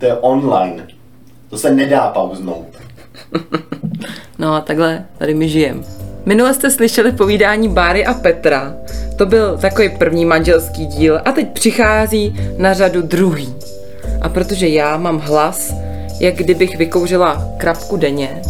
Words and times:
To 0.00 0.06
je 0.06 0.14
online. 0.14 0.86
To 1.50 1.58
se 1.58 1.74
nedá 1.74 2.08
pauznout. 2.08 2.66
No 4.38 4.54
a 4.54 4.60
takhle 4.60 5.04
tady 5.18 5.34
my 5.34 5.48
žijem. 5.48 5.84
Minule 6.26 6.54
jste 6.54 6.70
slyšeli 6.70 7.12
povídání 7.12 7.68
Báry 7.68 8.06
a 8.06 8.14
Petra. 8.14 8.74
To 9.16 9.26
byl 9.26 9.58
takový 9.58 9.88
první 9.88 10.24
manželský 10.24 10.86
díl 10.86 11.20
a 11.24 11.32
teď 11.32 11.52
přichází 11.52 12.40
na 12.58 12.74
řadu 12.74 13.02
druhý. 13.02 13.54
A 14.22 14.28
protože 14.28 14.68
já 14.68 14.96
mám 14.96 15.18
hlas, 15.18 15.74
jak 16.20 16.34
kdybych 16.34 16.76
vykouřila 16.76 17.48
krapku 17.56 17.96
denně, 17.96 18.42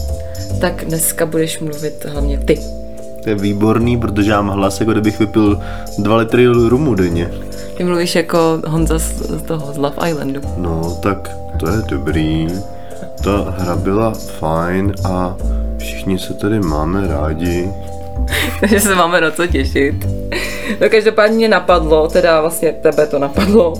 tak 0.60 0.84
dneska 0.84 1.26
budeš 1.26 1.60
mluvit 1.60 2.04
hlavně 2.04 2.38
ty. 2.38 2.58
To 3.22 3.28
je 3.28 3.34
výborný, 3.34 4.00
protože 4.00 4.30
já 4.30 4.42
mám 4.42 4.56
hlas, 4.56 4.80
jako 4.80 4.92
kdybych 4.92 5.18
vypil 5.18 5.60
dva 5.98 6.16
litry 6.16 6.46
rumu 6.46 6.94
denně. 6.94 7.30
Ty 7.80 7.84
mluvíš 7.84 8.14
jako 8.14 8.38
Honza 8.66 8.98
z, 8.98 9.12
z 9.12 9.42
toho, 9.42 9.72
z 9.72 9.76
Love 9.76 10.10
Islandu. 10.10 10.40
No, 10.56 10.98
tak 11.02 11.30
to 11.60 11.68
je 11.68 11.76
dobrý. 11.88 12.48
Ta 13.24 13.54
hra 13.58 13.76
byla 13.76 14.12
fajn 14.38 14.92
a 15.04 15.36
všichni 15.78 16.18
se 16.18 16.34
tady 16.34 16.60
máme 16.60 17.08
rádi. 17.08 17.68
Takže 18.60 18.80
se 18.80 18.94
máme 18.94 19.20
na 19.20 19.30
co 19.30 19.46
těšit. 19.46 19.94
No 20.80 20.90
každopádně 20.90 21.36
mě 21.36 21.48
napadlo, 21.48 22.08
teda 22.08 22.40
vlastně 22.40 22.72
tebe 22.72 23.06
to 23.06 23.18
napadlo, 23.18 23.74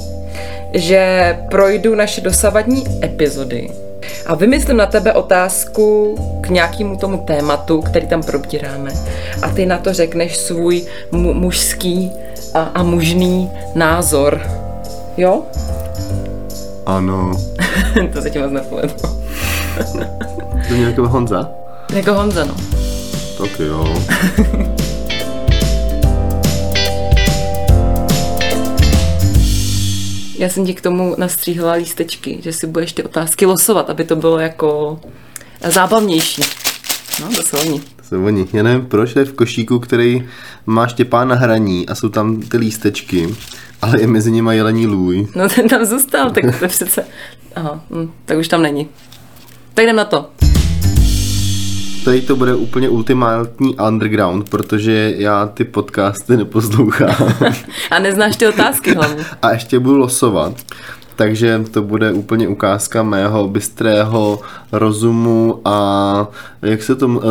že 0.75 1.37
projdu 1.51 1.95
naše 1.95 2.21
dosavadní 2.21 2.85
epizody 3.05 3.71
a 4.27 4.35
vymyslím 4.35 4.77
na 4.77 4.87
tebe 4.87 5.13
otázku 5.13 6.17
k 6.41 6.49
nějakému 6.49 6.97
tomu 6.97 7.19
tématu, 7.19 7.83
který 7.83 8.07
tam 8.07 8.23
probíráme. 8.23 8.91
A 9.43 9.49
ty 9.49 9.67
na 9.67 9.79
to 9.79 9.93
řekneš 9.93 10.37
svůj 10.37 10.87
mu- 11.13 11.35
mužský 11.35 12.13
a, 12.55 12.63
a 12.75 12.83
mužný 12.83 13.51
názor. 13.75 14.41
Jo? 15.17 15.43
Ano. 16.87 17.33
to 18.13 18.23
se 18.23 18.31
ti 18.31 18.39
moc 18.39 18.53
nepovedlo. 18.53 19.21
To 20.69 20.75
je 20.75 20.81
jako 20.81 21.09
Honza? 21.09 21.49
Jako 21.95 22.15
Honza, 22.15 22.45
no. 22.45 22.55
Tak 23.39 23.61
jo. 23.61 23.95
Já 30.39 30.49
jsem 30.49 30.67
ti 30.67 30.75
k 30.75 30.81
tomu 30.81 31.15
nastříhla 31.19 31.73
lístečky, 31.73 32.39
že 32.43 32.53
si 32.53 32.67
budeš 32.67 32.93
ty 32.93 33.03
otázky 33.03 33.47
losovat, 33.47 33.91
aby 33.91 34.05
to 34.05 34.17
bylo 34.17 34.39
jako 34.39 35.01
zábavnější. 35.69 36.43
No, 37.21 37.29
to 37.37 37.43
jsou 37.43 37.59
oni. 37.59 37.81
To 38.11 38.17
jsou 38.17 38.25
oni. 38.25 38.47
Já 38.53 38.63
nevím, 38.63 38.87
proč 38.87 39.17
je 39.17 39.25
v 39.25 39.33
košíku, 39.33 39.79
který 39.79 40.29
má 40.67 40.87
Štěpán 40.87 41.29
na 41.29 41.35
hraní 41.35 41.89
a 41.89 41.95
jsou 41.95 42.09
tam 42.09 42.41
ty 42.41 42.57
lístečky, 42.57 43.35
ale 43.83 44.01
je 44.01 44.07
mezi 44.07 44.33
nimi 44.33 44.57
jelení 44.57 44.87
lůj. 44.87 45.29
No 45.37 45.49
ten 45.49 45.69
tam 45.69 45.85
zůstal, 45.85 46.31
tak 46.31 46.61
to 46.61 46.69
přece... 46.69 47.05
Aha, 47.57 47.81
hm, 47.91 48.11
tak 48.25 48.39
už 48.39 48.49
tam 48.49 48.63
není. 48.63 48.89
Tak 49.75 49.83
jdem 49.83 49.97
na 49.97 50.05
to. 50.05 50.31
Tady 52.05 52.21
to 52.21 52.37
bude 52.37 52.55
úplně 52.55 52.89
ultimátní 52.89 53.77
underground, 53.77 54.51
protože 54.51 55.15
já 55.17 55.47
ty 55.47 55.65
podcasty 55.65 56.37
neposlouchám. 56.37 57.35
A 57.91 57.99
neznáš 57.99 58.37
ty 58.37 58.49
otázky 58.49 58.95
hlavně. 58.95 59.25
a 59.43 59.51
ještě 59.53 59.79
budu 59.79 59.97
losovat. 59.99 60.55
Takže 61.21 61.65
to 61.71 61.83
bude 61.83 62.13
úplně 62.13 62.49
ukázka 62.49 63.03
mého 63.03 63.49
bystrého 63.49 64.41
rozumu 64.73 65.61
a 65.65 66.29
jak 66.63 66.83
se 66.83 66.95
to, 66.97 67.07
uh, 67.07 67.23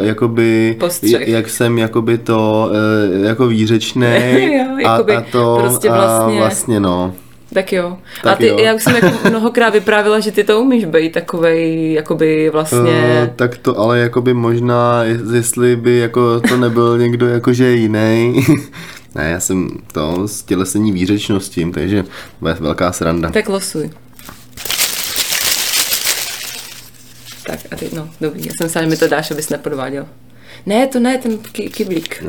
jakoby, 0.00 0.76
Postřeh. 0.80 1.28
jak 1.28 1.48
jsem 1.48 1.78
jakoby 1.78 2.18
to, 2.18 2.70
uh, 2.70 3.24
jako 3.24 3.46
výřečnej 3.46 4.54
Jo, 4.58 4.78
jakoby 4.78 5.16
a, 5.16 5.18
a 5.18 5.24
to, 5.32 5.58
prostě 5.60 5.88
a 5.88 5.94
vlastně- 5.94 6.38
vlastně 6.38 6.80
no. 6.80 7.14
Tak 7.54 7.72
jo. 7.72 7.96
Tak 8.22 8.32
a 8.32 8.36
ty, 8.36 8.46
jo. 8.46 8.58
já 8.58 8.74
už 8.74 8.82
jsem 8.82 8.94
jako 8.94 9.10
mnohokrát 9.28 9.70
vyprávila, 9.72 10.20
že 10.20 10.32
ty 10.32 10.44
to 10.44 10.60
umíš 10.60 10.84
být 10.84 11.12
takovej, 11.12 11.92
jakoby 11.92 12.50
vlastně... 12.50 13.22
Uh, 13.22 13.28
tak 13.36 13.58
to 13.58 13.78
ale 13.78 13.98
jakoby 13.98 14.34
možná, 14.34 15.04
jestli 15.34 15.76
by 15.76 15.98
jako 15.98 16.40
to 16.40 16.56
nebyl 16.56 16.98
někdo 16.98 17.28
jakože 17.28 17.70
jiný. 17.70 18.44
ne, 19.14 19.30
já 19.30 19.40
jsem 19.40 19.70
to 19.92 20.28
z 20.28 20.42
tělesení 20.42 20.92
výřečnosti, 20.92 21.70
takže 21.74 22.04
bude 22.40 22.54
velká 22.54 22.92
sranda. 22.92 23.30
Tak 23.30 23.48
losuj. 23.48 23.90
Tak 27.46 27.60
a 27.70 27.76
ty, 27.76 27.90
no, 27.92 28.10
dobrý, 28.20 28.46
já 28.46 28.52
jsem 28.68 28.82
že 28.82 28.90
mi 28.90 28.96
to 28.96 29.08
dáš, 29.08 29.30
abys 29.30 29.48
nepodváděl. 29.48 30.06
Ne, 30.66 30.86
to 30.86 31.00
ne, 31.00 31.18
ten 31.18 31.38
ky- 31.38 31.70
kyblík. 31.70 32.24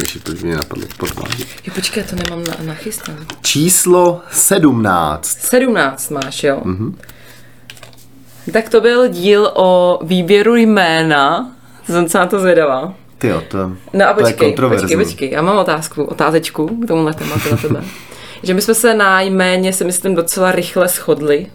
Ježi, 0.00 0.18
proč 0.18 0.42
mě 0.42 0.54
napadlo 0.56 0.86
podvádět. 0.96 1.48
Jo, 1.66 1.72
počkej, 1.74 2.02
já 2.02 2.10
to 2.10 2.16
nemám 2.16 2.44
na, 2.44 2.56
nachystané. 2.72 3.18
Číslo 3.42 4.20
17. 4.32 5.26
17 5.40 6.10
máš, 6.10 6.42
jo? 6.44 6.60
Mm-hmm. 6.64 6.94
Tak 8.52 8.68
to 8.68 8.80
byl 8.80 9.08
díl 9.08 9.50
o 9.54 9.98
výběru 10.04 10.56
jména. 10.56 11.52
Jsem 11.86 12.08
se 12.08 12.18
na 12.18 12.26
to 12.26 12.40
zvědavá. 12.40 12.94
Ty 13.18 13.28
jo, 13.28 13.42
to, 13.48 13.58
No 13.92 14.08
a 14.08 14.12
to 14.12 14.20
je 14.20 14.24
počkej, 14.24 14.48
kontroverzní. 14.48 14.88
počkej, 14.88 15.04
počkej, 15.04 15.30
já 15.30 15.42
mám 15.42 15.58
otázku, 15.58 16.04
otázečku 16.04 16.66
k 16.66 16.86
tomuhle 16.88 17.14
tématu 17.14 17.50
na 17.50 17.56
tebe. 17.56 17.84
že 18.42 18.54
my 18.54 18.62
jsme 18.62 18.74
se 18.74 18.94
na 18.94 19.20
jméně 19.20 19.72
si 19.72 19.84
myslím 19.84 20.14
docela 20.14 20.52
rychle 20.52 20.88
shodli. 20.88 21.46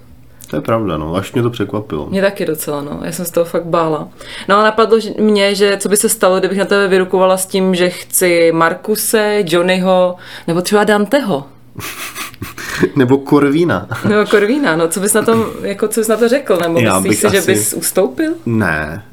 To 0.50 0.56
je 0.56 0.62
pravda, 0.62 0.98
no, 0.98 1.16
až 1.16 1.34
mě 1.34 1.42
to 1.42 1.50
překvapilo. 1.50 2.06
Mě 2.10 2.22
taky 2.22 2.46
docela, 2.46 2.82
no. 2.82 3.00
Já 3.04 3.12
jsem 3.12 3.26
z 3.26 3.32
toho 3.32 3.46
fakt 3.46 3.66
bála. 3.66 4.08
No 4.48 4.58
a 4.60 4.64
napadlo 4.64 5.00
že- 5.00 5.10
mě, 5.20 5.56
že 5.56 5.78
co 5.78 5.90
by 5.90 5.98
se 5.98 6.10
stalo, 6.10 6.40
kdybych 6.40 6.58
na 6.58 6.66
tebe 6.66 6.88
vyrukovala 6.88 7.38
s 7.38 7.46
tím, 7.46 7.76
že 7.76 7.90
chci 7.90 8.52
Markuse, 8.52 9.44
Johnnyho, 9.48 10.16
nebo 10.48 10.62
třeba 10.62 10.84
Danteho. 10.84 11.44
Nebo 12.96 13.18
Korvína. 13.18 13.88
Nebo 14.10 14.26
Korvína, 14.26 14.76
no 14.76 14.88
co 14.88 15.00
bys 15.00 15.14
na 15.14 15.22
tom, 15.22 15.46
jako 15.62 15.88
co 15.88 16.00
bys 16.02 16.08
na 16.08 16.18
to 16.18 16.30
řekl, 16.30 16.58
nebo 16.62 16.80
Já 16.80 17.00
myslíš 17.00 17.10
bych 17.10 17.32
si, 17.32 17.36
že 17.36 17.40
asi- 17.40 17.52
bys 17.52 17.74
ustoupil? 17.74 18.34
Ne. 18.46 19.04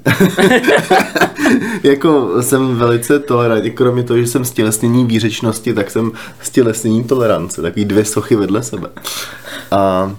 jako 1.82 2.42
jsem 2.42 2.76
velice 2.76 3.18
tolerantní, 3.18 3.70
kromě 3.70 4.02
toho, 4.02 4.18
že 4.18 4.26
jsem 4.26 4.44
stělesnění 4.44 5.04
výřečnosti, 5.04 5.74
tak 5.74 5.90
jsem 5.90 6.12
stělesnění 6.42 7.04
tolerance, 7.04 7.62
takový 7.62 7.84
dvě 7.84 8.04
sochy 8.04 8.36
vedle 8.36 8.62
sebe. 8.62 8.88
A 9.70 10.12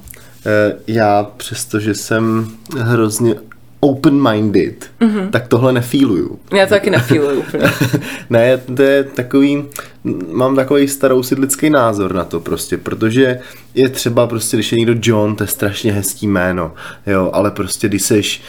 e, 0.46 0.76
já, 0.88 1.28
přestože 1.38 1.94
jsem 1.96 2.48
hrozně 2.78 3.36
open-minded, 3.80 4.90
mm-hmm. 5.02 5.30
tak 5.30 5.48
tohle 5.48 5.74
nefíluju. 5.74 6.40
Já 6.54 6.66
to 6.66 6.70
taky 6.70 6.90
nefíluju 6.90 7.40
úplně. 7.40 7.64
ne, 8.30 8.58
to 8.58 8.82
je 8.82 9.04
takový, 9.04 9.66
mám 10.32 10.56
takový 10.56 10.88
starousidlický 10.88 11.70
názor 11.70 12.14
na 12.14 12.24
to 12.24 12.40
prostě, 12.40 12.78
protože 12.78 13.40
je 13.76 13.90
třeba 13.90 14.28
prostě, 14.28 14.58
když 14.58 14.72
je 14.72 14.78
někdo 14.78 14.96
John, 15.02 15.36
to 15.36 15.44
je 15.44 15.48
strašně 15.48 15.94
hezký 15.94 16.28
jméno, 16.28 16.72
jo, 17.08 17.30
ale 17.34 17.52
prostě 17.52 17.88
když 17.88 18.02
seš 18.02 18.42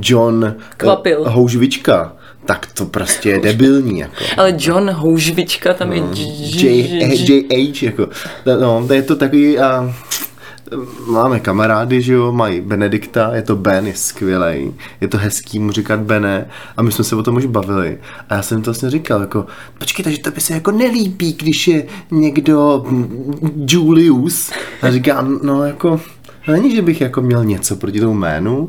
John 0.00 0.44
eh, 0.44 0.54
Kvapil. 0.76 1.24
Houžvička, 1.28 2.12
tak 2.44 2.68
to 2.74 2.86
prostě 2.86 3.30
je 3.30 3.38
debilní, 3.38 3.98
jako. 3.98 4.24
Ale 4.36 4.54
John 4.58 4.90
Houžvička 4.90 5.74
tam 5.74 5.92
je... 5.92 6.00
No, 6.00 6.10
J, 6.14 7.46
JH, 7.50 7.82
jako, 7.82 8.08
no, 8.60 8.86
to 8.86 8.92
je 8.92 9.02
to 9.02 9.16
takový, 9.16 9.58
a, 9.58 9.94
máme 11.06 11.40
kamarády, 11.40 12.02
že 12.02 12.12
jo, 12.12 12.32
mají 12.32 12.60
Benedikta, 12.60 13.34
je 13.34 13.42
to 13.42 13.56
Ben, 13.56 13.86
je 13.86 13.94
skvělej, 13.94 14.72
je 15.00 15.08
to 15.08 15.18
hezký 15.18 15.58
mu 15.58 15.72
říkat 15.72 16.00
Bene 16.00 16.48
a 16.76 16.82
my 16.82 16.92
jsme 16.92 17.04
se 17.04 17.16
o 17.16 17.22
tom 17.22 17.36
už 17.36 17.46
bavili 17.46 17.98
a 18.30 18.34
já 18.34 18.42
jsem 18.42 18.62
to 18.62 18.70
vlastně 18.70 18.90
říkal, 18.90 19.20
jako, 19.20 19.46
počkej, 19.78 20.04
takže 20.04 20.18
to 20.18 20.30
by 20.30 20.40
se 20.40 20.54
jako 20.54 20.70
nelíbí, 20.70 21.32
když 21.32 21.68
je 21.68 21.86
někdo 22.10 22.84
mm, 22.88 23.66
Julius 23.68 24.50
a 24.82 24.90
říkám, 24.90 25.40
no 25.42 25.64
jako, 25.64 26.00
Není, 26.48 26.74
že 26.74 26.82
bych 26.82 27.00
jako 27.00 27.22
měl 27.22 27.44
něco 27.44 27.76
proti 27.76 28.00
tomu 28.00 28.14
jménu. 28.14 28.68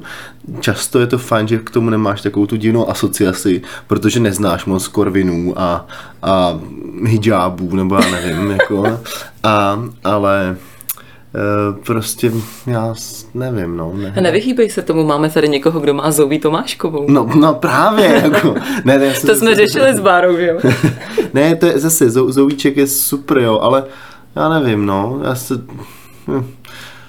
Často 0.59 0.99
je 0.99 1.07
to 1.07 1.17
fajn, 1.17 1.47
že 1.47 1.57
k 1.57 1.69
tomu 1.69 1.89
nemáš 1.89 2.21
takovou 2.21 2.45
tu 2.45 2.55
divnou 2.55 2.89
asociaci, 2.89 3.61
protože 3.87 4.19
neznáš 4.19 4.65
moc 4.65 4.87
korvinů 4.87 5.53
a, 5.61 5.87
a 6.21 6.59
hijabů, 7.05 7.75
nebo 7.75 7.95
já 7.95 8.11
nevím, 8.11 8.51
jako. 8.51 8.99
A, 9.43 9.83
ale 10.03 10.57
prostě 11.85 12.31
já 12.67 12.93
nevím, 13.33 13.77
no. 13.77 13.91
Ne. 13.95 14.13
A 14.17 14.21
nevyhýbej 14.21 14.69
se 14.69 14.81
tomu, 14.81 15.03
máme 15.03 15.29
tady 15.29 15.49
někoho, 15.49 15.79
kdo 15.79 15.93
má 15.93 16.11
Zoví 16.11 16.39
Tomáškovou. 16.39 17.05
No, 17.09 17.29
no 17.35 17.53
právě, 17.53 18.21
jako. 18.23 18.55
Ne, 18.85 18.97
ne, 18.99 19.13
To 19.13 19.35
jsme 19.35 19.55
řešili 19.55 19.93
s 19.93 19.99
Bárou, 19.99 20.37
že 20.37 20.47
jo? 20.47 20.59
ne, 21.33 21.55
to 21.55 21.65
je 21.65 21.79
zase, 21.79 22.07
Zou- 22.09 22.31
Zouvíček 22.31 22.77
je 22.77 22.87
super, 22.87 23.37
jo, 23.37 23.59
ale 23.59 23.83
já 24.35 24.49
nevím, 24.49 24.85
no, 24.85 25.19
já 25.23 25.35
se... 25.35 25.61
hm. 26.27 26.45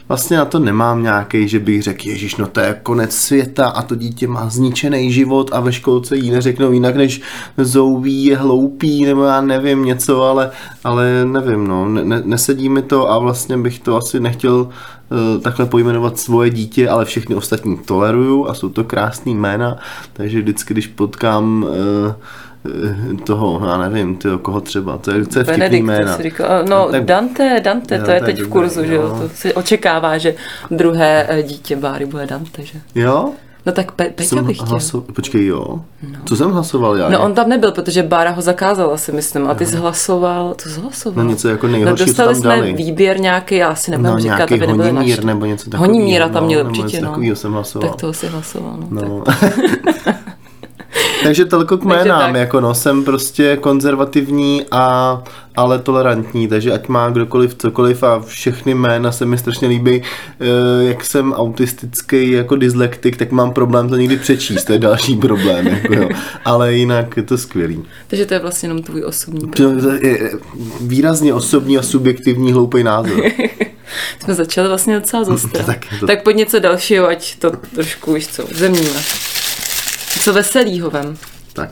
Vlastně 0.09 0.37
na 0.37 0.45
to 0.45 0.59
nemám 0.59 1.03
nějaký, 1.03 1.49
že 1.49 1.59
bych 1.59 1.83
řekl, 1.83 2.09
Ježíš, 2.09 2.37
no 2.37 2.47
to 2.47 2.61
je 2.61 2.81
konec 2.83 3.15
světa 3.15 3.69
a 3.69 3.83
to 3.83 3.95
dítě 3.95 4.29
má 4.29 4.49
zničený 4.49 5.13
život 5.13 5.51
a 5.53 5.61
ve 5.61 5.73
školce 5.73 6.17
jí 6.17 6.31
neřeknou 6.31 6.73
jinak 6.73 6.97
než 6.97 7.21
zouví, 7.59 8.25
je 8.25 8.37
hloupý, 8.37 9.05
nebo 9.05 9.25
já 9.25 9.41
nevím 9.41 9.85
něco, 9.85 10.23
ale, 10.23 10.51
ale 10.85 11.25
nevím, 11.25 11.67
no, 11.67 11.89
ne, 11.89 12.23
nesedí 12.25 12.69
mi 12.69 12.83
to 12.83 13.11
a 13.11 13.19
vlastně 13.19 13.59
bych 13.59 13.81
to 13.81 13.97
asi 13.97 14.21
nechtěl 14.21 14.55
uh, 14.55 15.43
takhle 15.43 15.67
pojmenovat 15.67 16.19
svoje 16.19 16.51
dítě, 16.51 16.89
ale 16.89 17.05
všechny 17.05 17.35
ostatní 17.35 17.79
toleruju 17.79 18.49
a 18.49 18.55
jsou 18.55 18.69
to 18.69 18.85
krásný 18.85 19.35
jména, 19.35 19.79
takže 20.13 20.41
vždycky, 20.41 20.75
když 20.75 20.87
potkám 20.87 21.63
uh, 21.63 22.15
toho, 23.25 23.61
já 23.67 23.77
nevím, 23.79 24.17
tyjo, 24.17 24.39
koho 24.39 24.61
třeba, 24.61 24.99
to 24.99 25.11
je, 25.11 25.27
to 25.27 25.39
je 25.39 25.45
vtipný 25.45 25.59
Benedikt, 25.59 25.85
jména. 25.87 26.11
to 26.11 26.17
si 26.17 26.23
říkal, 26.23 26.65
no 26.69 26.89
tak- 26.91 27.05
Dante, 27.05 27.61
Dante, 27.65 27.87
to 27.89 27.95
je 27.95 28.01
to 28.05 28.11
je 28.11 28.21
teď 28.21 28.37
v 28.37 28.39
dobré, 28.39 28.53
kurzu, 28.53 28.85
že 28.85 28.95
jo, 28.95 29.03
no. 29.09 29.21
to 29.21 29.29
si 29.35 29.55
očekává, 29.55 30.19
že 30.19 30.35
druhé 30.71 31.27
eh, 31.29 31.43
dítě 31.43 31.77
Báry 31.77 32.07
bude 32.07 32.27
Dante, 32.27 32.63
že? 32.65 32.81
Jo? 32.95 33.31
No 33.67 33.73
tak 33.73 33.93
Pe- 33.93 34.11
Peťa 34.11 34.29
Jsem 34.29 34.47
bych 34.47 34.57
chtěl. 34.57 34.69
hlaso... 34.69 35.01
Počkej, 35.01 35.47
jo. 35.47 35.81
Co 36.25 36.37
jsem 36.37 36.51
hlasoval 36.51 36.97
já? 36.97 37.09
No 37.09 37.25
on 37.25 37.35
tam 37.35 37.49
nebyl, 37.49 37.73
protože 37.73 38.03
Bára 38.03 38.31
ho 38.31 38.43
zakázala, 38.43 38.97
si 38.97 39.13
myslím. 39.13 39.47
A 39.51 39.55
ty 39.55 39.67
jsi 39.67 39.77
hlasoval, 39.77 40.55
co 40.59 40.69
jsi 40.69 40.81
hlasoval? 40.81 41.25
No 41.25 41.31
něco 41.31 41.49
jako 41.49 41.67
no, 41.67 41.73
nejhorší, 41.73 42.05
co 42.05 42.07
dostali 42.07 42.35
tam 42.35 42.41
jsme 42.41 42.57
dali. 42.57 42.73
výběr 42.73 43.21
nějaký, 43.21 43.55
já 43.57 43.75
si 43.75 43.91
nebudem 43.91 44.13
No, 44.13 44.21
říkat, 44.21 44.41
aby 44.53 44.59
nebyly 44.59 44.79
honimír 44.79 44.95
naštvaný. 45.09 45.27
nebo 45.27 45.47
něco 45.47 45.71
takového. 45.71 45.93
Honimíra 45.93 46.29
tam 46.29 46.45
měl 46.45 46.65
no, 46.65 46.71
určitě, 46.71 47.01
no. 47.01 47.17
jsem 47.35 47.53
hlasoval. 47.53 47.89
Tak 47.89 48.01
toho 48.01 48.13
si 48.13 48.27
hlasoval, 48.27 48.77
no. 48.91 49.03
No. 49.03 49.25
Takže 51.27 51.45
telko 51.45 51.79
k 51.79 51.85
jménám, 51.85 52.33
tak. 52.33 52.41
jako 52.41 52.61
no, 52.61 52.75
jsem 52.75 53.05
prostě 53.05 53.57
konzervativní 53.57 54.65
a 54.71 55.23
ale 55.57 55.79
tolerantní, 55.79 56.49
takže 56.49 56.73
ať 56.73 56.89
má 56.89 57.11
kdokoliv 57.11 57.55
cokoliv 57.55 58.03
a 58.03 58.21
všechny 58.21 58.75
jména 58.75 59.13
se 59.13 59.27
mi 59.27 59.39
strašně 59.39 59.69
líbí. 59.69 60.03
Eh, 60.41 60.85
Jak 60.85 61.05
jsem 61.05 61.33
autistický 61.33 62.31
jako 62.31 62.57
dyslektik, 62.57 63.17
tak 63.17 63.33
mám 63.33 63.53
problém 63.53 63.89
to 63.89 63.97
někdy 63.97 64.17
přečíst, 64.17 64.65
to 64.65 64.73
je 64.73 64.79
další 64.79 65.17
problém, 65.17 65.67
jako 65.67 65.95
jo. 65.95 66.09
ale 66.45 66.75
jinak 66.75 67.17
je 67.17 67.23
to 67.23 67.39
skvělý. 67.39 67.83
Takže 68.07 68.27
to 68.27 68.35
je 68.35 68.41
vlastně 68.41 68.69
jenom 68.69 68.83
tvůj 68.83 69.05
osobní. 69.05 69.51
Je 70.03 70.31
výrazně 70.81 71.35
osobní 71.35 71.79
a 71.79 71.83
subjektivní 71.83 72.53
hloupý 72.53 72.83
názor. 72.83 73.23
Jsme 74.25 74.35
začali 74.35 74.69
vlastně 74.69 74.95
docela 74.95 75.25
zostra. 75.25 75.63
Tak 75.67 75.79
to- 76.01 76.07
tak 76.07 76.23
pojď 76.23 76.37
něco 76.37 76.59
dalšího, 76.59 77.09
ať 77.09 77.37
to 77.39 77.51
trošku, 77.75 78.13
víš 78.13 78.27
co, 78.27 78.45
zemíme. 78.55 78.91
Co 80.21 80.33
veselýho 80.33 80.91
vem. 80.91 81.17
Tak. 81.53 81.71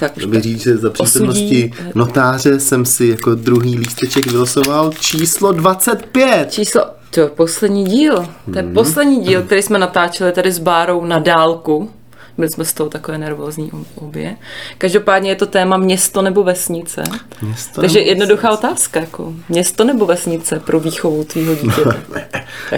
Tak 0.00 0.16
už 0.16 0.24
bych 0.24 0.42
říct, 0.42 0.62
že 0.62 0.76
za 0.76 0.90
přítomnosti 0.90 1.70
Osudí. 1.72 1.92
notáře 1.94 2.60
jsem 2.60 2.84
si 2.84 3.06
jako 3.06 3.34
druhý 3.34 3.78
lísteček 3.78 4.26
vylosoval 4.26 4.92
číslo 5.00 5.52
25. 5.52 6.52
Číslo, 6.52 6.82
to 7.10 7.20
je 7.20 7.26
poslední 7.28 7.84
díl. 7.84 8.28
To 8.52 8.58
je 8.58 8.62
Mhm. 8.62 8.74
poslední 8.74 9.20
díl, 9.20 9.42
který 9.42 9.62
jsme 9.62 9.78
natáčeli 9.78 10.32
tady 10.32 10.52
s 10.52 10.58
Bárou 10.58 11.04
na 11.04 11.18
dálku. 11.18 11.90
Byli 12.38 12.50
jsme 12.50 12.64
z 12.64 12.72
toho 12.72 12.90
takové 12.90 13.18
nervózní 13.18 13.70
obě. 13.94 14.36
Každopádně 14.78 15.30
je 15.30 15.36
to 15.36 15.46
téma 15.46 15.76
město 15.76 16.22
nebo 16.22 16.44
vesnice. 16.44 17.02
Město 17.42 17.80
Takže 17.80 17.98
nebo 17.98 18.08
jednoduchá 18.08 18.50
otázka, 18.50 19.00
jako 19.00 19.32
město 19.48 19.84
nebo 19.84 20.06
vesnice 20.06 20.60
pro 20.60 20.80
výchovu 20.80 21.24
tvýho 21.24 21.54
dítěte. 21.62 21.96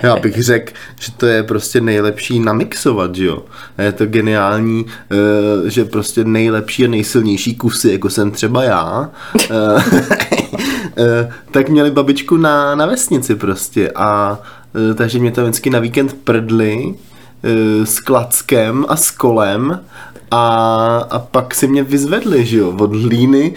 Já 0.02 0.16
bych 0.16 0.42
řekl, 0.42 0.72
že 1.00 1.12
to 1.12 1.26
je 1.26 1.42
prostě 1.42 1.80
nejlepší 1.80 2.40
namixovat, 2.40 3.14
že 3.14 3.24
jo. 3.24 3.44
A 3.78 3.82
je 3.82 3.92
to 3.92 4.06
geniální, 4.06 4.86
eh, 4.86 5.70
že 5.70 5.84
prostě 5.84 6.24
nejlepší 6.24 6.84
a 6.84 6.88
nejsilnější 6.88 7.54
kusy, 7.54 7.92
jako 7.92 8.10
jsem 8.10 8.30
třeba 8.30 8.64
já, 8.64 9.10
eh, 9.50 9.54
eh, 10.98 11.32
tak 11.50 11.68
měli 11.68 11.90
babičku 11.90 12.36
na, 12.36 12.74
na 12.74 12.86
vesnici 12.86 13.34
prostě 13.34 13.92
a 13.94 14.38
takže 14.94 15.18
mě 15.18 15.30
to 15.32 15.42
vždycky 15.42 15.70
na 15.70 15.78
víkend 15.78 16.16
prdli 16.24 16.94
s 17.84 18.00
klackem 18.00 18.84
a 18.88 18.96
s 18.96 19.10
kolem 19.10 19.80
a, 20.30 21.06
a 21.10 21.18
pak 21.18 21.54
si 21.54 21.68
mě 21.68 21.82
vyzvedli, 21.82 22.46
že 22.46 22.58
jo, 22.58 22.76
od 22.80 22.94
hlíny, 22.94 23.54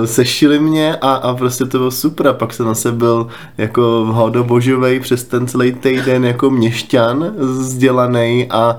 uh, 0.00 0.06
sešili 0.06 0.58
mě 0.58 0.96
a, 0.96 1.14
a 1.14 1.34
prostě 1.34 1.64
to 1.64 1.78
bylo 1.78 1.90
super 1.90 2.28
a 2.28 2.32
pak 2.32 2.52
jsem 2.52 2.66
zase 2.66 2.92
byl 2.92 3.28
jako 3.58 3.82
hodobožovej 4.10 5.00
přes 5.00 5.24
ten 5.24 5.46
celý 5.46 5.72
týden 5.72 6.24
jako 6.24 6.50
měšťan 6.50 7.34
vzdělaný 7.38 8.46
a 8.50 8.78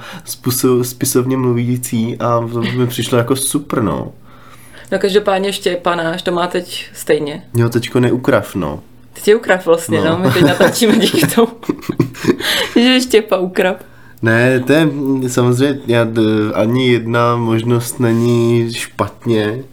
spisovně 0.81 1.37
mluvící 1.37 2.17
a 2.19 2.47
to 2.53 2.61
mi 2.61 2.87
přišlo 2.87 3.17
jako 3.17 3.35
super, 3.35 3.83
no. 3.83 4.11
No 4.91 4.99
každopádně 4.99 5.53
Štěpanáš 5.53 6.21
to 6.21 6.31
má 6.31 6.47
teď 6.47 6.85
stejně. 6.93 7.43
Jo, 7.53 7.69
teďko 7.69 7.99
neukrav, 7.99 8.55
no. 8.55 8.79
Ty 9.13 9.21
tě 9.21 9.35
ukrav 9.35 9.65
vlastně, 9.65 9.97
no. 9.97 10.05
No. 10.05 10.11
no. 10.11 10.19
My 10.19 10.31
teď 10.31 10.43
natáčíme 10.43 10.97
díky 10.97 11.27
tomu, 11.27 11.51
že 12.75 13.01
Štěpa 13.01 13.37
ukrav. 13.37 13.75
Ne, 14.21 14.59
to 14.59 14.73
je 14.73 14.89
samozřejmě, 15.27 15.79
já, 15.87 16.07
ani 16.53 16.91
jedna 16.91 17.35
možnost 17.35 17.99
není 17.99 18.73
špatně, 18.73 19.63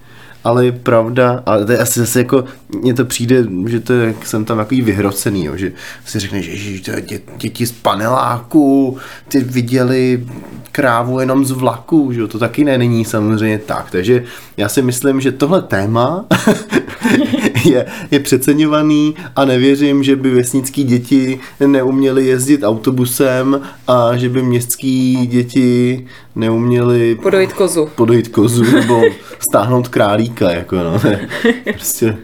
ale 0.44 0.64
je 0.64 0.72
pravda, 0.72 1.42
a 1.46 1.64
to 1.64 1.72
je 1.72 1.78
asi 1.78 2.00
zase 2.00 2.18
jako, 2.18 2.44
mně 2.80 2.94
to 2.94 3.04
přijde, 3.04 3.44
že 3.66 3.80
to 3.80 3.92
je, 3.92 4.14
jsem 4.24 4.44
tam 4.44 4.56
takový 4.56 4.82
vyhrocený, 4.82 5.44
jo, 5.44 5.56
že 5.56 5.72
si 6.04 6.18
řekneš, 6.18 6.44
že 6.44 6.92
to 6.92 7.00
dě, 7.00 7.20
děti 7.36 7.66
z 7.66 7.72
paneláku, 7.72 8.98
ty 9.28 9.40
viděli 9.40 10.26
krávu 10.72 11.20
jenom 11.20 11.44
z 11.44 11.50
vlaku, 11.50 12.12
že 12.12 12.20
jo, 12.20 12.28
to 12.28 12.38
taky 12.38 12.64
ne, 12.64 12.78
není 12.78 13.04
samozřejmě 13.04 13.58
tak, 13.58 13.90
takže 13.90 14.24
já 14.56 14.68
si 14.68 14.82
myslím, 14.82 15.20
že 15.20 15.32
tohle 15.32 15.62
téma 15.62 16.24
je, 17.64 17.86
je 18.10 18.20
přeceňovaný 18.20 19.14
a 19.36 19.44
nevěřím, 19.44 20.02
že 20.02 20.16
by 20.16 20.30
vesnický 20.30 20.84
děti 20.84 21.40
neuměly 21.66 22.26
jezdit 22.26 22.62
autobusem 22.64 23.60
a 23.88 24.16
že 24.16 24.28
by 24.28 24.42
městský 24.42 25.26
děti 25.26 26.06
neuměly 26.34 27.14
Podojit 27.22 27.52
kozu. 27.52 27.90
podojit 27.94 28.28
kozu 28.28 28.62
nebo 28.64 29.02
stáhnout 29.38 29.88
králíka, 29.88 30.50
jako 30.50 30.76
no. 30.76 31.00
Prostě, 31.72 32.16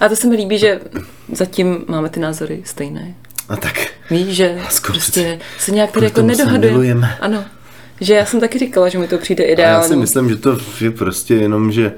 A 0.00 0.08
to 0.08 0.16
se 0.16 0.26
mi 0.28 0.36
líbí, 0.36 0.58
že 0.58 0.80
zatím 1.32 1.84
máme 1.88 2.08
ty 2.08 2.20
názory 2.20 2.62
stejné. 2.64 3.14
a 3.48 3.56
tak. 3.56 3.86
Víš, 4.10 4.36
že 4.36 4.56
Lásko, 4.64 4.92
prostě 4.92 5.38
se 5.58 5.70
nějak 5.70 5.90
tady 5.90 6.06
jako 6.06 6.22
nedohadujeme. 6.22 7.16
Ano. 7.20 7.44
Že 8.00 8.14
já 8.14 8.24
jsem 8.26 8.40
taky 8.40 8.58
říkala, 8.58 8.88
že 8.88 8.98
mi 8.98 9.08
to 9.08 9.18
přijde 9.18 9.44
A 9.44 9.60
já 9.60 9.82
si 9.82 9.96
myslím, 9.96 10.28
že 10.28 10.36
to 10.36 10.58
je 10.80 10.90
prostě 10.90 11.34
jenom, 11.34 11.72
že 11.72 11.92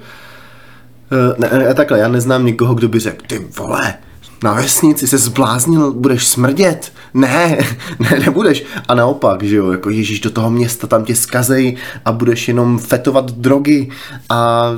ne, 1.38 1.58
ne, 1.58 1.74
takhle, 1.74 1.98
já 1.98 2.08
neznám 2.08 2.44
nikoho, 2.44 2.74
kdo 2.74 2.88
by 2.88 2.98
řekl, 2.98 3.26
ty 3.26 3.38
vole, 3.58 3.94
na 4.44 4.52
vesnici 4.52 5.08
se 5.08 5.18
zbláznil, 5.18 5.92
budeš 5.92 6.26
smrdět. 6.26 6.92
Ne, 7.14 7.58
ne, 7.98 8.18
nebudeš. 8.24 8.64
A 8.88 8.94
naopak, 8.94 9.42
že 9.42 9.56
jo, 9.56 9.72
jako 9.72 9.90
ježíš 9.90 10.20
do 10.20 10.30
toho 10.30 10.50
města, 10.50 10.86
tam 10.86 11.04
tě 11.04 11.16
skazej 11.16 11.76
a 12.04 12.12
budeš 12.12 12.48
jenom 12.48 12.78
fetovat 12.78 13.30
drogy 13.30 13.88
a 14.30 14.70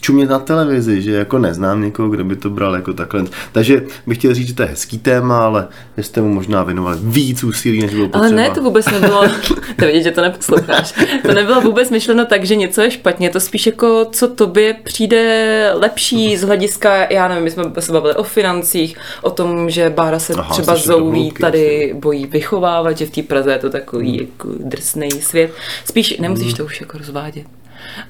čumět 0.00 0.30
na 0.30 0.38
televizi, 0.38 1.02
že 1.02 1.12
jako 1.12 1.38
neznám 1.38 1.82
někoho, 1.82 2.08
kdo 2.08 2.24
by 2.24 2.36
to 2.36 2.50
bral 2.50 2.74
jako 2.74 2.92
takhle. 2.92 3.24
Takže 3.52 3.82
bych 4.06 4.18
chtěl 4.18 4.34
říct, 4.34 4.48
že 4.48 4.54
to 4.54 4.62
je 4.62 4.68
hezký 4.68 4.98
téma, 4.98 5.44
ale 5.44 5.68
že 5.96 6.02
jste 6.02 6.20
mu 6.20 6.34
možná 6.34 6.62
věnovali 6.62 6.98
víc 7.02 7.44
úsilí, 7.44 7.82
než 7.82 7.94
bylo 7.94 8.08
potřeba. 8.08 8.26
Ale 8.26 8.36
ne, 8.36 8.50
to 8.50 8.62
vůbec 8.62 8.86
nebylo, 8.86 9.22
to 9.78 9.86
vidět, 9.86 10.02
že 10.02 10.10
to 10.10 10.20
neposloucháš, 10.20 10.94
to 11.22 11.34
nebylo 11.34 11.60
vůbec 11.60 11.90
myšleno 11.90 12.26
tak, 12.26 12.44
že 12.44 12.56
něco 12.56 12.80
je 12.80 12.90
špatně, 12.90 13.30
to 13.30 13.40
spíš 13.40 13.66
jako, 13.66 14.06
co 14.12 14.28
tobě 14.28 14.76
přijde 14.84 15.72
lepší 15.74 16.36
z 16.36 16.42
hlediska, 16.42 17.12
já 17.12 17.28
nevím, 17.28 17.44
my 17.44 17.50
jsme 17.50 17.64
se 17.78 17.92
bavili 17.92 18.14
o 18.14 18.22
financích, 18.22 18.96
o 19.22 19.30
tom, 19.30 19.70
že 19.70 19.90
Bára 19.90 20.18
se 20.18 20.32
Aha, 20.32 20.52
třeba 20.52 20.76
hloubky, 20.86 21.40
tady 21.40 21.94
bojí 21.94 22.26
vychovávat, 22.26 22.98
že 22.98 23.06
v 23.06 23.10
té 23.10 23.22
Praze 23.22 23.52
je 23.52 23.58
to 23.58 23.70
takový 23.70 24.18
jako 24.20 24.48
drsný 24.58 25.10
svět. 25.10 25.52
Spíš 25.84 26.18
nemusíš 26.18 26.54
to 26.54 26.64
už 26.64 26.80
jako 26.80 26.98
rozvádět. 26.98 27.59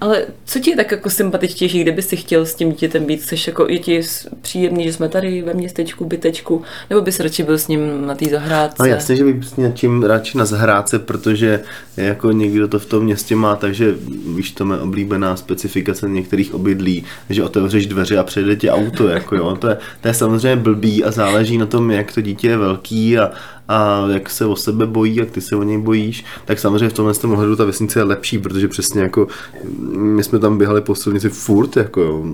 Ale 0.01 0.27
co 0.45 0.59
ti 0.59 0.71
je 0.71 0.77
tak 0.77 0.91
jako 0.91 1.11
sympatičtější, 1.11 1.83
kdyby 1.83 2.03
si 2.03 2.17
chtěl 2.17 2.47
s 2.47 2.55
tím 2.55 2.71
dítětem 2.71 3.05
být? 3.05 3.23
Chceš 3.23 3.47
jako, 3.47 3.67
je 3.69 3.79
ti 3.79 4.01
příjemný, 4.43 4.85
že 4.85 4.93
jsme 4.93 5.09
tady 5.09 5.43
ve 5.43 5.55
městečku, 5.55 6.05
bytečku, 6.05 6.63
nebo 6.91 7.03
bys 7.03 7.21
radši 7.21 7.43
byl 7.43 7.59
s 7.59 7.69
ním 7.69 8.07
na 8.07 8.15
té 8.15 8.29
zahrádce? 8.29 8.77
No 8.79 8.85
jasně, 8.85 9.17
že 9.17 9.25
bych 9.25 9.45
s 9.45 9.57
něčím 9.57 10.03
radši 10.03 10.39
na 10.39 10.45
zahrádce, 10.45 10.99
protože 10.99 11.61
jako 11.97 12.33
někdo 12.33 12.69
to 12.69 12.79
v 12.79 12.87
tom 12.87 13.05
městě 13.05 13.37
má, 13.37 13.57
takže 13.57 13.95
víš, 14.37 14.51
to 14.51 14.73
je 14.73 14.81
oblíbená 14.81 15.37
specifikace 15.37 16.09
některých 16.09 16.55
obydlí, 16.55 17.05
že 17.31 17.43
otevřeš 17.43 17.87
dveře 17.87 18.19
a 18.19 18.23
přejde 18.23 18.57
ti 18.57 18.71
auto, 18.71 19.09
jako 19.09 19.37
jo, 19.37 19.57
to 19.57 19.69
je, 19.69 19.77
to 20.01 20.09
je 20.09 20.15
samozřejmě 20.15 20.57
blbý 20.57 21.05
a 21.05 21.11
záleží 21.11 21.59
na 21.59 21.67
tom, 21.67 21.91
jak 21.91 22.13
to 22.15 22.21
dítě 22.21 22.49
je 22.49 22.57
velký 22.57 23.19
a, 23.19 23.31
a 23.71 24.07
jak 24.13 24.31
se 24.31 24.47
o 24.47 24.57
sebe 24.57 24.87
bojí, 24.87 25.17
jak 25.17 25.31
ty 25.31 25.41
se 25.41 25.57
o 25.57 25.63
něj 25.63 25.79
bojíš, 25.79 26.25
tak 26.45 26.59
samozřejmě 26.59 26.89
v 26.89 26.93
tomhle 26.93 27.15
tom 27.15 27.33
ohledu 27.33 27.57
ta 27.57 27.65
vesnice 27.65 28.01
je 28.01 28.05
lepší, 28.05 28.39
protože 28.39 28.69
přesně 28.69 29.03
jako 29.03 29.27
my 29.93 30.25
jsme 30.25 30.39
tam 30.39 30.59
běhali 30.59 30.81
po 30.81 30.95
silnici 30.95 31.29
furt, 31.29 31.77
jako 31.77 32.01
jo. 32.01 32.25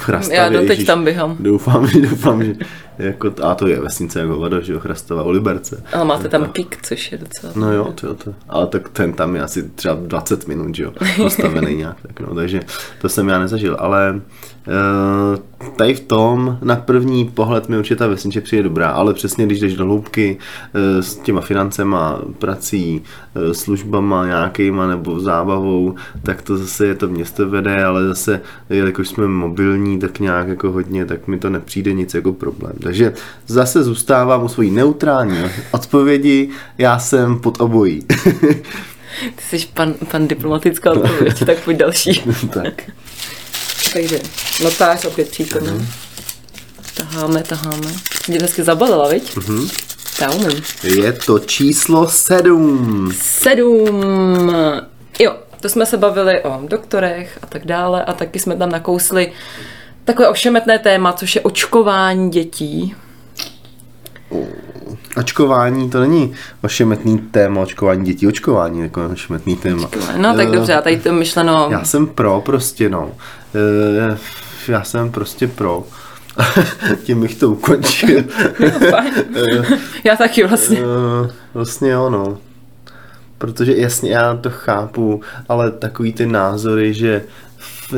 Chrastavě, 0.00 0.38
Já 0.38 0.48
doteď 0.48 0.68
ježiš. 0.70 0.86
tam 0.86 1.04
běhám. 1.04 1.36
Doufám, 1.40 1.86
že, 1.86 2.00
doufám, 2.00 2.44
že, 2.44 2.54
jako, 2.98 3.32
a 3.42 3.54
to 3.54 3.66
je 3.66 3.80
vesnice 3.80 4.20
jako 4.20 4.36
voda, 4.36 4.60
že 4.60 4.72
jo, 4.72 4.80
Chrastova 4.80 5.22
u 5.22 5.30
Liberce. 5.30 5.82
Ale 5.92 6.04
máte 6.04 6.28
tam 6.28 6.48
pík, 6.48 6.78
což 6.82 7.12
je 7.12 7.18
docela... 7.18 7.52
No 7.56 7.72
jo, 7.72 7.92
to, 8.00 8.14
to, 8.14 8.34
ale 8.48 8.66
tak 8.66 8.88
ten 8.88 9.12
tam 9.12 9.36
je 9.36 9.42
asi 9.42 9.62
třeba 9.62 9.94
20 9.94 10.48
minut, 10.48 10.74
že 10.74 10.82
jo, 10.82 10.92
postavený 11.16 11.76
nějak, 11.76 11.96
tak 12.02 12.20
no, 12.20 12.34
takže 12.34 12.60
to 13.00 13.08
jsem 13.08 13.28
já 13.28 13.38
nezažil, 13.38 13.76
ale 13.78 14.20
uh, 14.66 15.70
tady 15.76 15.94
v 15.94 16.00
tom 16.00 16.58
na 16.62 16.76
první 16.76 17.24
pohled 17.24 17.68
mi 17.68 17.78
určitě 17.78 17.96
ta 17.96 18.06
vesnice 18.06 18.40
přijde 18.40 18.62
dobrá, 18.62 18.90
ale 18.90 19.14
přesně 19.14 19.46
když 19.46 19.60
jdeš 19.60 19.76
do 19.76 19.84
hloubky 19.84 20.38
uh, 20.74 21.00
s 21.00 21.16
těma 21.16 21.40
financema, 21.40 22.20
prací, 22.38 23.02
uh, 23.36 23.52
službama 23.52 24.26
nějakýma 24.26 24.86
nebo 24.86 25.20
zábavou, 25.20 25.94
tak 26.22 26.42
to 26.42 26.56
zase 26.56 26.86
je 26.86 26.94
to 26.94 27.08
město 27.08 27.48
vede, 27.48 27.84
ale 27.84 28.06
zase, 28.06 28.40
jelikož 28.70 29.08
jsme 29.08 29.28
mobilní, 29.28 29.98
tak 29.98 30.20
nějak 30.20 30.48
jako 30.48 30.72
hodně, 30.72 31.06
tak 31.06 31.28
mi 31.28 31.38
to 31.38 31.50
nepřijde 31.50 31.92
nic 31.92 32.14
jako 32.14 32.32
problém. 32.32 32.72
Takže 32.84 33.12
zase 33.46 33.84
zůstávám 33.84 34.44
u 34.44 34.48
svojí 34.48 34.70
neutrální 34.70 35.50
odpovědi, 35.70 36.50
já 36.78 36.98
jsem 36.98 37.40
pod 37.40 37.60
obojí. 37.60 38.06
Ty 39.36 39.58
jsi 39.58 39.66
pan, 39.74 39.94
pan 40.10 40.28
diplomatická 40.28 40.92
odpověď, 40.92 41.44
tak 41.46 41.58
pojď 41.58 41.76
další. 41.76 42.22
tak. 42.52 42.82
Takže 43.92 44.20
notář 44.62 45.04
opět 45.04 45.28
přítomný. 45.28 45.88
Taháme, 46.94 47.42
taháme. 47.42 47.92
Mě 48.28 48.38
dnesky 48.38 48.62
zabalila, 48.62 49.08
viď? 49.08 49.36
Mhm. 49.36 49.68
Já 50.20 50.30
umím. 50.30 50.62
Je 50.82 51.12
to 51.12 51.38
číslo 51.38 52.08
sedm. 52.08 53.12
Sedm. 53.16 54.52
Jo, 55.18 55.36
to 55.60 55.68
jsme 55.68 55.86
se 55.86 55.96
bavili 55.96 56.42
o 56.42 56.60
doktorech 56.68 57.38
a 57.42 57.46
tak 57.46 57.66
dále 57.66 58.04
a 58.04 58.12
taky 58.12 58.38
jsme 58.38 58.56
tam 58.56 58.70
nakousli 58.70 59.32
takové 60.04 60.28
ošemetné 60.28 60.78
téma, 60.78 61.12
což 61.12 61.34
je 61.34 61.40
očkování 61.40 62.30
dětí. 62.30 62.94
Očkování, 65.16 65.90
to 65.90 66.00
není 66.00 66.34
ošemetný 66.62 67.18
téma, 67.18 67.60
očkování 67.60 68.04
dětí, 68.04 68.26
očkování 68.26 68.80
jako 68.80 69.06
ošemetný 69.12 69.56
téma. 69.56 69.88
No 70.16 70.34
tak 70.36 70.48
Eh, 70.48 70.52
dobře, 70.52 70.74
a 70.74 70.82
tady 70.82 70.96
to 70.96 71.12
myšleno... 71.12 71.68
Já 71.70 71.84
jsem 71.84 72.06
pro 72.06 72.40
prostě, 72.40 72.88
no. 72.88 73.10
Eh, 73.54 74.18
Já 74.68 74.82
jsem 74.84 75.10
prostě 75.12 75.46
pro. 75.48 75.82
Tím 77.04 77.20
bych 77.20 77.34
to 77.34 77.50
ukončil. 77.50 78.22
Fajn. 78.90 79.12
Já 80.04 80.16
taky 80.16 80.44
vlastně. 80.46 80.78
Eh, 80.78 81.30
Vlastně 81.54 81.90
jo, 81.90 82.10
no. 82.10 82.38
Protože 83.38 83.76
jasně, 83.76 84.10
já 84.10 84.36
to 84.36 84.50
chápu, 84.50 85.20
ale 85.48 85.70
takový 85.70 86.12
ty 86.12 86.26
názory, 86.26 86.94
že 86.94 87.22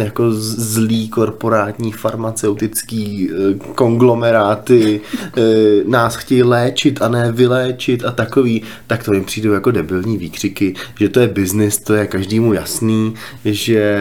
jako 0.04 0.32
z- 0.32 0.58
zlý 0.58 1.08
korporátní 1.08 1.92
farmaceutický 1.92 3.30
eh, 3.30 3.54
konglomeráty 3.74 5.00
eh, 5.36 5.40
nás 5.86 6.16
chtějí 6.16 6.42
léčit 6.42 7.02
a 7.02 7.08
ne 7.08 7.32
vyléčit 7.32 8.04
a 8.04 8.10
takový, 8.12 8.62
tak 8.86 9.04
to 9.04 9.10
mi 9.10 9.20
přijdou 9.24 9.52
jako 9.52 9.70
debilní 9.70 10.18
výkřiky, 10.18 10.74
že 11.00 11.08
to 11.08 11.20
je 11.20 11.28
biznis, 11.28 11.78
to 11.78 11.94
je 11.94 12.06
každému 12.06 12.52
jasný, 12.52 13.14
že 13.44 14.00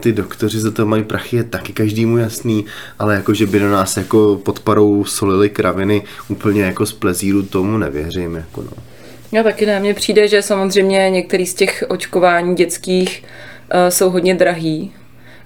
ty 0.00 0.12
doktoři 0.12 0.60
za 0.60 0.70
to 0.70 0.86
mají 0.86 1.04
prachy, 1.04 1.36
je 1.36 1.44
taky 1.44 1.72
každému 1.72 2.18
jasný, 2.18 2.64
ale 2.98 3.14
jako, 3.14 3.34
že 3.34 3.46
by 3.46 3.58
do 3.58 3.70
nás 3.70 3.96
jako 3.96 4.40
pod 4.44 4.60
parou 4.60 5.04
solili 5.04 5.50
kraviny 5.50 6.02
úplně 6.28 6.62
jako 6.62 6.86
z 6.86 6.92
plezíru, 6.92 7.42
tomu 7.42 7.78
nevěřím, 7.78 8.34
jako 8.34 8.62
no. 8.62 8.70
Já 9.32 9.42
taky 9.42 9.66
ne, 9.66 9.80
mně 9.80 9.94
přijde, 9.94 10.28
že 10.28 10.42
samozřejmě 10.42 11.10
některý 11.10 11.46
z 11.46 11.54
těch 11.54 11.84
očkování 11.88 12.54
dětských 12.54 13.24
uh, 13.74 13.80
jsou 13.88 14.10
hodně 14.10 14.34
drahý. 14.34 14.92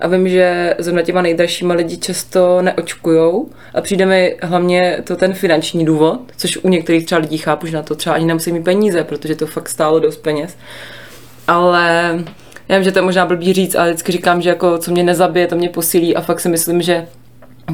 A 0.00 0.09
vím, 0.09 0.28
že 0.28 0.75
zrovna 0.78 1.02
těma 1.02 1.23
nejdražšíma 1.23 1.75
lidi 1.75 1.97
často 1.97 2.62
neočkujou 2.62 3.49
a 3.75 3.80
přijde 3.80 4.07
mi 4.07 4.37
hlavně 4.42 4.99
to 5.04 5.16
ten 5.16 5.33
finanční 5.35 5.85
důvod, 5.85 6.21
což 6.37 6.57
u 6.57 6.69
některých 6.69 7.07
třeba 7.07 7.21
lidí 7.21 7.38
chápu, 7.38 7.66
že 7.66 7.76
na 7.76 7.83
to 7.83 7.95
třeba 7.95 8.14
ani 8.14 8.26
nemusí 8.26 8.52
mít 8.52 8.64
peníze, 8.64 9.04
protože 9.04 9.37
to 9.37 9.47
fakt 9.47 9.69
stálo 9.69 10.00
dost 10.00 10.16
peněz. 10.16 10.57
Ale 11.47 12.19
já 12.69 12.76
vím, 12.76 12.85
že 12.85 12.92
to 12.92 12.99
je 12.99 13.02
možná 13.02 13.26
blbý 13.26 13.52
říct, 13.52 13.75
ale 13.75 13.88
vždycky 13.88 14.12
říkám, 14.12 14.42
že 14.42 14.49
jako 14.49 14.78
co 14.78 14.90
mě 14.90 15.02
nezabije, 15.02 15.47
to 15.47 15.57
mě 15.57 15.69
posílí 15.69 16.16
a 16.16 16.21
fakt 16.21 16.40
si 16.40 16.49
myslím, 16.49 16.83
že 16.83 17.07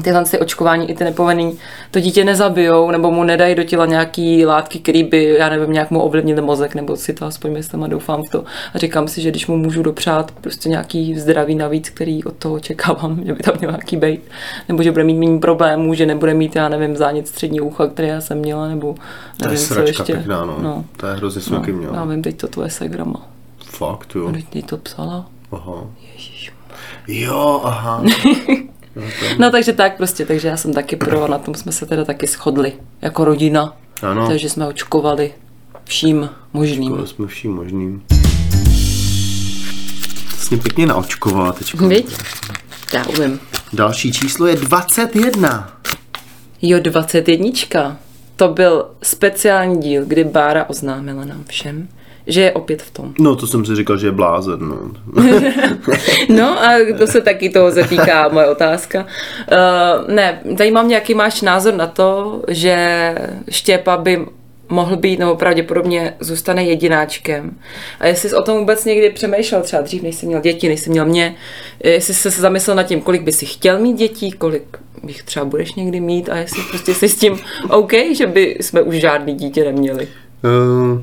tyhle 0.01 0.25
ty 0.25 0.39
očkování 0.39 0.89
i 0.89 0.95
ty 0.95 1.03
nepovinný 1.03 1.57
to 1.91 1.99
dítě 1.99 2.23
nezabijou 2.25 2.91
nebo 2.91 3.11
mu 3.11 3.23
nedají 3.23 3.55
do 3.55 3.63
těla 3.63 3.85
nějaký 3.85 4.45
látky, 4.45 4.79
které 4.79 5.03
by, 5.03 5.35
já 5.39 5.49
nevím, 5.49 5.71
nějak 5.71 5.91
mu 5.91 6.01
ovlivnily 6.01 6.41
mozek, 6.41 6.75
nebo 6.75 6.95
si 6.95 7.13
to 7.13 7.25
aspoň 7.25 7.53
myslím 7.53 7.83
a 7.83 7.87
doufám 7.87 8.23
v 8.23 8.29
to. 8.29 8.43
A 8.73 8.77
říkám 8.77 9.07
si, 9.07 9.21
že 9.21 9.29
když 9.29 9.47
mu 9.47 9.57
můžu 9.57 9.83
dopřát 9.83 10.31
prostě 10.31 10.69
nějaký 10.69 11.19
zdraví 11.19 11.55
navíc, 11.55 11.89
který 11.89 12.23
od 12.23 12.35
toho 12.35 12.55
očekávám, 12.55 13.19
že 13.25 13.33
by 13.33 13.43
tam 13.43 13.55
měl 13.59 13.71
nějaký 13.71 13.97
bejt, 13.97 14.21
nebo 14.69 14.83
že 14.83 14.91
bude 14.91 15.03
mít 15.03 15.17
méně 15.17 15.39
problémů, 15.39 15.93
že 15.93 16.05
nebude 16.05 16.33
mít, 16.33 16.55
já 16.55 16.69
nevím, 16.69 16.95
zánět 16.97 17.27
střední 17.27 17.61
ucha, 17.61 17.87
který 17.87 18.07
já 18.07 18.21
jsem 18.21 18.37
měla, 18.37 18.67
nebo 18.67 18.95
To 19.37 19.45
je 19.45 19.51
nevím, 19.51 19.67
co 19.67 19.81
ještě. 19.81 20.03
pěkná, 20.03 20.45
no. 20.45 20.57
no. 20.61 20.85
To 20.97 21.07
je 21.07 21.13
hrozně 21.13 21.41
jsem 21.41 21.59
taky 21.59 21.75
Já 21.93 22.05
vím, 22.05 22.21
teď 22.21 22.37
to 22.37 22.47
tvoje 22.47 22.69
segrama. 22.69 23.27
Fakt, 23.65 24.15
jo. 24.15 24.31
Teď 24.49 24.65
to 24.65 24.77
psala. 24.77 25.25
Aha. 25.51 25.83
Jo, 27.07 27.61
aha. 27.63 28.03
No 29.39 29.51
takže 29.51 29.73
tak 29.73 29.97
prostě, 29.97 30.25
takže 30.25 30.47
já 30.47 30.57
jsem 30.57 30.73
taky 30.73 30.95
pro 30.95 31.27
na 31.27 31.37
tom 31.37 31.55
jsme 31.55 31.71
se 31.71 31.85
teda 31.85 32.05
taky 32.05 32.27
shodli 32.27 32.73
jako 33.01 33.25
rodina. 33.25 33.77
Ano. 34.01 34.27
Takže 34.27 34.49
jsme 34.49 34.67
očkovali 34.67 35.33
vším 35.83 36.29
možným. 36.53 36.97
To 36.97 37.07
jsme 37.07 37.27
vším 37.27 37.51
možným. 37.51 38.03
Vlastně 40.31 40.57
pěkně 40.57 40.85
naočkovala 40.85 41.51
teďko. 41.51 41.87
Viď? 41.87 42.17
Já 42.93 43.05
umím. 43.05 43.39
Další 43.73 44.11
číslo 44.11 44.47
je 44.47 44.55
21. 44.55 45.77
Jo, 46.61 46.79
21. 46.79 47.97
To 48.35 48.47
byl 48.47 48.85
speciální 49.03 49.81
díl, 49.81 50.05
kdy 50.05 50.23
Bára 50.23 50.69
oznámila 50.69 51.25
nám 51.25 51.43
všem, 51.47 51.87
že 52.27 52.41
je 52.41 52.51
opět 52.51 52.81
v 52.81 52.91
tom. 52.91 53.13
No, 53.19 53.35
to 53.35 53.47
jsem 53.47 53.65
si 53.65 53.75
říkal, 53.75 53.97
že 53.97 54.07
je 54.07 54.11
blázen, 54.11 54.59
no. 54.59 54.77
No 56.29 56.63
a 56.63 56.69
to 56.97 57.07
se 57.07 57.21
taky 57.21 57.49
toho 57.49 57.71
zatýká 57.71 58.27
moje 58.27 58.47
otázka. 58.47 59.05
Uh, 59.51 60.13
ne, 60.13 60.41
zajímá 60.57 60.83
mě, 60.83 60.95
jaký 60.95 61.13
máš 61.13 61.41
názor 61.41 61.73
na 61.73 61.87
to, 61.87 62.41
že 62.47 63.15
Štěpa 63.49 63.97
by 63.97 64.25
mohl 64.69 64.97
být, 64.97 65.19
nebo 65.19 65.35
pravděpodobně 65.35 66.13
zůstane 66.19 66.63
jedináčkem. 66.63 67.55
A 67.99 68.07
jestli 68.07 68.29
jsi 68.29 68.35
o 68.35 68.41
tom 68.41 68.57
vůbec 68.57 68.85
někdy 68.85 69.09
přemýšlel, 69.09 69.61
třeba 69.61 69.81
dřív, 69.81 70.03
než 70.03 70.15
jsi 70.15 70.25
měl 70.25 70.41
děti, 70.41 70.69
než 70.69 70.79
jsi 70.79 70.89
měl 70.89 71.05
mě, 71.05 71.35
jestli 71.83 72.13
jsi 72.13 72.31
se 72.31 72.41
zamyslel 72.41 72.75
nad 72.75 72.83
tím, 72.83 73.01
kolik 73.01 73.21
by 73.21 73.31
si 73.31 73.45
chtěl 73.45 73.79
mít 73.79 73.97
dětí, 73.97 74.31
kolik 74.31 74.77
bych 75.03 75.23
třeba 75.23 75.45
budeš 75.45 75.75
někdy 75.75 75.99
mít 75.99 76.29
a 76.29 76.37
jestli 76.37 76.63
prostě 76.69 76.93
jsi 76.93 77.09
s 77.09 77.15
tím 77.15 77.39
OK, 77.69 77.93
že 78.13 78.27
by 78.27 78.57
jsme 78.61 78.81
už 78.81 78.95
žádný 78.95 79.33
dítě 79.33 79.63
neměli. 79.63 80.07
Uh, 80.43 81.01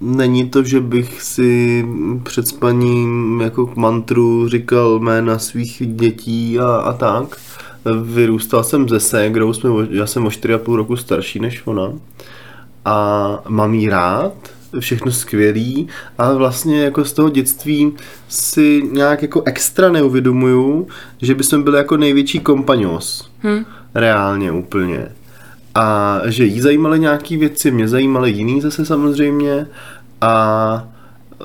není 0.00 0.50
to, 0.50 0.62
že 0.62 0.80
bych 0.80 1.22
si 1.22 1.86
před 2.22 2.48
spaním 2.48 3.40
jako 3.40 3.72
mantru 3.76 4.48
říkal 4.48 4.98
jména 4.98 5.38
svých 5.38 5.82
dětí 5.86 6.58
a, 6.58 6.66
a 6.66 6.92
tak. 6.92 7.36
Vyrůstal 8.02 8.64
jsem 8.64 8.88
ze 8.88 9.00
ségrou, 9.00 9.52
jsme, 9.52 9.70
já 9.90 10.06
jsem 10.06 10.26
o 10.26 10.28
4,5 10.28 10.74
roku 10.74 10.96
starší 10.96 11.40
než 11.40 11.62
ona. 11.64 11.92
A 12.84 13.38
mám 13.48 13.74
jí 13.74 13.88
rád, 13.88 14.32
všechno 14.78 15.12
skvělý, 15.12 15.88
ale 16.18 16.36
vlastně 16.36 16.82
jako 16.82 17.04
z 17.04 17.12
toho 17.12 17.28
dětství 17.28 17.92
si 18.28 18.82
nějak 18.92 19.22
jako 19.22 19.42
extra 19.46 19.90
neuvědomuju, 19.90 20.88
že 21.22 21.34
bychom 21.34 21.62
byli 21.62 21.78
jako 21.78 21.96
největší 21.96 22.40
kompaňos. 22.40 23.30
Hmm. 23.38 23.64
Reálně 23.94 24.52
úplně. 24.52 25.08
A 25.74 26.20
že 26.26 26.44
jí 26.44 26.60
zajímaly 26.60 27.00
nějaký 27.00 27.36
věci, 27.36 27.70
mě 27.70 27.88
zajímaly 27.88 28.30
jiný 28.30 28.60
zase 28.60 28.86
samozřejmě 28.86 29.66
a 30.20 30.88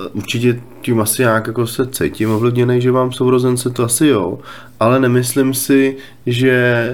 e, 0.06 0.10
určitě 0.10 0.62
tím 0.82 1.02
asi 1.02 1.22
nějak 1.22 1.48
jako 1.48 1.68
se 1.68 1.88
cítím 1.88 2.32
ovlivněný, 2.32 2.82
že 2.82 2.92
mám 2.92 3.12
sourozence, 3.12 3.70
to 3.70 3.84
asi 3.84 4.08
jo, 4.08 4.40
ale 4.80 5.00
nemyslím 5.00 5.54
si, 5.54 5.98
že 6.26 6.88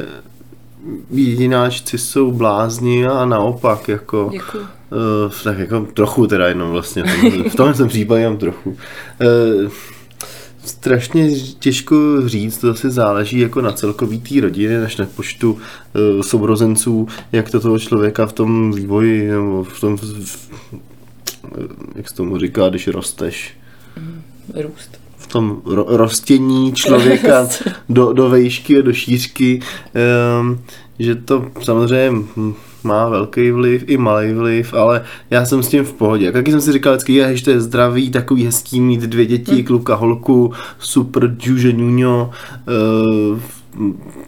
jedináčci 1.11 1.97
jsou 1.97 2.31
blázni 2.31 3.07
a 3.07 3.25
naopak 3.25 3.87
jako... 3.87 4.29
Děkuji. 4.31 4.65
Uh, 4.91 5.31
tak 5.43 5.57
jako 5.59 5.87
trochu 5.93 6.27
teda 6.27 6.47
jenom 6.47 6.69
vlastně, 6.69 7.03
v 7.51 7.55
tomhle 7.55 7.75
jsem 7.75 7.87
případě 7.87 8.21
jenom 8.21 8.37
trochu. 8.37 8.69
Uh, 8.69 9.69
strašně 10.65 11.31
těžko 11.59 11.95
říct, 12.25 12.57
to 12.57 12.69
asi 12.69 12.91
záleží 12.91 13.39
jako 13.39 13.61
na 13.61 13.71
celkový 13.71 14.19
té 14.19 14.41
rodiny, 14.41 14.77
než 14.77 14.97
na 14.97 15.05
počtu 15.05 15.51
uh, 15.53 16.21
sourozenců, 16.21 17.07
jak 17.31 17.49
to 17.49 17.59
toho 17.59 17.79
člověka 17.79 18.25
v 18.25 18.33
tom 18.33 18.71
vývoji, 18.71 19.31
nebo 19.31 19.63
v 19.63 19.79
tom, 19.79 19.97
v, 19.97 20.25
v, 20.25 20.49
jak 21.95 22.09
se 22.09 22.15
tomu 22.15 22.37
říká, 22.37 22.69
když 22.69 22.87
rosteš, 22.87 23.53
Růst. 24.55 24.99
v 25.17 25.27
tom 25.27 25.61
ro, 25.65 25.85
rostění 25.87 26.73
člověka 26.73 27.49
do, 27.89 28.13
do 28.13 28.29
vejšky 28.29 28.77
a 28.77 28.81
do 28.81 28.93
šířky, 28.93 29.61
um, 30.41 30.63
že 30.99 31.15
to 31.15 31.51
samozřejmě 31.63 32.25
hm, 32.35 32.53
má 32.83 33.09
velký 33.09 33.51
vliv 33.51 33.83
i 33.87 33.97
malý 33.97 34.33
vliv, 34.33 34.73
ale 34.73 35.01
já 35.29 35.45
jsem 35.45 35.63
s 35.63 35.67
tím 35.67 35.83
v 35.83 35.93
pohodě. 35.93 36.25
Jak 36.25 36.33
taky 36.33 36.51
jsem 36.51 36.61
si 36.61 36.71
říkal 36.71 36.93
vždycky, 36.93 37.13
je, 37.13 37.37
že 37.37 37.43
to 37.43 37.51
je 37.51 37.61
zdravý, 37.61 38.11
takový 38.11 38.45
hezký 38.45 38.81
mít 38.81 39.01
dvě 39.01 39.25
děti, 39.25 39.63
kluka, 39.63 39.95
holku, 39.95 40.53
super, 40.79 41.35
džuže, 41.37 41.73
ňuňo, 41.73 42.31
uh, 43.31 43.39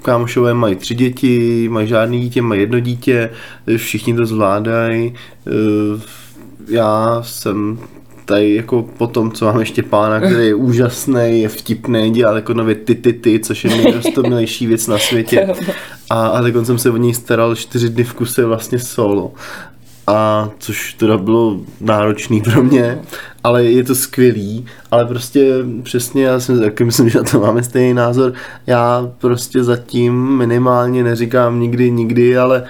kámošové 0.01 0.53
mají 0.53 0.75
tři 0.75 0.95
děti, 0.95 1.69
mají 1.69 1.87
žádný 1.87 2.21
dítě, 2.21 2.41
mají 2.41 2.61
jedno 2.61 2.79
dítě, 2.79 3.29
všichni 3.77 4.15
to 4.15 4.25
zvládají. 4.25 5.13
Eh, 5.47 6.01
Já 6.67 7.21
jsem 7.25 7.79
tady 8.25 8.55
jako 8.55 8.83
po 8.97 9.07
tom, 9.07 9.31
co 9.31 9.45
máme 9.45 9.65
Štěpána, 9.65 10.19
který 10.19 10.47
je 10.47 10.55
úžasný, 10.55 11.41
je 11.41 11.49
vtipný, 11.49 12.11
dělal 12.11 12.35
jako 12.35 12.53
nově 12.53 12.75
ty 12.75 12.95
ty 12.95 13.13
ty, 13.13 13.39
což 13.39 13.63
je 13.63 13.69
nejrostomilejší 13.83 14.67
věc 14.67 14.87
na 14.87 14.97
světě. 14.97 15.47
A, 16.11 16.27
a 16.27 16.41
tak 16.41 16.65
jsem 16.65 16.77
se 16.77 16.89
o 16.89 16.97
něj 16.97 17.13
staral 17.13 17.55
čtyři 17.55 17.89
dny 17.89 18.03
v 18.03 18.13
kuse 18.13 18.45
vlastně 18.45 18.79
solo. 18.79 19.33
A 20.07 20.49
což 20.59 20.93
teda 20.93 21.17
bylo 21.17 21.59
náročný 21.81 22.41
pro 22.41 22.63
mě, 22.63 22.99
ale 23.43 23.63
je 23.63 23.83
to 23.83 23.95
skvělý, 23.95 24.65
ale 24.91 25.05
prostě 25.05 25.53
přesně, 25.83 26.23
já 26.23 26.39
si 26.39 26.59
taky 26.59 26.83
myslím, 26.83 27.09
že 27.09 27.17
na 27.17 27.23
to 27.23 27.39
máme 27.39 27.63
stejný 27.63 27.93
názor, 27.93 28.33
já 28.67 29.11
prostě 29.17 29.63
zatím 29.63 30.37
minimálně 30.37 31.03
neříkám 31.03 31.59
nikdy, 31.59 31.91
nikdy, 31.91 32.37
ale 32.37 32.63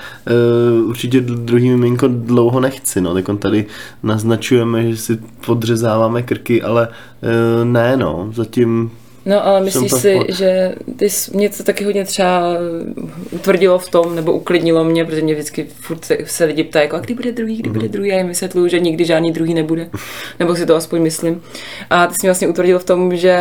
uh, 0.82 0.90
určitě 0.90 1.22
druhý 1.22 1.70
miminko 1.70 2.08
dlouho 2.08 2.60
nechci, 2.60 3.02
no, 3.02 3.14
tak 3.14 3.30
on 3.30 3.38
tady 3.38 3.66
naznačujeme, 4.04 4.92
že 4.92 4.98
si 4.98 5.20
podřezáváme 5.46 6.24
krky, 6.24 6.62
ale 6.62 6.88
uh, 6.88 7.66
ne, 7.66 7.98
no, 7.98 8.30
zatím 8.34 8.92
No 9.26 9.46
ale 9.48 9.62
myslíš 9.62 9.92
si, 9.92 10.20
že 10.30 10.76
ty 10.96 11.10
jsi, 11.10 11.32
mě 11.38 11.50
to 11.50 11.64
taky 11.64 11.84
hodně 11.84 12.06
třeba 12.06 12.42
utvrdilo 13.32 13.80
v 13.80 13.90
tom, 13.90 14.16
nebo 14.16 14.34
uklidnilo 14.34 14.84
mě, 14.84 15.06
protože 15.06 15.22
mě 15.22 15.34
vždycky 15.34 15.68
furt 15.82 16.06
se, 16.06 16.18
se 16.26 16.46
lidi 16.46 16.64
ptají, 16.64 16.84
jako, 16.86 16.96
a 16.96 17.00
kdy 17.00 17.14
bude 17.14 17.32
druhý, 17.32 17.58
kdy 17.58 17.70
bude 17.70 17.84
Mhm. 17.86 17.92
druhý, 17.92 18.12
a 18.12 18.14
já 18.14 18.18
jim 18.20 18.28
vysvětluju, 18.28 18.68
že 18.68 18.80
nikdy 18.80 19.06
žádný 19.06 19.32
druhý 19.32 19.54
nebude, 19.54 19.90
nebo 20.40 20.56
si 20.56 20.66
to 20.66 20.76
aspoň 20.76 21.02
myslím. 21.02 21.42
A 21.90 22.08
ty 22.08 22.14
jsi 22.14 22.18
mě 22.22 22.30
vlastně 22.30 22.48
utvrdil 22.48 22.80
v 22.80 22.84
tom, 22.84 23.16
že 23.16 23.38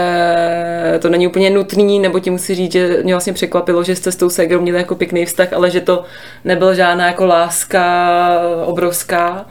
to 0.99 1.09
není 1.09 1.27
úplně 1.27 1.51
nutný, 1.51 1.99
nebo 1.99 2.21
ti 2.21 2.31
musí 2.31 2.55
říct, 2.55 2.73
že 2.73 3.01
mě 3.03 3.15
vlastně 3.15 3.33
překvapilo, 3.33 3.85
že 3.85 3.97
jste 3.97 4.13
s 4.13 4.17
tou 4.17 4.31
ségrou 4.31 4.61
měli 4.61 4.79
jako 4.79 4.95
pěkný 4.95 5.27
vztah, 5.27 5.53
ale 5.53 5.71
že 5.71 5.81
to 5.81 6.05
nebyl 6.45 6.75
žádná 6.75 7.07
jako 7.07 7.27
láska 7.27 7.85
obrovská, 8.65 9.47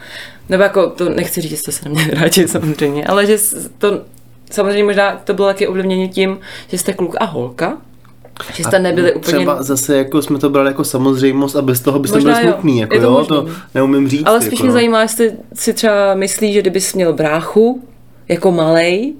nebo 0.49 0.63
jako, 0.63 0.89
to 0.89 1.09
nechci 1.09 1.41
říct, 1.41 1.51
že 1.51 1.57
jste 1.57 1.71
se 1.71 1.89
neměli 1.89 2.11
rádi 2.11 2.47
samozřejmě, 2.47 3.05
ale 3.05 3.25
že 3.25 3.37
to 3.77 4.01
Samozřejmě 4.49 4.83
možná 4.83 5.21
to 5.23 5.33
bylo 5.33 5.47
taky 5.47 5.67
ovlivněno 5.67 6.07
tím, 6.07 6.39
že 6.67 6.77
jste 6.77 6.93
kluk 6.93 7.15
a 7.19 7.25
holka, 7.25 7.77
že 8.53 8.63
jste 8.63 8.79
nebyli 8.79 9.13
úplně... 9.13 9.37
Třeba 9.37 9.63
zase 9.63 9.97
jako 9.97 10.21
jsme 10.21 10.39
to 10.39 10.49
brali 10.49 10.67
jako 10.67 10.83
samozřejmost 10.83 11.55
a 11.55 11.61
bez 11.61 11.81
toho 11.81 11.99
byste 11.99 12.17
Možná 12.17 12.39
byli 12.39 12.51
smutný, 12.51 12.79
jako 12.79 12.95
to 12.95 13.01
jo, 13.01 13.11
možný. 13.11 13.27
to 13.27 13.47
neumím 13.75 14.09
říct. 14.09 14.23
Ale 14.25 14.41
spíš 14.41 14.51
jako, 14.51 14.63
mě 14.63 14.67
no. 14.67 14.73
zajímá, 14.73 15.01
jestli 15.01 15.31
si 15.53 15.73
třeba 15.73 16.15
myslí, 16.15 16.53
že 16.53 16.61
kdybys 16.61 16.93
měl 16.93 17.13
bráchu 17.13 17.83
jako 18.27 18.51
malej, 18.51 19.13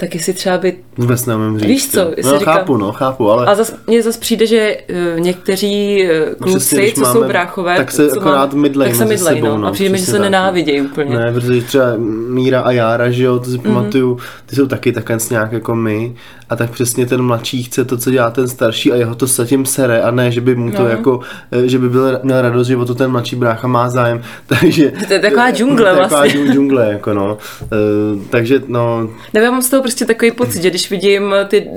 tak 0.00 0.14
jestli 0.14 0.32
třeba 0.32 0.58
by... 0.58 0.76
Vůbec 0.98 1.26
neumím 1.26 1.58
říct. 1.58 1.68
Víš 1.68 1.88
co, 1.90 2.00
No, 2.24 2.38
říkám- 2.38 2.54
chápu, 2.56 2.76
no, 2.76 2.92
chápu, 2.92 3.30
ale... 3.30 3.46
A 3.46 3.54
zas, 3.54 3.74
mně 3.86 4.02
zase 4.02 4.20
přijde, 4.20 4.46
že 4.46 4.76
uh, 5.14 5.20
někteří 5.20 6.04
uh, 6.28 6.34
kluci, 6.34 6.58
Přesně, 6.58 6.92
co 6.92 7.04
jsou 7.04 7.14
máme- 7.14 7.26
bráchové, 7.28 7.76
tak 7.76 7.92
se 7.92 8.10
akorát 8.10 8.54
mydlej 8.54 8.88
tak 8.88 8.96
se 8.96 9.04
mydlej, 9.04 9.34
sebou, 9.34 9.46
no. 9.48 9.58
no, 9.58 9.68
A 9.68 9.72
přijde 9.72 9.90
mi, 9.90 9.98
že 9.98 10.04
se 10.06 10.12
tak, 10.12 10.18
no. 10.20 10.24
nenávidějí 10.24 10.80
úplně. 10.80 11.16
Ne, 11.18 11.32
protože 11.32 11.62
třeba 11.62 11.84
Míra 12.28 12.60
a 12.60 12.70
Jára, 12.70 13.10
že 13.10 13.24
jo, 13.24 13.38
to 13.38 13.44
si 13.44 13.50
Mhm. 13.50 13.60
pamatuju, 13.62 14.18
ty 14.46 14.56
jsou 14.56 14.66
taky 14.66 14.92
takhle 14.92 15.18
nějak 15.30 15.52
jako 15.52 15.74
my 15.74 16.14
a 16.50 16.56
tak 16.56 16.70
přesně 16.70 17.06
ten 17.06 17.22
mladší 17.22 17.62
chce 17.62 17.84
to, 17.84 17.96
co 17.96 18.10
dělá 18.10 18.30
ten 18.30 18.48
starší 18.48 18.92
a 18.92 18.96
jeho 18.96 19.14
to 19.14 19.26
zatím 19.26 19.66
sere 19.66 20.02
a 20.02 20.10
ne, 20.10 20.30
že 20.30 20.40
by 20.40 20.54
mu 20.56 20.70
to 20.72 20.82
No. 20.82 20.88
jako, 20.88 21.20
eh, 21.52 21.68
že 21.68 21.78
by 21.78 21.88
byl, 21.88 22.20
měl 22.22 22.42
radost, 22.42 22.66
že 22.66 22.76
o 22.76 22.84
to 22.84 22.94
ten 22.94 23.10
mladší 23.10 23.36
brácha 23.36 23.68
má 23.68 23.90
zájem, 23.90 24.22
takže... 24.46 24.92
To 25.08 25.12
je 25.12 25.18
taková 25.20 25.50
džungle 25.50 25.84
to 25.90 25.96
je 25.96 26.02
taková 26.02 26.20
vlastně. 26.20 26.40
džung- 26.42 26.52
džungle, 26.52 26.92
jako 26.92 27.14
no. 27.14 27.38
Eh, 27.64 28.18
takže 28.30 28.62
no, 28.68 29.08
Nebo 29.34 29.44
já 29.44 29.50
mám 29.50 29.62
z 29.62 29.70
toho 29.70 29.82
prostě 29.90 30.04
takový 30.04 30.30
pocit, 30.30 30.62
že 30.62 30.70
když 30.70 30.90
vidím 30.90 31.34
ty 31.48 31.68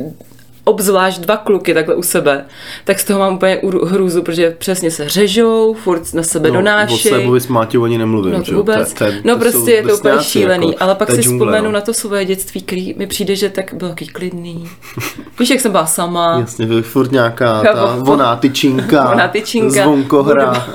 obzvlášť 0.63 1.19
dva 1.21 1.37
kluky 1.37 1.73
takhle 1.73 1.95
u 1.95 2.01
sebe, 2.01 2.45
tak 2.83 2.99
z 2.99 3.03
toho 3.05 3.19
mám 3.19 3.35
úplně 3.35 3.59
hrůzu, 3.85 4.21
protože 4.21 4.51
přesně 4.51 4.91
se 4.91 5.09
řežou, 5.09 5.73
furt 5.73 6.13
na 6.13 6.23
sebe 6.23 6.49
no, 6.49 6.55
donáší. 6.55 7.09
Sebovi 7.09 7.41
s 7.41 7.47
Máťou 7.47 7.83
ani 7.83 7.97
nemluvím, 7.97 8.33
No 8.33 8.43
že 8.43 8.55
vůbec. 8.55 8.93
to 8.93 9.03
je- 9.03 9.21
no 9.23 9.37
prostě 9.37 9.71
je 9.71 9.83
to 9.83 9.95
úplně 9.97 10.13
drsňáci, 10.13 10.29
šílený, 10.29 10.67
jako, 10.67 10.83
ale 10.83 10.95
pak 10.95 11.11
si 11.11 11.21
džungle, 11.23 11.47
vzpomenu 11.47 11.65
no. 11.65 11.71
na 11.71 11.81
to 11.81 11.93
svoje 11.93 12.25
dětství, 12.25 12.61
který 12.61 12.93
mi 12.97 13.07
přijde, 13.07 13.35
že 13.35 13.49
tak 13.49 13.73
bylo 13.73 13.89
takový 13.89 14.07
klidný. 14.09 14.69
Víš, 15.39 15.49
jak 15.49 15.59
jsem 15.59 15.71
byla 15.71 15.85
sama. 15.85 16.37
Jasně, 16.39 16.65
byl 16.65 16.81
furt 16.81 17.11
nějaká 17.11 17.61
ta 17.63 17.95
voná 17.99 18.35
tyčinka, 18.35 19.05
Voná 19.09 19.27
tyčinka. 19.27 19.83
zvonkohra. 19.83 20.67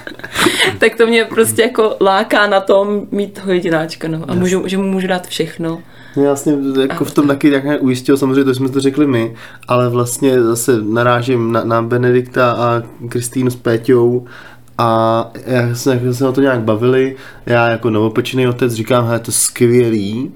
tak 0.78 0.94
to 0.96 1.06
mě 1.06 1.24
prostě 1.24 1.62
jako 1.62 1.96
láká 2.00 2.46
na 2.46 2.60
tom 2.60 3.00
mít 3.10 3.40
toho 3.40 3.52
jedináčka, 3.52 4.08
no. 4.08 4.24
A 4.28 4.34
můžu, 4.34 4.62
že 4.68 4.76
mu 4.78 4.84
můžu 4.84 5.06
dát 5.06 5.26
všechno. 5.26 5.82
Vlastně 6.16 6.58
jako 6.80 7.04
v 7.04 7.14
tom 7.14 7.26
taky 7.26 7.50
tak 7.50 7.64
nějak 7.64 7.82
ujistil, 7.82 8.16
samozřejmě 8.16 8.44
to 8.44 8.54
jsme 8.54 8.68
to 8.68 8.80
řekli 8.80 9.06
my, 9.06 9.34
ale 9.68 9.88
vlastně 9.88 10.42
zase 10.42 10.82
narážím 10.82 11.52
na, 11.52 11.64
na 11.64 11.82
Benedikta 11.82 12.52
a 12.52 12.82
Kristýnu 13.08 13.50
s 13.50 13.56
Péťou 13.56 14.26
a 14.78 15.30
jak 15.46 15.76
jsme, 15.76 15.92
jak 15.92 16.02
jsme 16.02 16.14
se 16.14 16.28
o 16.28 16.32
to 16.32 16.40
nějak 16.40 16.60
bavili, 16.60 17.16
já 17.46 17.68
jako 17.68 17.90
novopečený 17.90 18.48
otec 18.48 18.72
říkám, 18.72 19.06
hele, 19.06 19.18
to 19.18 19.28
je 19.28 19.34
skvělý, 19.34 20.32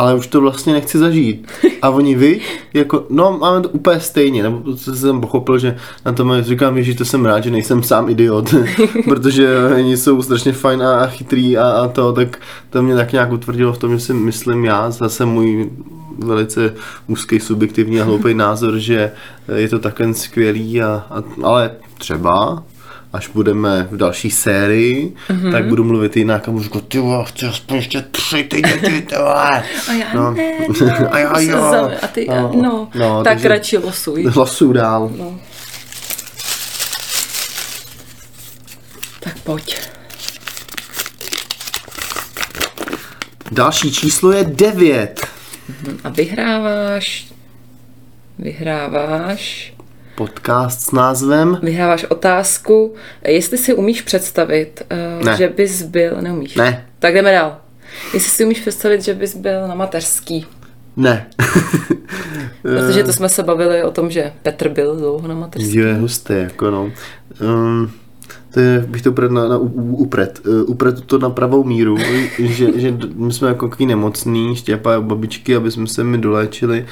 ale 0.00 0.14
už 0.14 0.26
to 0.26 0.40
vlastně 0.40 0.72
nechci 0.72 0.98
zažít. 0.98 1.48
A 1.82 1.90
oni 1.90 2.14
vy, 2.14 2.40
jako, 2.74 3.06
no 3.10 3.38
máme 3.40 3.60
to 3.60 3.68
úplně 3.68 4.00
stejně, 4.00 4.42
nebo 4.42 4.76
jsem 4.76 5.20
pochopil, 5.20 5.58
že 5.58 5.76
na 6.06 6.12
tom 6.12 6.42
říkám, 6.42 6.82
že 6.82 6.94
to 6.94 7.04
jsem 7.04 7.26
rád, 7.26 7.44
že 7.44 7.50
nejsem 7.50 7.82
sám 7.82 8.08
idiot, 8.08 8.54
protože 9.04 9.58
oni 9.76 9.96
jsou 9.96 10.22
strašně 10.22 10.52
fajn 10.52 10.82
a, 10.82 11.06
chytrý 11.06 11.58
a, 11.58 11.70
a 11.70 11.88
to, 11.88 12.12
tak 12.12 12.40
to 12.70 12.82
mě 12.82 12.94
tak 12.94 13.12
nějak 13.12 13.32
utvrdilo 13.32 13.72
v 13.72 13.78
tom, 13.78 13.90
že 13.90 14.00
si 14.00 14.14
myslím 14.14 14.64
já, 14.64 14.90
zase 14.90 15.24
můj 15.26 15.70
velice 16.18 16.74
úzký, 17.06 17.40
subjektivní 17.40 18.00
a 18.00 18.04
hloupý 18.04 18.34
názor, 18.34 18.78
že 18.78 19.12
je 19.54 19.68
to 19.68 19.78
takhle 19.78 20.14
skvělý, 20.14 20.82
a, 20.82 21.06
a, 21.10 21.22
ale 21.42 21.70
třeba 21.98 22.62
až 23.12 23.28
budeme 23.28 23.88
v 23.90 23.96
další 23.96 24.30
sérii, 24.30 25.14
mm-hmm. 25.28 25.52
tak 25.52 25.64
budu 25.66 25.84
mluvit 25.84 26.16
jinak 26.16 26.48
a 26.48 26.50
můžu 26.50 26.64
říkat, 26.64 26.84
ty 26.88 26.98
vole, 26.98 27.24
chci 27.28 27.46
aspoň 27.46 27.76
ještě 27.76 28.02
tři 28.02 28.44
ty 28.44 28.62
děti, 28.62 29.02
ty 29.02 29.14
vole. 29.16 29.64
A 29.88 29.92
já 29.92 30.14
No. 30.14 30.30
ne, 30.30 30.52
A 31.10 31.18
já 31.18 31.40
jo. 31.40 31.90
A 32.02 32.06
ty, 32.06 32.26
No. 32.28 32.36
no, 32.54 32.62
no, 32.62 32.88
No, 32.94 33.24
tak 33.24 33.44
radši 33.44 33.78
losuj. 33.78 34.24
Hlasu 34.24 34.72
dál. 34.72 35.10
No. 35.16 35.40
Tak 39.20 39.38
pojď. 39.38 39.80
Další 43.50 43.92
číslo 43.92 44.32
je 44.32 44.44
9. 44.44 45.26
A 46.04 46.08
vyhráváš, 46.08 47.26
vyhráváš, 48.38 49.72
Podcast 50.20 50.80
s 50.80 50.92
názvem 50.92 51.58
vyhráváš 51.62 52.04
otázku, 52.04 52.94
jestli 53.26 53.58
si 53.58 53.74
umíš 53.74 54.02
představit, 54.02 54.82
uh, 55.18 55.24
Ne. 55.24 55.36
že 55.36 55.48
bys 55.48 55.82
byl, 55.82 56.16
neumíš. 56.20 56.54
Ne. 56.54 56.86
Tak 56.98 57.14
jdeme 57.14 57.32
dál. 57.32 57.56
Jestli 58.14 58.30
si 58.30 58.44
umíš 58.44 58.60
představit, 58.60 59.02
že 59.02 59.14
bys 59.14 59.36
byl 59.36 59.68
na 59.68 59.74
mateřský. 59.74 60.46
Ne. 60.96 61.26
Protože 62.62 63.04
to 63.04 63.12
jsme 63.12 63.28
se 63.28 63.42
bavili 63.42 63.82
o 63.82 63.90
tom, 63.90 64.10
že 64.10 64.32
Petr 64.42 64.68
byl 64.68 64.96
dlouho 64.96 65.28
na 65.28 65.34
mateřský. 65.34 65.78
Jo, 65.78 65.86
je 65.86 65.94
husté, 65.94 66.34
jako 66.34 66.70
no. 66.70 66.92
Um, 67.40 67.90
to 68.54 68.60
je, 68.60 68.84
bych 68.88 69.02
to 69.02 69.14
na, 69.28 69.48
na, 69.48 69.58
u- 69.58 69.66
u- 69.66 69.96
upret, 69.96 70.40
uh, 70.46 70.70
upret 70.70 71.00
to 71.00 71.18
na 71.18 71.30
pravou 71.30 71.64
míru, 71.64 71.96
že, 72.38 72.80
že 72.80 72.98
my 73.14 73.32
jsme 73.32 73.48
jako 73.48 73.68
takový 73.68 73.86
nemocný, 73.86 74.56
Štěpa 74.56 74.96
a 74.96 75.00
babičky, 75.00 75.56
aby 75.56 75.70
jsme 75.70 75.86
se 75.86 76.04
mi 76.04 76.18
doléčili, 76.18 76.86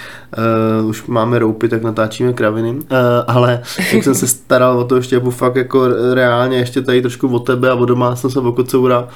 uh, 0.83 0.89
už 0.89 1.07
máme 1.07 1.39
roupy, 1.39 1.69
tak 1.69 1.83
natáčíme 1.83 2.33
kraviny, 2.33 2.71
uh, 2.71 2.81
ale 3.27 3.63
jak 3.93 4.05
jsem 4.05 4.15
se 4.15 4.27
staral 4.27 4.79
o 4.79 4.85
to 4.85 5.03
Štěpu 5.03 5.31
fakt 5.31 5.57
jako 5.57 5.89
reálně 6.15 6.59
ještě 6.59 6.83
tady 6.83 7.03
trošku 7.03 7.29
o 7.29 7.39
tebe 7.39 7.71
a 7.71 7.75
o 7.75 7.85
domácnost 7.85 8.37
a 8.37 8.41
o 8.41 8.53
kocoura, 8.53 9.09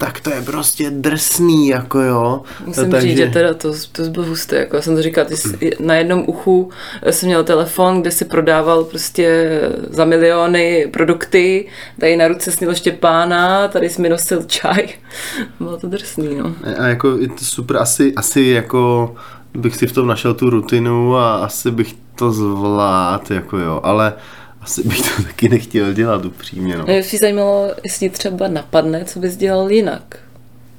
tak 0.00 0.20
to 0.20 0.30
je 0.30 0.42
prostě 0.42 0.90
drsný, 0.90 1.68
jako 1.68 2.00
jo. 2.00 2.42
Musím 2.66 2.90
Takže... 2.90 3.08
říct, 3.08 3.16
že 3.16 3.26
teda 3.26 3.54
to, 3.54 3.72
to 3.92 4.02
bylo 4.02 4.26
husté, 4.26 4.56
jako 4.56 4.76
já 4.76 4.82
jsem 4.82 4.96
to 4.96 5.02
říkal, 5.02 5.24
ty 5.24 5.36
jsi, 5.36 5.70
na 5.80 5.94
jednom 5.94 6.24
uchu 6.26 6.70
jsem 7.10 7.26
měl 7.26 7.44
telefon, 7.44 8.00
kde 8.00 8.10
si 8.10 8.24
prodával 8.24 8.84
prostě 8.84 9.60
za 9.90 10.04
miliony 10.04 10.88
produkty, 10.92 11.66
tady 11.98 12.16
na 12.16 12.28
ruce 12.28 12.52
sněl 12.52 12.74
Štěpána, 12.74 13.68
tady 13.68 13.88
jsi 13.88 14.02
mi 14.02 14.08
nosil 14.08 14.42
čaj, 14.42 14.88
bylo 15.60 15.76
to 15.76 15.88
drsný, 15.88 16.34
no. 16.34 16.54
A 16.78 16.86
jako 16.86 17.16
je 17.16 17.28
to 17.28 17.44
super, 17.44 17.76
asi, 17.76 18.14
asi 18.14 18.40
jako 18.40 19.14
bych 19.54 19.76
si 19.76 19.86
v 19.86 19.92
tom 19.92 20.06
našel 20.06 20.34
tu 20.34 20.50
rutinu 20.50 21.16
a 21.16 21.34
asi 21.34 21.70
bych 21.70 21.94
to 22.14 22.32
zvládl, 22.32 23.34
jako 23.34 23.58
jo, 23.58 23.80
ale 23.82 24.12
asi 24.60 24.88
bych 24.88 25.16
to 25.16 25.22
taky 25.22 25.48
nechtěl 25.48 25.92
dělat 25.92 26.24
upřímně, 26.24 26.78
no. 26.78 26.84
Mě 26.84 27.02
by 27.12 27.18
zajímalo, 27.18 27.70
jestli 27.84 28.10
třeba 28.10 28.48
napadne, 28.48 29.04
co 29.04 29.18
bys 29.18 29.36
dělal 29.36 29.70
jinak, 29.70 30.18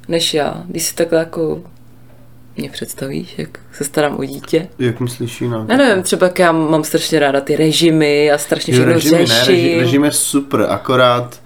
než 0.08 0.34
já, 0.34 0.64
když 0.68 0.82
si 0.82 0.94
takhle 0.94 1.18
jako 1.18 1.62
mě 2.56 2.70
představíš, 2.70 3.34
jak 3.38 3.58
se 3.72 3.84
starám 3.84 4.18
o 4.18 4.24
dítě. 4.24 4.68
Jak 4.78 5.00
myslíš 5.00 5.40
jinak? 5.40 5.68
Já 5.68 5.76
nevím, 5.76 6.02
třeba 6.02 6.26
jak 6.26 6.38
já 6.38 6.52
mám 6.52 6.84
strašně 6.84 7.18
ráda 7.18 7.40
ty 7.40 7.56
režimy 7.56 8.30
a 8.30 8.38
strašně 8.38 8.74
všechno 8.74 9.00
řeším. 9.00 9.18
režim, 9.18 9.80
režim 9.80 10.04
je 10.04 10.12
super, 10.12 10.66
akorát 10.68 11.41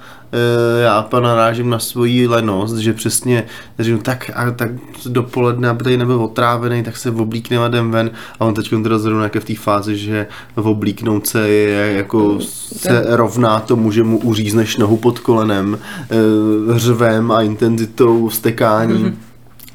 já 0.83 1.03
pa 1.03 1.21
narážím 1.21 1.71
na 1.71 1.79
svoji 1.79 2.27
lenost, 2.29 2.77
že 2.77 2.93
přesně 2.93 3.45
říkám, 3.79 4.01
tak, 4.01 4.31
a, 4.35 4.51
tak 4.51 4.71
dopoledne, 5.07 5.69
aby 5.69 5.85
tady 5.85 5.97
nebyl 5.97 6.23
otrávený, 6.23 6.83
tak 6.83 6.97
se 6.97 7.11
oblíkne 7.11 7.59
a 7.59 7.69
jdem 7.69 7.91
ven. 7.91 8.11
A 8.41 8.45
on 8.45 8.55
teď 8.55 8.71
teda 8.83 8.99
zrovna 8.99 9.23
jak 9.23 9.35
je 9.35 9.41
v 9.41 9.45
té 9.45 9.55
fázi, 9.55 9.97
že 9.97 10.27
oblíknout 10.55 11.27
se 11.27 11.49
je 11.49 11.93
jako 11.93 12.39
se 12.77 13.05
rovná 13.09 13.61
tomu, 13.61 13.93
že 13.93 14.03
mu 14.03 14.19
uřízneš 14.19 14.77
nohu 14.77 14.97
pod 14.97 15.19
kolenem, 15.19 15.79
e, 15.79 16.79
řvem 16.79 17.33
a 17.33 17.43
intenzitou 17.43 18.31
stekání. 18.31 19.19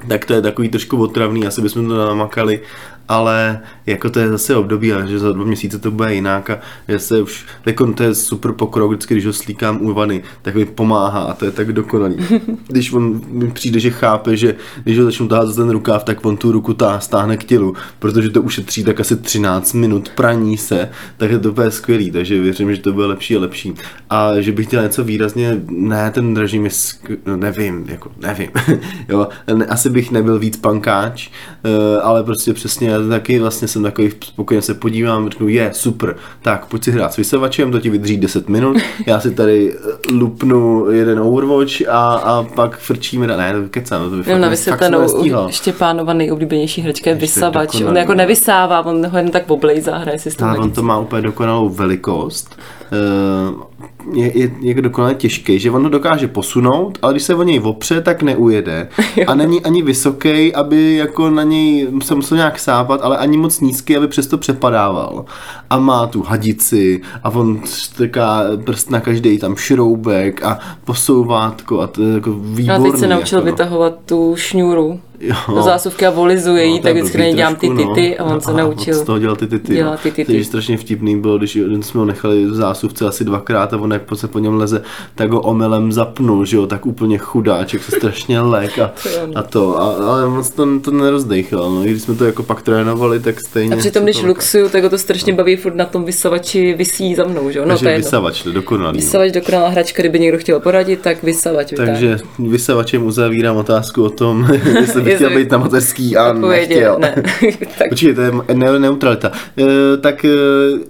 Tak 0.07 0.25
to 0.25 0.33
je 0.33 0.41
takový 0.41 0.69
trošku 0.69 0.97
otravný, 0.97 1.47
asi 1.47 1.61
bychom 1.61 1.87
to 1.87 2.07
namakali, 2.07 2.61
ale 3.07 3.59
jako 3.85 4.09
to 4.09 4.19
je 4.19 4.29
zase 4.29 4.55
období, 4.55 4.93
a 4.93 5.05
že 5.05 5.19
za 5.19 5.31
dva 5.31 5.45
měsíce 5.45 5.79
to 5.79 5.91
bude 5.91 6.13
jinak 6.13 6.49
a 6.49 6.59
že 6.87 6.99
se 6.99 7.21
už, 7.21 7.45
jako 7.65 7.93
to 7.93 8.03
je 8.03 8.15
super 8.15 8.51
pokrok, 8.51 8.91
vždycky, 8.91 9.13
když 9.13 9.25
ho 9.25 9.33
slíkám 9.33 9.81
u 9.81 9.93
vany, 9.93 10.23
tak 10.41 10.55
mi 10.55 10.65
pomáhá 10.65 11.21
a 11.21 11.33
to 11.33 11.45
je 11.45 11.51
tak 11.51 11.73
dokonalý. 11.73 12.15
Když 12.67 12.93
on 12.93 13.21
mi 13.27 13.51
přijde, 13.51 13.79
že 13.79 13.89
chápe, 13.89 14.37
že 14.37 14.55
když 14.83 14.99
ho 14.99 15.05
začnu 15.05 15.27
tahat 15.27 15.47
za 15.47 15.61
ten 15.61 15.69
rukáv, 15.69 16.03
tak 16.03 16.25
on 16.25 16.37
tu 16.37 16.51
ruku 16.51 16.73
tá, 16.73 16.99
stáhne 16.99 17.37
k 17.37 17.43
tělu, 17.43 17.75
protože 17.99 18.29
to 18.29 18.41
ušetří 18.41 18.83
tak 18.83 18.99
asi 18.99 19.15
13 19.15 19.73
minut 19.73 20.09
praní 20.09 20.57
se, 20.57 20.89
tak 21.17 21.31
je 21.31 21.39
to 21.39 21.51
úplně 21.51 21.71
skvělý, 21.71 22.11
takže 22.11 22.41
věřím, 22.41 22.75
že 22.75 22.81
to 22.81 22.93
bude 22.93 23.05
lepší 23.05 23.35
a 23.35 23.39
lepší. 23.39 23.73
A 24.09 24.41
že 24.41 24.51
bych 24.51 24.67
chtěl 24.67 24.83
něco 24.83 25.03
výrazně, 25.03 25.61
ne, 25.69 26.11
ten 26.11 26.37
režim 26.37 26.65
je, 26.65 26.71
sk- 26.71 27.17
no, 27.25 27.37
nevím, 27.37 27.85
jako 27.87 28.11
nevím, 28.21 28.49
jo, 29.09 29.27
asi 29.69 29.89
bych 29.89 30.11
nebyl 30.11 30.39
víc 30.39 30.57
pankáč, 30.57 31.29
eh, 31.63 32.01
ale 32.01 32.23
prostě 32.23 32.53
přesně 32.53 32.90
já 32.91 33.07
taky 33.09 33.39
vlastně 33.39 33.67
jsem 33.67 33.83
takový 33.83 34.11
spokojeně 34.21 34.61
se 34.61 34.73
podívám, 34.73 35.29
řeknu, 35.29 35.47
je, 35.47 35.69
super, 35.73 36.15
tak 36.41 36.65
pojď 36.65 36.83
si 36.83 36.91
hrát 36.91 37.13
s 37.13 37.17
vysavačem, 37.17 37.71
to 37.71 37.79
ti 37.79 37.89
vydrží 37.89 38.17
10 38.17 38.49
minut, 38.49 38.77
já 39.05 39.19
si 39.19 39.31
tady 39.31 39.73
eh, 39.73 40.13
lupnu 40.13 40.91
jeden 40.91 41.19
Overwatch 41.19 41.87
a, 41.89 42.13
a 42.13 42.43
pak 42.43 42.77
frčíme, 42.77 43.27
ne, 43.27 43.53
to 43.53 43.69
kecám, 43.69 44.09
to 44.09 44.15
by 44.15 44.23
fakt, 44.23 44.39
na 44.39 44.49
vysvětlenou. 44.49 45.49
Štěpánova 45.49 46.13
nejoblíbenější 46.13 46.81
hračka 46.81 47.09
je 47.09 47.15
Ještě 47.15 47.25
vysavač. 47.25 47.81
On 47.81 47.97
jako 47.97 48.13
nevysává, 48.13 48.85
on 48.85 49.05
ho 49.05 49.17
jen 49.17 49.31
tak 49.31 49.51
oblejzá, 49.51 49.97
hraje 49.97 50.19
si 50.19 50.31
s 50.31 50.35
tím 50.35 50.47
on 50.47 50.71
to 50.71 50.83
má 50.83 50.99
úplně 50.99 51.21
dokonalou 51.21 51.69
velikost. 51.69 52.55
Eh, 52.91 53.71
Je, 54.13 54.37
je, 54.39 54.51
je 54.61 54.81
dokonale 54.81 55.13
těžký, 55.15 55.59
že 55.59 55.71
on 55.71 55.83
ho 55.83 55.89
dokáže 55.89 56.27
posunout, 56.27 56.97
ale 57.01 57.13
když 57.13 57.23
se 57.23 57.35
o 57.35 57.43
něj 57.43 57.59
opře, 57.63 58.01
tak 58.01 58.23
neujede. 58.23 58.87
A 59.27 59.35
není 59.35 59.61
ani 59.61 59.81
vysoký, 59.81 60.55
aby 60.55 60.95
jako 60.95 61.29
na 61.29 61.43
něj 61.43 61.87
se 62.03 62.15
musel 62.15 62.37
nějak 62.37 62.59
sápat, 62.59 62.99
ale 63.03 63.17
ani 63.17 63.37
moc 63.37 63.59
nízký, 63.59 63.97
aby 63.97 64.07
přesto 64.07 64.37
přepadával. 64.37 65.25
A 65.69 65.79
má 65.79 66.07
tu 66.07 66.23
hadici 66.23 67.01
a 67.23 67.29
on 67.29 67.61
strká 67.65 68.41
prst 68.65 68.89
na 68.91 68.99
každý 68.99 69.37
tam 69.39 69.55
šroubek 69.55 70.43
a 70.43 70.59
posouvátko 70.85 71.79
a 71.81 71.87
to 71.87 72.01
je 72.03 72.13
jako 72.13 72.29
No 72.29 72.35
výborný. 72.39 72.87
a 72.89 72.91
teď 72.91 72.99
se 72.99 73.07
naučil 73.07 73.37
jako, 73.39 73.45
no. 73.47 73.51
vytahovat 73.51 73.93
tu 74.05 74.33
šňůru 74.37 74.99
Jo. 75.21 75.35
do 75.55 75.61
zásuvky 75.61 76.05
a 76.05 76.09
volizuje 76.09 76.67
No, 76.67 76.79
tak 76.79 76.93
vždycky 76.93 77.17
blbý 77.17 77.23
na 77.23 77.29
ní 77.29 77.35
dělám 77.35 77.55
ty 77.55 77.67
trošku, 77.67 77.93
tity 77.93 78.17
a 78.17 78.23
on 78.23 78.41
se 78.41 78.53
naučil. 78.53 78.93
Z 78.93 79.01
toho 79.01 79.19
dělal 79.19 79.35
ty 79.35 79.47
tity. 79.47 79.83
no. 79.83 79.97
ty 80.03 80.11
tity. 80.11 80.25
Takže 80.25 80.45
strašně 80.45 80.77
vtipný 80.77 81.21
bylo, 81.21 81.37
když 81.37 81.55
jsme 81.81 81.99
ho 81.99 82.05
nechali 82.05 82.45
v 82.45 82.53
zásuvce 82.55 83.05
asi 83.07 83.25
dvakrát 83.25 83.73
a 83.73 83.77
on 83.77 83.91
jak 83.93 84.01
se 84.13 84.27
po 84.27 84.39
něm 84.39 84.53
leze, 84.53 84.81
tak 85.15 85.31
ho 85.31 85.41
omylem 85.41 85.91
zapnul, 85.91 86.45
že 86.45 86.57
jo, 86.57 86.67
tak 86.67 86.85
úplně 86.85 87.17
chudáček 87.17 87.83
se 87.83 87.91
strašně 87.91 88.39
lek 88.41 88.79
a, 88.79 88.93
no. 89.25 89.37
a 89.37 89.41
to, 89.43 89.81
a, 89.81 89.95
ale 90.11 90.29
moc 90.29 90.49
to, 90.49 90.79
to 90.79 90.91
nerozdejchal, 90.91 91.71
no, 91.71 91.81
když 91.81 92.01
jsme 92.01 92.15
to 92.15 92.25
jako 92.25 92.43
pak 92.43 92.61
trénovali, 92.61 93.19
tak 93.19 93.41
stejně. 93.41 93.75
A 93.75 93.77
přitom, 93.77 94.03
když 94.03 94.23
luxuju, 94.23 94.69
tak 94.69 94.83
ho 94.83 94.89
to 94.89 94.97
strašně 94.97 95.33
baví, 95.33 95.55
furt 95.55 95.75
na 95.75 95.85
tom 95.85 96.03
vysavači 96.03 96.73
visí 96.73 97.15
za 97.15 97.23
mnou, 97.23 97.51
že 97.51 97.59
jo? 97.59 97.65
No 97.65 97.73
to 97.73 97.79
Takže 97.79 97.89
je 97.89 97.97
vysavač, 97.97 98.43
to 98.43 98.51
dokonalý. 98.51 98.97
no. 98.97 99.01
Vysavač 99.01 99.31
dokonalá 99.31 99.69
hračka, 99.69 100.01
kdyby 100.01 100.19
někdo 100.19 100.37
chtěl 100.37 100.59
poradit, 100.59 101.01
tak 101.01 101.23
vysavač. 101.23 101.73
Takže 101.77 102.17
vysavačem 102.39 103.05
uzavírám 103.05 103.57
otázku 103.57 104.03
o 104.03 104.09
tom, 104.09 104.47
jestli 104.79 105.01
bych 105.11 105.17
chtěl 105.17 105.29
Jestli- 105.29 105.43
být 105.43 105.51
na 105.51 105.57
mateřský 105.57 106.17
a 106.17 106.33
nechtěl. 106.33 106.97
ne. 106.99 107.15
tak 107.77 107.91
Určitě, 107.91 108.13
to 108.13 108.21
je 108.21 108.31
ne- 108.53 108.79
neutralita. 108.79 109.31
E, 109.59 109.97
tak 109.97 110.25
e, 110.25 110.29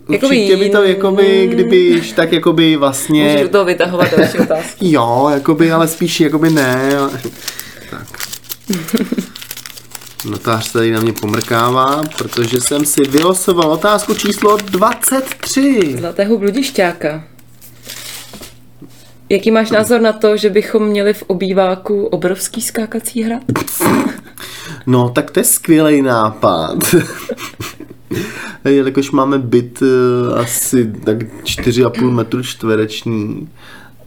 Jakoby 0.09 0.35
určitě 0.37 0.57
by 0.57 0.69
to, 0.69 0.83
jakoby, 0.83 1.47
kdyby, 1.51 2.01
tak 2.15 2.31
jakoby 2.31 2.75
vlastně... 2.75 3.23
můžeš 3.23 3.41
do 3.41 3.49
toho 3.49 3.65
vytahovat 3.65 4.17
další 4.17 4.37
otázky. 4.39 4.91
Jo, 4.91 5.29
jakoby, 5.33 5.71
ale 5.71 5.87
spíš 5.87 6.19
jakoby 6.19 6.49
ne. 6.49 6.91
Tak. 7.91 8.07
Notář 10.29 10.71
tady 10.71 10.91
na 10.91 10.99
mě 10.99 11.13
pomrkává, 11.13 12.03
protože 12.17 12.61
jsem 12.61 12.85
si 12.85 13.01
vylosoval 13.01 13.71
otázku 13.71 14.13
číslo 14.13 14.57
23. 14.57 15.95
Zlatého 15.99 16.37
bludišťáka. 16.37 17.23
Jaký 19.31 19.51
máš 19.51 19.71
názor 19.71 20.01
na 20.01 20.13
to, 20.13 20.37
že 20.37 20.49
bychom 20.49 20.85
měli 20.85 21.13
v 21.13 21.23
obýváku 21.27 22.05
obrovský 22.05 22.61
skákací 22.61 23.23
hrad? 23.23 23.41
No, 24.85 25.09
tak 25.09 25.31
to 25.31 25.39
je 25.39 25.43
skvělý 25.43 26.01
nápad. 26.01 26.77
Jelikož 28.65 29.11
máme 29.11 29.39
byt 29.39 29.83
eh, 29.83 30.35
asi 30.35 30.93
tak 31.05 31.17
4,5 31.17 32.11
metru 32.11 32.43
čtvereční 32.43 33.49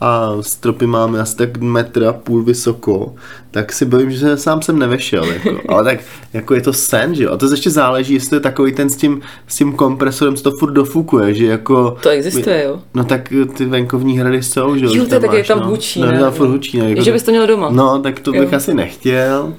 a 0.05 0.33
stropy 0.41 0.87
máme 0.87 1.21
asi 1.21 1.37
tak 1.37 1.57
metr 1.57 2.05
a 2.05 2.13
půl 2.13 2.43
vysoko, 2.43 3.15
tak 3.51 3.73
si 3.73 3.85
bojím, 3.85 4.11
že 4.11 4.37
sám 4.37 4.63
jsem 4.63 4.79
nevešel. 4.79 5.25
Jako. 5.25 5.61
Ale 5.69 5.85
tak 5.85 6.01
jako 6.33 6.55
je 6.55 6.61
to 6.61 6.73
sen, 6.73 7.15
že 7.15 7.25
jo? 7.25 7.33
A 7.33 7.37
to 7.37 7.51
ještě 7.51 7.71
záleží, 7.71 8.15
jestli 8.15 8.37
je 8.37 8.41
takový 8.41 8.73
ten 8.73 8.91
s 8.91 8.97
tím, 8.97 9.21
s 9.47 9.57
tím 9.57 9.73
kompresorem, 9.73 10.37
co 10.37 10.43
to 10.43 10.57
furt 10.59 10.73
dofukuje, 10.73 11.35
že 11.35 11.47
jako... 11.47 11.97
To 12.03 12.09
existuje, 12.09 12.65
jo? 12.65 12.83
No 12.95 13.05
tak 13.05 13.33
ty 13.57 13.65
venkovní 13.65 14.19
hrady 14.19 14.43
jsou, 14.43 14.77
že 14.77 14.85
Jo, 14.85 14.93
že 14.93 15.07
to 15.07 15.15
je 15.15 15.21
taky, 15.21 15.43
tam 15.43 15.61
no. 15.61 15.67
hučí, 15.67 16.01
no, 16.01 16.13
ne? 16.13 16.19
tam 16.19 16.33
furt 16.33 16.49
hučí, 16.49 16.79
ne? 16.79 16.91
Jako 16.91 17.03
že 17.03 17.13
bys 17.13 17.23
to 17.23 17.31
měl 17.31 17.47
doma. 17.47 17.71
No, 17.71 17.99
tak 17.99 18.21
to 18.21 18.33
bych 18.33 18.53
Jo. 18.53 18.57
asi 18.57 18.75
nechtěl. 18.75 19.55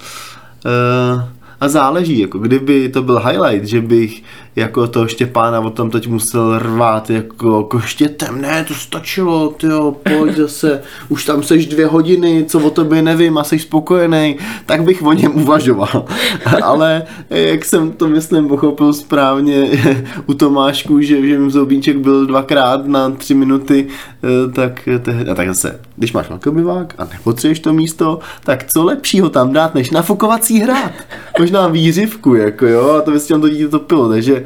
Uh, 0.65 1.21
a 1.62 1.67
záleží, 1.67 2.19
jako 2.19 2.39
kdyby 2.39 2.89
to 2.89 3.01
byl 3.01 3.19
highlight, 3.19 3.65
že 3.65 3.81
bych 3.81 4.23
jako 4.55 4.87
toho 4.87 5.07
Štěpána 5.07 5.59
o 5.59 5.69
tom 5.69 5.89
teď 5.89 6.07
musel 6.07 6.59
rvát 6.59 7.09
jako 7.09 7.63
koštětem, 7.63 8.41
ne, 8.41 8.65
to 8.67 8.73
stačilo, 8.73 9.49
tyjo, 9.49 9.91
pojď 9.91 10.35
zase, 10.35 10.81
už 11.09 11.25
tam 11.25 11.43
seš 11.43 11.65
dvě 11.65 11.85
hodiny, 11.85 12.45
co 12.47 12.59
o 12.59 12.69
tobě 12.69 13.01
nevím 13.01 13.37
a 13.37 13.43
jsi 13.43 13.59
spokojený, 13.59 14.37
tak 14.65 14.83
bych 14.83 15.03
o 15.03 15.13
něm 15.13 15.35
uvažoval. 15.35 16.05
Ale 16.63 17.03
jak 17.29 17.65
jsem 17.65 17.91
to 17.91 18.07
myslím 18.07 18.47
pochopil 18.47 18.93
správně 18.93 19.69
u 20.25 20.33
Tomášku, 20.33 21.01
že, 21.01 21.27
že 21.27 21.39
mi 21.39 21.51
zoubíček 21.51 21.97
byl 21.97 22.25
dvakrát 22.25 22.87
na 22.87 23.09
tři 23.09 23.33
minuty, 23.33 23.87
eh, 24.23 24.51
tak, 24.51 24.89
te, 25.01 25.25
a 25.31 25.35
tak 25.35 25.47
zase, 25.47 25.79
když 25.95 26.13
máš 26.13 26.29
velkobivák 26.29 26.93
a 26.97 27.05
nepotřebuješ 27.05 27.59
to 27.59 27.73
místo, 27.73 28.19
tak 28.43 28.63
co 28.73 28.83
lepšího 28.83 29.29
tam 29.29 29.53
dát, 29.53 29.75
než 29.75 29.91
nafukovací 29.91 30.59
hrad? 30.59 30.91
Možná 31.39 31.67
výřivku, 31.67 32.35
jako 32.35 32.65
jo, 32.65 32.89
a 32.89 33.01
to 33.01 33.11
by 33.11 33.19
si 33.19 33.27
tam 33.27 33.41
to 33.41 33.49
dítě 33.49 33.67
topilo, 33.67 34.09
takže 34.09 34.44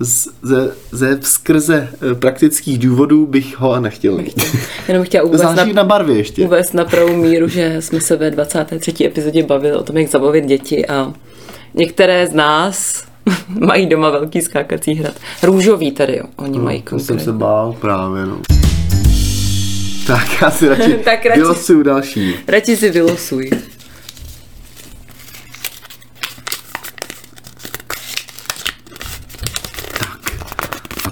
ze, 0.00 0.70
ze 0.92 1.18
skrze 1.22 1.88
eh, 2.10 2.14
praktických 2.14 2.78
důvodů 2.78 3.26
bych 3.26 3.58
ho 3.60 3.80
nechtěl 3.80 4.16
mít. 4.18 4.44
Jenom 4.88 5.04
chtěla 5.04 5.24
uvést 5.24 5.40
Záleží 5.40 5.72
na, 5.72 5.82
na 5.82 5.88
barvě 5.88 6.16
ještě. 6.16 6.42
uvést 6.44 6.74
na 6.74 6.84
pravou 6.84 7.16
míru, 7.16 7.48
že 7.48 7.76
jsme 7.82 8.00
se 8.00 8.16
ve 8.16 8.30
23. 8.30 9.04
epizodě 9.04 9.42
bavili 9.42 9.76
o 9.76 9.82
tom, 9.82 9.96
jak 9.96 10.08
zabavit 10.10 10.44
děti 10.44 10.86
a 10.86 11.12
některé 11.74 12.26
z 12.26 12.32
nás 12.32 13.04
mají 13.60 13.86
doma 13.86 14.10
velký 14.10 14.42
skákací 14.42 14.94
hrad. 14.94 15.14
Růžový 15.42 15.90
tady, 15.92 16.16
jo. 16.16 16.24
Oni 16.36 16.58
mají 16.58 16.82
To 16.82 16.90
jsem 16.90 17.00
se 17.00 17.06
konkrétně. 17.08 17.32
bál 17.32 17.72
právě, 17.80 18.26
no. 18.26 18.38
Tak 20.06 20.26
já 20.42 20.50
si 20.50 20.68
radši, 20.68 20.92
Tak 21.04 21.24
radši- 21.24 21.34
vylosuju 21.36 21.82
další. 21.82 22.34
Radši 22.48 22.76
si 22.76 22.90
vylosuj. 22.90 23.50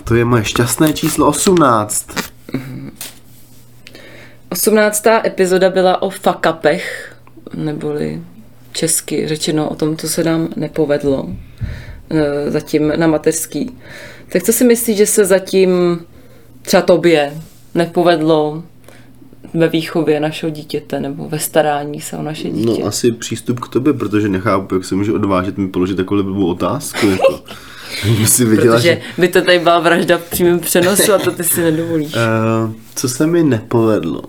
To 0.05 0.15
je 0.15 0.25
moje 0.25 0.45
šťastné 0.45 0.93
číslo 0.93 1.27
18. 1.27 2.07
18. 4.51 5.07
epizoda 5.25 5.71
byla 5.71 6.03
o 6.03 6.11
fakapech, 6.11 7.15
neboli 7.55 8.23
česky 8.73 9.29
řečeno 9.29 9.69
o 9.69 9.75
tom, 9.75 9.97
co 9.97 10.09
se 10.09 10.25
nám 10.25 10.49
nepovedlo 10.57 11.29
eh, 12.11 12.51
zatím 12.51 12.93
na 12.97 13.07
mateřský. 13.07 13.77
Tak 14.33 14.43
co 14.43 14.53
si 14.53 14.65
myslíš, 14.65 14.97
že 14.97 15.07
se 15.07 15.25
zatím 15.25 16.01
třeba 16.63 16.83
tobě 16.83 17.35
nepovedlo 17.75 18.63
ve 19.55 19.69
výchově 19.69 20.21
našeho 20.21 20.51
dítěte 20.51 21.01
nebo 21.01 21.29
ve 21.29 21.39
starání 21.39 22.01
se 22.01 22.17
o 22.17 22.23
naše 22.23 22.51
dítě? 22.51 22.81
No 22.81 22.87
asi 22.87 23.13
přístup 23.13 23.61
k 23.61 23.69
tobě, 23.69 23.93
protože 23.93 24.29
nechápu, 24.29 24.75
jak 24.75 24.85
se 24.85 24.95
může 24.95 25.13
odvážet 25.13 25.59
mi 25.59 25.69
položit 25.69 25.95
takovou 25.95 26.23
blbou 26.23 26.47
otázku. 26.47 27.07
Jako. 27.07 27.41
Si 28.27 28.45
viděla, 28.45 28.77
Protože 28.77 28.89
že... 28.89 29.01
by 29.19 29.29
to 29.29 29.43
tady 29.43 29.59
byla 29.59 29.79
vražda 29.81 30.19
v 30.19 30.23
přímém 30.31 30.61
přenosu 30.61 31.13
a 31.13 31.19
to 31.19 31.31
ty 31.31 31.45
si 31.45 31.63
nedovolíš. 31.63 32.15
Uh, 32.15 32.73
co 32.95 33.09
se 33.09 33.27
mi 33.27 33.43
nepovedlo? 33.43 34.23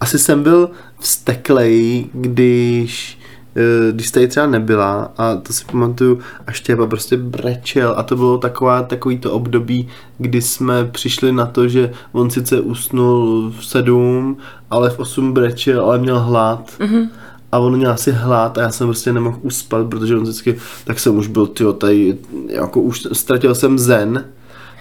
Asi 0.00 0.18
jsem 0.18 0.42
byl 0.42 0.70
vzteklej, 1.00 2.06
když 2.12 3.18
eh, 3.56 3.92
když 3.92 4.10
tady 4.10 4.28
třeba 4.28 4.46
nebyla 4.46 5.12
a 5.16 5.34
to 5.34 5.52
si 5.52 5.64
pamatuju, 5.64 6.18
a 6.46 6.52
Štěpa 6.52 6.86
prostě 6.86 7.16
brečel 7.16 7.94
a 7.96 8.02
to 8.02 8.16
bylo 8.16 8.38
taková, 8.38 8.82
takový 8.82 9.18
to 9.18 9.32
období, 9.32 9.88
kdy 10.18 10.42
jsme 10.42 10.84
přišli 10.84 11.32
na 11.32 11.46
to, 11.46 11.68
že 11.68 11.90
on 12.12 12.30
sice 12.30 12.60
usnul 12.60 13.52
v 13.58 13.66
sedm, 13.66 14.36
ale 14.70 14.90
v 14.90 14.98
osm 14.98 15.32
brečel, 15.32 15.84
ale 15.84 15.98
měl 15.98 16.20
hlad. 16.20 16.72
Mm-hmm 16.78 17.08
a 17.52 17.58
on 17.58 17.76
měl 17.76 17.90
asi 17.90 18.12
hlad 18.12 18.58
a 18.58 18.60
já 18.60 18.70
jsem 18.70 18.86
prostě 18.86 19.12
nemohl 19.12 19.38
uspat, 19.42 19.86
protože 19.86 20.16
on 20.16 20.22
vždycky, 20.22 20.58
tak 20.84 21.00
jsem 21.00 21.16
už 21.16 21.26
byl, 21.26 21.46
tyjo, 21.46 21.72
tady, 21.72 22.18
jako 22.46 22.80
už 22.80 23.06
ztratil 23.12 23.54
jsem 23.54 23.78
zen, 23.78 24.24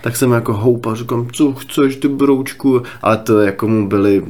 tak 0.02 0.16
jsem 0.16 0.32
jako 0.32 0.54
houpal, 0.54 0.96
říkám, 0.96 1.28
co 1.32 1.54
chceš 1.54 1.96
ty 1.96 2.08
broučku, 2.08 2.82
ale 3.02 3.18
to 3.18 3.42
jako 3.42 3.68
mu 3.68 3.88
byly 3.88 4.24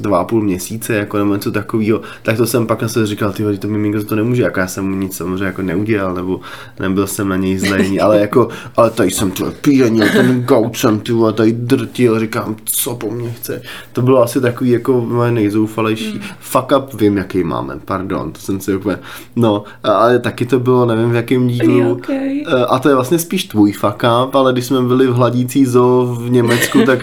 dva 0.00 0.18
a 0.18 0.24
půl 0.24 0.42
měsíce, 0.42 0.94
jako 0.94 1.18
nebo 1.18 1.34
něco 1.34 1.52
takového, 1.52 2.00
tak 2.22 2.36
to 2.36 2.46
jsem 2.46 2.66
pak 2.66 2.82
na 2.82 2.88
sebe 2.88 3.06
říkal, 3.06 3.32
ty 3.32 3.58
to 3.58 3.68
miminko 3.68 4.02
to 4.02 4.16
nemůže, 4.16 4.42
jako 4.42 4.60
já 4.60 4.66
jsem 4.66 4.88
mu 4.88 4.96
nic 4.96 5.16
samozřejmě 5.16 5.44
jako 5.44 5.62
neudělal, 5.62 6.14
nebo 6.14 6.40
nebyl 6.80 7.06
jsem 7.06 7.28
na 7.28 7.36
něj 7.36 7.58
zlejný, 7.58 8.00
ale 8.00 8.20
jako, 8.20 8.48
ale 8.76 8.90
tady 8.90 9.10
jsem 9.10 9.30
tu 9.30 9.44
píjenil, 9.60 10.06
ten 10.12 10.42
gauč 10.42 10.80
jsem 10.80 11.00
ty 11.00 11.12
tady 11.34 11.52
drtil, 11.52 12.20
říkám, 12.20 12.56
co 12.64 12.94
po 12.94 13.10
mně 13.10 13.30
chce. 13.30 13.62
To 13.92 14.02
bylo 14.02 14.22
asi 14.22 14.40
takový 14.40 14.70
jako 14.70 15.00
moje 15.00 15.32
nejzoufalejší. 15.32 16.14
Mm. 16.14 16.20
Fuck 16.40 16.72
up 16.78 17.00
vím, 17.00 17.16
jaký 17.16 17.44
máme, 17.44 17.78
pardon, 17.84 18.32
to 18.32 18.40
jsem 18.40 18.60
si 18.60 18.76
úplně, 18.76 18.98
no, 19.36 19.64
ale 19.84 20.18
taky 20.18 20.46
to 20.46 20.60
bylo, 20.60 20.86
nevím 20.86 21.10
v 21.10 21.14
jakém 21.14 21.48
dílu. 21.48 21.92
Okay. 21.92 22.42
Eh, 22.46 22.64
a 22.64 22.78
to 22.78 22.88
je 22.88 22.94
vlastně 22.94 23.18
spíš 23.18 23.44
tvůj 23.44 23.72
fuck 23.72 24.02
up, 24.24 24.34
ale 24.34 24.52
když 24.52 24.66
jsme 24.66 24.82
byli 24.82 24.97
v 25.06 25.14
hladící 25.14 25.66
zoo 25.66 26.16
v 26.20 26.30
Německu, 26.30 26.82
tak 26.82 26.98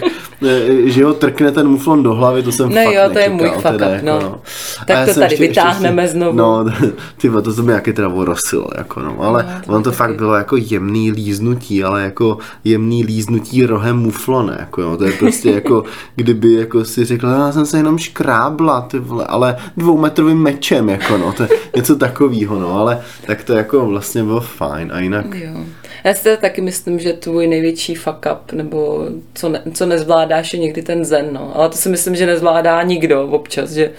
eh, 0.46 0.90
že 0.90 1.04
ho 1.04 1.14
trkne 1.14 1.52
ten 1.52 1.68
muflon 1.68 2.02
do 2.02 2.14
hlavy, 2.14 2.42
to 2.42 2.52
jsem 2.52 2.68
no 2.68 2.74
fakt 2.84 2.94
jo, 2.94 3.02
to 3.12 3.18
je 3.18 3.28
můj 3.28 3.48
fuck 3.48 3.74
up, 3.74 4.02
no. 4.02 4.20
no. 4.20 4.40
Tak 4.86 5.08
to 5.08 5.14
tady 5.14 5.34
ještě, 5.34 5.48
vytáhneme 5.48 6.02
ještě 6.02 6.18
znovu. 6.18 6.36
No, 6.36 6.64
ty 7.16 7.30
to 7.42 7.52
se 7.52 7.62
mi 7.62 7.68
nějaký 7.68 7.92
teda 7.92 8.08
orosilo, 8.08 8.66
jako 8.76 9.00
no, 9.00 9.20
ale 9.20 9.42
no, 9.42 9.60
to 9.66 9.72
on 9.72 9.82
to 9.82 9.92
fakt 9.92 10.16
bylo 10.16 10.34
jako 10.34 10.56
jemný 10.56 11.10
líznutí, 11.10 11.84
ale 11.84 12.02
jako 12.02 12.38
jemný 12.64 13.04
líznutí 13.04 13.66
rohem 13.66 13.96
muflone, 13.96 14.56
jako 14.60 14.82
jo, 14.82 14.96
to 14.96 15.04
je 15.04 15.12
prostě 15.12 15.50
jako, 15.50 15.84
kdyby 16.16 16.52
jako 16.52 16.84
si 16.84 17.04
řekl, 17.04 17.26
já 17.26 17.52
jsem 17.52 17.66
se 17.66 17.76
jenom 17.76 17.98
škrábla, 17.98 18.80
ty 18.80 18.98
vole, 18.98 19.24
ale 19.24 19.56
dvoumetrovým 19.76 20.38
mečem, 20.38 20.88
jako 20.88 21.18
no, 21.18 21.32
to 21.32 21.42
je 21.42 21.48
něco 21.76 21.96
takového, 21.96 22.60
no, 22.60 22.78
ale 22.80 23.00
tak 23.26 23.44
to 23.44 23.52
jako 23.52 23.86
vlastně 23.86 24.24
bylo 24.24 24.40
fajn 24.40 24.90
a 24.94 25.00
jinak. 25.00 25.26
Jo. 25.34 25.60
Já 26.06 26.14
si 26.14 26.36
taky 26.36 26.60
myslím, 26.60 26.98
že 26.98 27.12
tvůj 27.12 27.46
největší 27.46 27.94
fuck 27.94 28.26
up, 28.32 28.52
nebo 28.52 29.06
co, 29.34 29.48
ne, 29.48 29.62
co 29.74 29.86
nezvládáš, 29.86 30.52
je 30.52 30.58
někdy 30.58 30.82
ten 30.82 31.04
zen, 31.04 31.28
no. 31.32 31.52
Ale 31.54 31.68
to 31.68 31.76
si 31.76 31.88
myslím, 31.88 32.16
že 32.16 32.26
nezvládá 32.26 32.82
nikdo 32.82 33.26
občas, 33.26 33.70
že 33.70 33.90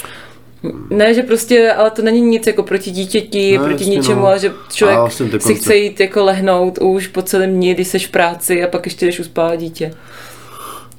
ne, 0.90 1.14
že 1.14 1.24
prostě, 1.24 1.72
ale 1.72 1.92
to 1.92 2.02
není 2.02 2.22
nic 2.22 2.48
jako 2.48 2.64
proti 2.64 2.92
dítěti, 2.92 3.58
no, 3.58 3.64
proti 3.64 3.84
jasně, 3.84 3.98
ničemu, 3.98 4.22
no. 4.22 4.28
ale 4.28 4.40
že 4.40 4.52
člověk 4.74 5.00
vlastně 5.00 5.40
si 5.40 5.56
chce 5.56 5.76
jít 5.76 6.00
jako 6.00 6.24
lehnout 6.24 6.78
už 6.82 7.08
po 7.08 7.22
celém 7.22 7.54
dní, 7.54 7.74
když 7.74 7.88
jsi 7.88 8.00
v 8.00 8.10
práci 8.10 8.64
a 8.64 8.68
pak 8.68 8.86
ještě 8.86 9.06
jdeš 9.06 9.20
uspávat 9.20 9.56
dítě. 9.56 9.94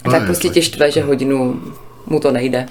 No, 0.04 0.12
tak 0.12 0.24
prostě 0.24 0.48
tě 0.48 0.62
štve, 0.62 0.90
že 0.90 1.02
hodinu 1.02 1.62
mu 2.06 2.20
to 2.20 2.30
nejde. 2.30 2.66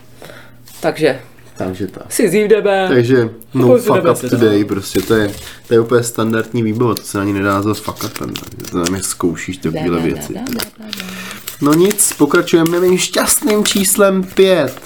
Takže 0.79 1.19
takže 1.57 1.87
tak. 1.87 2.11
Si 2.11 2.29
zjídeme. 2.29 2.85
Takže 2.89 3.29
no 3.53 3.77
fuck 3.77 4.03
up 4.11 4.29
today, 4.29 4.65
prostě 4.65 5.01
to 5.01 5.15
je, 5.15 5.31
to 5.67 5.73
je 5.73 5.79
úplně 5.79 6.03
standardní 6.03 6.63
výbava, 6.63 6.95
to 6.95 7.01
se 7.01 7.21
ani 7.21 7.33
nedá 7.33 7.53
nazvat 7.53 7.77
fuck 7.77 8.03
upem, 8.03 8.33
to 8.71 8.85
tam 8.85 8.99
zkoušíš 9.01 9.57
takovéhle 9.57 10.01
věci. 10.01 10.33
No 11.61 11.73
nic, 11.73 12.13
pokračujeme 12.17 12.79
mým 12.79 12.97
šťastným 12.97 13.65
číslem 13.65 14.23
pět. 14.23 14.79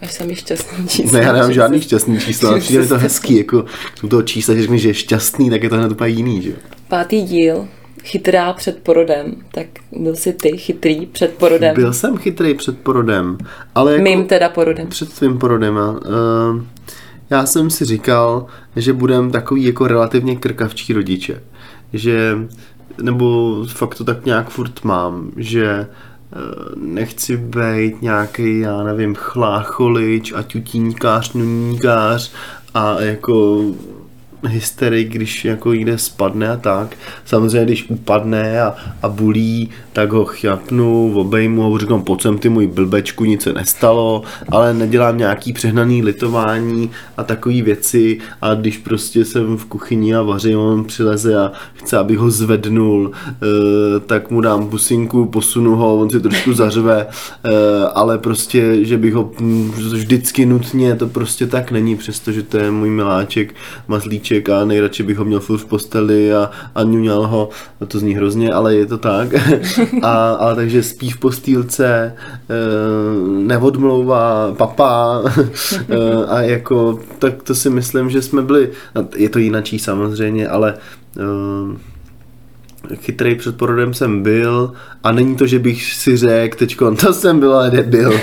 Až 0.00 0.12
jsem 0.12 0.34
šťastný 0.34 0.88
číslo. 0.88 1.18
Ne, 1.18 1.24
já 1.24 1.32
nemám 1.32 1.52
žádný 1.52 1.80
šťastný 1.80 2.20
číslo, 2.20 2.48
ale 2.48 2.60
přijde 2.60 2.82
mi 2.82 2.88
to 2.88 2.98
hezký, 2.98 3.36
jako 3.36 3.64
u 4.02 4.08
toho 4.08 4.22
čísla, 4.22 4.54
že 4.54 4.60
řekneš, 4.60 4.82
že 4.82 4.88
je 4.88 4.94
šťastný, 4.94 5.50
tak 5.50 5.62
je 5.62 5.68
to 5.68 5.76
hned 5.76 5.92
úplně 5.92 6.10
jiný, 6.10 6.42
že 6.42 6.52
Pátý 6.88 7.22
díl, 7.22 7.68
chytrá 8.08 8.52
před 8.52 8.78
porodem, 8.82 9.34
tak 9.52 9.66
byl 9.92 10.16
jsi 10.16 10.32
ty 10.32 10.56
chytrý 10.56 11.06
před 11.06 11.34
porodem. 11.34 11.74
Byl 11.74 11.92
jsem 11.92 12.16
chytrý 12.16 12.54
před 12.54 12.78
porodem, 12.78 13.38
ale 13.74 13.92
jako 13.92 14.04
Mým 14.04 14.26
teda 14.26 14.48
porodem. 14.48 14.86
Před 14.86 15.12
tvým 15.12 15.38
porodem, 15.38 15.76
uh, 15.76 16.62
já 17.30 17.46
jsem 17.46 17.70
si 17.70 17.84
říkal, 17.84 18.46
že 18.76 18.92
budem 18.92 19.30
takový 19.30 19.64
jako 19.64 19.86
relativně 19.86 20.36
krkavčí 20.36 20.92
rodiče, 20.92 21.42
že 21.92 22.38
nebo 23.02 23.56
fakt 23.68 23.94
to 23.94 24.04
tak 24.04 24.24
nějak 24.24 24.50
furt 24.50 24.84
mám, 24.84 25.30
že 25.36 25.86
nechci 26.76 27.36
být 27.36 28.02
nějaký, 28.02 28.60
já 28.60 28.82
nevím, 28.82 29.14
chlácholič 29.14 30.32
a 30.32 30.42
tutíníkář, 30.42 31.32
nuníkář 31.32 32.32
a 32.74 33.00
jako 33.00 33.64
hysterik, 34.46 35.08
když 35.08 35.44
jako 35.44 35.72
jde 35.72 35.98
spadne 35.98 36.48
a 36.48 36.56
tak. 36.56 36.96
Samozřejmě, 37.24 37.64
když 37.64 37.90
upadne 37.90 38.60
a, 38.62 38.74
a 39.02 39.08
bulí, 39.08 39.70
tak 39.98 40.12
ho 40.12 40.24
chňapnu, 40.24 41.12
obejmu 41.14 41.62
ho, 41.62 41.78
říkám, 41.78 42.02
pojď 42.02 42.22
sem 42.22 42.38
ty 42.38 42.48
můj 42.48 42.66
blbečku, 42.66 43.24
nic 43.24 43.42
se 43.42 43.52
nestalo, 43.52 44.22
ale 44.48 44.74
nedělám 44.74 45.18
nějaký 45.18 45.52
přehnaný 45.52 46.02
litování 46.02 46.90
a 47.16 47.24
takové 47.24 47.62
věci 47.62 48.18
a 48.42 48.54
když 48.54 48.78
prostě 48.78 49.24
jsem 49.24 49.56
v 49.56 49.64
kuchyni 49.64 50.14
a 50.14 50.22
vařím, 50.22 50.58
on 50.58 50.84
přileze 50.84 51.36
a 51.36 51.52
chce, 51.74 51.98
abych 51.98 52.18
ho 52.18 52.30
zvednul, 52.30 53.10
eh, 53.28 54.00
tak 54.06 54.30
mu 54.30 54.40
dám 54.40 54.68
pusinku, 54.68 55.26
posunu 55.26 55.76
ho, 55.76 55.98
on 55.98 56.10
si 56.10 56.20
trošku 56.20 56.52
zařve, 56.52 57.06
eh, 57.06 57.50
ale 57.94 58.18
prostě, 58.18 58.84
že 58.84 58.98
bych 58.98 59.14
ho 59.14 59.30
vždycky 59.92 60.46
nutně, 60.46 60.94
to 60.94 61.06
prostě 61.06 61.46
tak 61.46 61.70
není, 61.70 61.96
přestože 61.96 62.42
to 62.42 62.58
je 62.58 62.70
můj 62.70 62.90
miláček, 62.90 63.54
mazlíček 63.88 64.48
a 64.48 64.64
nejradši 64.64 65.02
bych 65.02 65.18
ho 65.18 65.24
měl 65.24 65.40
furt 65.40 65.58
v 65.58 65.64
posteli 65.64 66.34
a, 66.34 66.50
a 66.74 66.82
ňuňal 66.82 67.26
ho, 67.26 67.48
to 67.88 67.98
zní 67.98 68.14
hrozně, 68.14 68.52
ale 68.52 68.74
je 68.74 68.86
to 68.86 68.98
tak. 68.98 69.28
A, 70.02 70.32
a 70.32 70.54
takže 70.54 70.82
spí 70.82 71.10
v 71.10 71.18
postýlce, 71.18 72.14
eh, 72.16 72.54
neodmlouvá 73.38 74.54
papa. 74.58 75.22
Eh, 75.88 76.26
a 76.28 76.40
jako, 76.40 77.00
tak 77.18 77.42
to 77.42 77.54
si 77.54 77.70
myslím, 77.70 78.10
že 78.10 78.22
jsme 78.22 78.42
byli, 78.42 78.70
je 79.16 79.28
to 79.28 79.38
jinačí 79.38 79.78
samozřejmě, 79.78 80.48
ale 80.48 80.74
eh, 81.16 81.78
chytrý 82.94 83.34
před 83.34 83.56
porodem 83.56 83.94
jsem 83.94 84.22
byl 84.22 84.72
a 85.04 85.12
není 85.12 85.36
to, 85.36 85.46
že 85.46 85.58
bych 85.58 85.84
si 85.84 86.16
řekl, 86.16 86.58
teďko, 86.58 86.94
to 86.94 87.12
jsem 87.12 87.40
byl 87.40 87.54
ale 87.54 87.70
debil. 87.70 88.20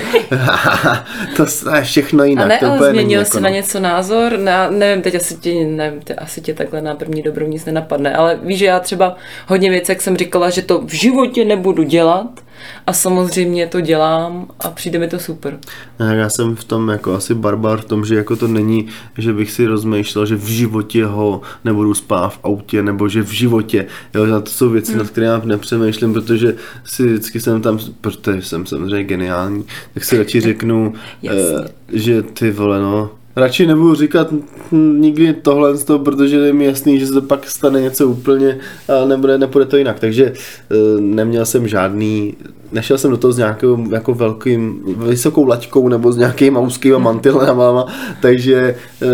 to 1.37 1.45
je 1.75 1.81
všechno 1.81 2.23
jinak. 2.23 2.45
A 2.45 2.47
ne, 2.47 2.57
to 2.59 2.71
ale 2.71 2.89
změnil 2.89 3.25
jsi 3.25 3.37
jako, 3.37 3.39
na 3.39 3.49
no. 3.49 3.55
něco 3.55 3.79
názor? 3.79 4.37
Na, 4.37 4.69
nevím, 4.69 5.03
teď 5.03 5.15
asi 5.15 5.35
tě, 5.35 5.53
nevím, 5.65 6.01
tě, 6.01 6.15
asi 6.15 6.41
tě 6.41 6.53
takhle 6.53 6.81
na 6.81 6.95
první 6.95 7.21
dobrou 7.21 7.47
nic 7.47 7.65
nenapadne, 7.65 8.15
ale 8.15 8.39
víš, 8.43 8.59
že 8.59 8.65
já 8.65 8.79
třeba 8.79 9.15
hodně 9.47 9.69
věcí, 9.69 9.91
jak 9.91 10.01
jsem 10.01 10.17
říkala, 10.17 10.49
že 10.49 10.61
to 10.61 10.81
v 10.81 10.93
životě 10.93 11.45
nebudu 11.45 11.83
dělat, 11.83 12.44
a 12.87 12.93
samozřejmě 12.93 13.67
to 13.67 13.81
dělám 13.81 14.47
a 14.59 14.69
přijde 14.69 14.99
mi 14.99 15.07
to 15.07 15.19
super. 15.19 15.59
Já 15.99 16.29
jsem 16.29 16.55
v 16.55 16.63
tom 16.63 16.89
jako 16.89 17.13
asi 17.13 17.33
barbar 17.33 17.81
v 17.81 17.85
tom, 17.85 18.05
že 18.05 18.15
jako 18.15 18.35
to 18.35 18.47
není, 18.47 18.87
že 19.17 19.33
bych 19.33 19.51
si 19.51 19.65
rozmýšlel, 19.65 20.25
že 20.25 20.35
v 20.35 20.47
životě 20.47 21.05
ho 21.05 21.41
nebudu 21.63 21.93
spát 21.93 22.29
v 22.29 22.39
autě, 22.43 22.83
nebo 22.83 23.09
že 23.09 23.21
v 23.21 23.31
životě, 23.31 23.85
jo, 24.13 24.41
to 24.41 24.49
jsou 24.49 24.69
věci, 24.69 24.91
hmm. 24.91 24.99
nad 24.99 25.09
které 25.09 25.27
já 25.27 25.41
nepřemýšlím, 25.45 26.13
protože 26.13 26.55
si 26.83 27.05
vždycky 27.05 27.39
jsem 27.39 27.61
tam, 27.61 27.79
protože 28.01 28.41
jsem 28.41 28.65
samozřejmě 28.65 29.03
geniální, 29.03 29.65
tak 29.93 30.03
si 30.03 30.17
radši 30.17 30.41
řeknu, 30.51 30.93
eh, 31.29 31.67
že 31.93 32.23
ty 32.23 32.51
vole, 32.51 32.79
no, 32.79 33.11
radši 33.35 33.67
nebudu 33.67 33.95
říkat 33.95 34.33
nikdy 34.71 35.33
tohle, 35.33 35.73
protože 36.03 36.35
je 36.35 36.53
mi 36.53 36.65
jasný, 36.65 36.99
že 36.99 37.07
se 37.07 37.13
to 37.13 37.21
pak 37.21 37.49
stane 37.49 37.81
něco 37.81 38.07
úplně 38.07 38.57
a 38.87 39.05
nebude, 39.05 39.37
nepůjde 39.37 39.65
to 39.65 39.77
jinak. 39.77 39.99
Takže 39.99 40.33
eh, 40.35 40.75
neměl 40.99 41.45
jsem 41.45 41.67
žádný, 41.67 42.35
nešel 42.71 42.97
jsem 42.97 43.11
do 43.11 43.17
toho 43.17 43.33
s 43.33 43.37
nějakou 43.37 43.91
jako 43.91 44.13
velkým, 44.13 44.83
vysokou 44.97 45.47
laťkou 45.47 45.89
nebo 45.89 46.11
s 46.11 46.17
nějakýma 46.17 46.59
úzkýma 46.59 46.97
mantilenama, 46.97 47.85
takže 48.21 48.75
eh, 49.01 49.07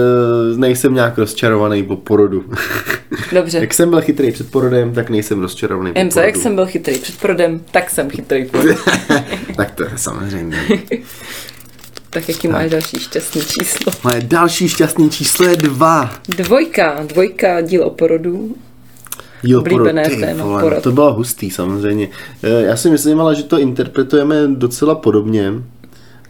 nejsem 0.57 0.93
nějak 0.93 1.17
rozčarovaný 1.17 1.83
po 1.83 1.95
porodu. 1.95 2.43
Dobře. 3.33 3.57
jak 3.57 3.73
jsem 3.73 3.89
byl 3.89 4.01
chytrý 4.01 4.31
před 4.31 4.51
porodem, 4.51 4.93
tak 4.93 5.09
nejsem 5.09 5.41
rozčarovaný 5.41 5.91
po 5.91 5.99
porodu. 5.99 6.19
jak 6.19 6.35
jsem 6.35 6.55
byl 6.55 6.65
chytrý 6.65 6.99
před 6.99 7.19
porodem, 7.19 7.61
tak 7.71 7.89
jsem 7.89 8.09
chytrý 8.09 8.45
po 8.45 8.57
Tak 9.55 9.71
to 9.71 9.83
je 9.83 9.91
samozřejmě. 9.95 10.57
Tak 12.13 12.29
jaký 12.29 12.47
tak. 12.47 12.51
máš 12.51 12.69
další 12.71 12.99
šťastný 12.99 13.41
číslo? 13.41 13.93
Moje 14.03 14.21
další 14.21 14.69
šťastný 14.69 15.09
číslo 15.09 15.45
je 15.45 15.55
dva. 15.55 16.11
Dvojka, 16.37 17.03
dvojka 17.07 17.61
díl 17.61 17.83
o 17.83 17.89
porodu. 17.89 18.55
Díl 19.41 19.59
Oblíbené 19.59 20.03
porodu, 20.03 20.21
téma, 20.21 20.43
vole, 20.43 20.61
porod. 20.61 20.83
to 20.83 20.91
bylo 20.91 21.13
hustý 21.13 21.49
samozřejmě. 21.51 22.09
Eh, 22.43 22.61
já 22.61 22.77
si 22.77 22.89
myslím, 22.89 23.21
ale, 23.21 23.35
že 23.35 23.43
to 23.43 23.59
interpretujeme 23.59 24.47
docela 24.47 24.95
podobně, 24.95 25.53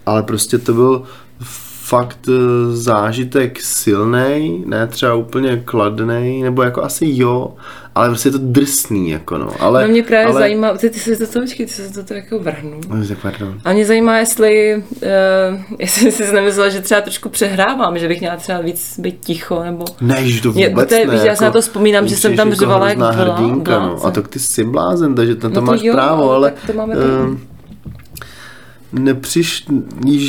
ale 0.06 0.22
prostě 0.22 0.58
to 0.58 0.74
byl 0.74 1.02
fakt 1.92 2.28
eh, 2.28 2.32
zážitek 2.76 3.60
silný, 3.60 4.64
ne 4.66 4.86
třeba 4.86 5.14
úplně 5.14 5.62
kladný, 5.64 6.42
nebo 6.42 6.62
jako 6.62 6.82
asi 6.82 7.04
jo, 7.08 7.54
ale 7.94 8.08
prostě 8.08 8.28
je 8.28 8.32
to 8.32 8.38
drsný, 8.40 9.10
jako 9.10 9.38
no. 9.38 9.48
Ale, 9.60 9.82
no 9.82 9.88
mě 9.88 10.02
právě 10.02 10.26
ale... 10.26 10.40
zajímá, 10.40 10.72
ty, 10.72 10.90
ty 10.90 10.98
se 10.98 11.26
to, 11.26 11.40
počkej, 11.40 11.66
ty 11.66 11.72
se 11.72 11.92
to, 11.92 12.04
to 12.04 12.14
jako 12.14 12.38
vrhnu. 12.38 12.80
No, 12.88 13.06
tak 13.08 13.18
pardon. 13.18 13.58
A 13.64 13.72
mě 13.72 13.84
zajímá, 13.86 14.18
jestli, 14.18 14.82
uh, 15.02 15.60
jestli 15.78 16.12
jsi 16.12 16.32
nemyslela, 16.32 16.68
že 16.68 16.80
třeba 16.80 17.00
trošku 17.00 17.28
přehrávám, 17.28 17.98
že 17.98 18.08
bych 18.08 18.20
měla 18.20 18.36
třeba 18.36 18.60
víc 18.60 18.98
být 18.98 19.20
ticho, 19.24 19.62
nebo... 19.64 19.84
Ne, 20.00 20.30
že 20.30 20.42
to 20.42 20.52
Mě- 20.52 20.68
vůbec 20.68 20.88
to 20.88 20.94
je- 20.94 21.06
ne. 21.06 21.12
víš, 21.14 21.22
já 21.24 21.36
si 21.36 21.44
na 21.44 21.50
to 21.50 21.60
vzpomínám, 21.60 22.08
že 22.08 22.16
jsem 22.16 22.36
tam 22.36 22.48
přijdeš 22.48 22.58
řvala 22.58 22.88
jako 22.88 23.02
jak 23.04 23.14
hrozná 23.14 23.34
blá- 23.34 23.36
hrdinka, 23.46 23.78
no. 23.78 24.06
A 24.06 24.10
tak 24.10 24.28
ty 24.28 24.38
jsi 24.38 24.64
blázen, 24.64 25.14
takže 25.14 25.34
to, 25.34 25.40
to, 25.40 25.48
No 25.48 25.54
to 25.54 25.60
máš 25.60 25.82
jo, 25.82 25.94
právo, 25.94 26.22
ale 26.30 26.34
ale... 26.36 26.50
tak 26.50 26.66
to 26.66 26.72
máme 26.72 26.94
ehm, 26.94 27.40
nepřiš, 28.92 29.64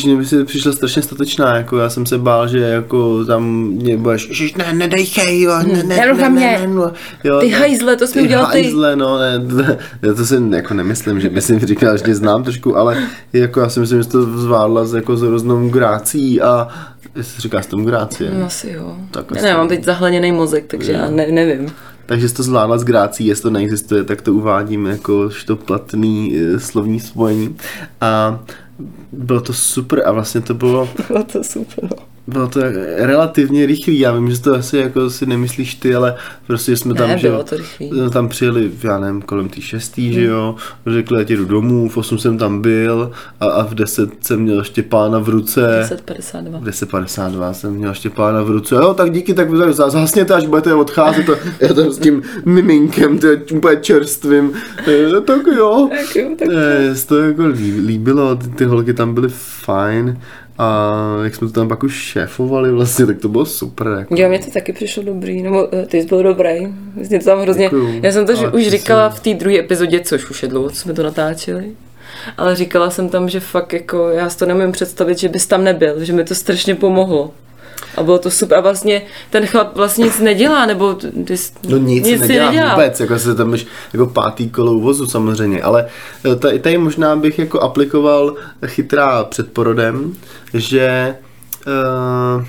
mě 0.06 0.16
by 0.16 0.26
si 0.26 0.44
přišla 0.44 0.72
strašně 0.72 1.02
statečná, 1.02 1.56
jako 1.56 1.78
já 1.78 1.90
jsem 1.90 2.06
se 2.06 2.18
bál, 2.18 2.48
že 2.48 2.60
jako 2.60 3.26
tam 3.26 3.44
mě 3.64 3.98
budeš, 3.98 4.28
Ježíš, 4.30 4.54
ne, 4.56 4.74
nedejchej, 4.74 5.42
jo, 5.42 5.54
ne, 5.68 5.84
ne, 5.84 5.84
ne, 5.84 6.06
na 6.08 6.14
ne, 6.14 6.30
mě. 6.30 6.58
ne, 6.62 6.68
no, 6.68 6.92
jo, 7.24 7.40
Ty 7.40 7.50
ne, 7.52 7.58
hajzle, 7.58 7.96
to 7.96 8.08
jsi 8.08 8.20
mi 8.20 8.26
udělal 8.26 8.52
ty. 8.52 8.62
hajzle, 8.64 8.96
no, 8.96 9.20
ne, 9.20 9.40
ne, 9.40 9.78
já 10.02 10.14
to 10.14 10.26
si 10.26 10.36
jako 10.50 10.74
nemyslím, 10.74 11.20
že 11.20 11.30
by 11.30 11.42
si 11.42 11.54
mi 11.54 11.60
říkal, 11.66 11.98
že 11.98 12.04
tě 12.04 12.16
znám 12.16 12.44
trošku, 12.44 12.78
ale 12.78 12.98
jako 13.34 13.60
já 13.60 13.70
si 13.70 13.80
myslím, 13.80 14.04
že 14.04 14.10
to 14.10 14.24
zvládla 14.40 14.86
s, 14.86 14.94
jako 14.94 15.18
s 15.18 15.22
hroznou 15.22 15.70
grácí 15.70 16.42
a 16.42 16.68
jestli 17.16 17.42
říká 17.42 17.62
s 17.62 17.68
tom 17.68 17.86
grácie. 17.86 18.32
No 18.40 18.46
asi 18.46 18.70
jo. 18.72 18.96
Tak 19.12 19.26
Já 19.36 19.42
ne, 19.42 19.54
mám 19.54 19.68
teď 19.68 19.84
zahleněný 19.84 20.32
mozek, 20.32 20.66
takže 20.68 20.92
já 20.92 21.10
ne, 21.10 21.28
nevím. 21.32 21.72
Takže 22.06 22.30
jsi 22.30 22.36
to 22.36 22.44
zvládla 22.44 22.78
s 22.78 22.84
grácí, 22.84 23.26
jestli 23.26 23.42
to 23.42 23.50
neexistuje, 23.50 24.04
tak 24.04 24.22
to 24.22 24.34
uvádím 24.34 24.86
jako 24.86 25.30
to 25.46 25.56
platný 25.56 26.36
eh, 26.38 26.60
slovní 26.60 27.00
spojení. 27.00 27.56
A 28.02 28.40
bylo 29.12 29.42
to 29.42 29.54
super 29.54 30.04
a 30.06 30.12
vlastně 30.12 30.42
to 30.42 30.54
bylo, 30.54 30.90
Bylo 31.08 31.24
to 31.24 31.44
super. 31.44 31.90
Bylo 32.28 32.48
to 32.48 32.60
relativně 32.98 33.66
rychlý. 33.66 34.00
Já 34.00 34.12
vím, 34.14 34.32
že 34.32 34.42
to 34.42 34.54
asi 34.56 34.78
jako 34.78 35.10
si 35.10 35.26
nemyslíš 35.26 35.76
ty, 35.76 35.96
ale 35.96 36.16
prostě 36.48 36.78
jsme 36.78 36.94
tam, 36.94 37.10
Ne, 37.10 37.18
že 37.18 37.28
bylo 37.28 37.40
jo, 37.40 38.04
to 38.04 38.10
tam 38.10 38.30
přijeli, 38.30 38.72
já 38.84 39.00
nevím, 39.00 39.22
kolem 39.22 39.50
tý 39.50 39.62
šestý, 39.62 40.14
že 40.14 40.24
jo, 40.24 40.56
řekli, 40.88 41.20
já 41.20 41.26
jdu 41.38 41.46
domů, 41.46 41.90
v 41.90 41.98
8 41.98 42.18
jsem 42.20 42.38
tam 42.38 42.62
byl 42.62 43.12
a, 43.40 43.46
a 43.46 43.64
v 43.64 43.76
10 43.76 44.10
jsem 44.22 44.40
měl 44.40 44.64
Štěpána 44.64 45.20
v 45.20 45.30
ruce. 45.30 45.80
1052. 45.82 46.60
V 46.60 46.64
10.52 46.64 47.52
jsem 47.52 47.74
měl 47.74 47.94
Štěpána 47.94 48.42
v 48.44 48.50
ruce. 48.50 48.76
Jo, 48.76 48.94
tak 48.94 49.12
díky, 49.12 49.34
tak 49.34 49.48
zhasněte, 49.72 50.34
až 50.34 50.46
budete 50.48 50.74
odcházet. 50.74 51.26
To, 51.26 51.36
já 51.60 51.74
tam 51.74 51.92
s 51.92 51.98
tím 51.98 52.22
miminkem, 52.46 53.20
to 53.20 53.28
je 53.28 53.42
úplně 53.54 53.78
čerstvým. 53.82 54.52
Eh, 54.88 55.22
Tak 55.22 55.42
jo. 55.58 55.90
Tak 55.92 56.16
jo, 56.16 56.30
tak 56.40 56.48
Eh, 56.52 56.96
se 56.96 57.08
to 57.08 57.18
jako 57.18 57.46
lí- 57.48 57.80
líbilo, 57.86 58.36
ty, 58.36 58.48
ty 58.50 58.66
holky 58.66 58.94
tam 58.94 59.14
byly 59.14 59.28
fajn. 59.66 60.20
A 60.58 60.94
jak 61.24 61.36
jsme 61.36 61.48
to 61.48 61.54
tam 61.54 61.68
pak 61.68 61.84
už 61.84 61.94
šéfovali 61.94 62.72
vlastně, 62.72 63.06
tak 63.06 63.20
to 63.20 63.30
bylo 63.30 63.46
super. 63.46 63.88
Jako. 64.00 64.16
Jo, 64.18 64.30
mně 64.30 64.40
to 64.40 64.52
taky 64.52 64.74
přišlo 64.74 65.04
dobrý, 65.04 65.44
nebo 65.44 65.68
eh, 65.76 65.86
ty 65.86 66.02
jsi 66.02 66.08
byl 66.08 66.24
dobrý. 66.24 66.68
Vlastně 66.96 67.20
to 67.20 67.26
tam 67.26 67.42
hrozně, 67.42 67.66
Děkuju. 67.66 68.00
já 68.04 68.12
jsem 68.12 68.26
to 68.26 68.38
Ale 68.38 68.52
už 68.52 68.68
říkala 68.68 69.10
v 69.10 69.20
té 69.20 69.34
druhé 69.34 69.60
epizodě, 69.60 70.00
což 70.00 70.30
už 70.30 70.44
je 70.44 70.50
dlouho, 70.50 70.70
co 70.70 70.76
jsme 70.76 70.94
to 70.94 71.04
natáčeli. 71.04 71.72
Ale 72.38 72.56
říkala 72.56 72.90
jsem 72.90 73.10
tam, 73.10 73.30
že 73.30 73.40
fakt 73.40 73.74
jako, 73.74 74.10
já 74.10 74.30
si 74.30 74.38
to 74.38 74.46
nemůžu 74.46 74.72
představit, 74.72 75.20
že 75.20 75.30
bys 75.30 75.48
tam 75.48 75.64
nebyl, 75.64 76.04
že 76.04 76.14
mi 76.14 76.24
to 76.24 76.36
strašně 76.36 76.76
pomohlo. 76.76 77.32
A 77.98 78.04
bylo 78.04 78.20
to 78.20 78.32
super. 78.32 78.58
A 78.58 78.62
vlastně 78.62 79.02
ten 79.30 79.46
chlap 79.46 79.76
vlastně 79.76 80.06
nic 80.06 80.20
nedělá, 80.20 80.66
nebo 80.66 80.94
ty, 81.26 81.38
jsi- 81.38 81.54
No 81.68 81.78
nic, 81.78 82.06
nic 82.06 82.22
nedělá 82.22 82.50
nedělá. 82.52 82.72
vůbec, 82.76 83.00
jako 83.00 83.20
se 83.20 83.36
tam 83.36 83.52
už 83.54 83.66
jako 83.94 84.08
pátý 84.08 84.50
kolo 84.50 84.74
vozu 84.80 85.08
samozřejmě, 85.08 85.62
ale 85.62 85.86
eh, 86.32 86.36
tady, 86.36 86.60
tady 86.60 86.78
možná 86.78 87.16
bych 87.16 87.40
jako 87.40 87.60
aplikoval 87.60 88.36
chytrá 88.66 89.24
před 89.24 89.54
porodem, 89.54 90.14
že 90.54 91.16
uh, 91.68 92.44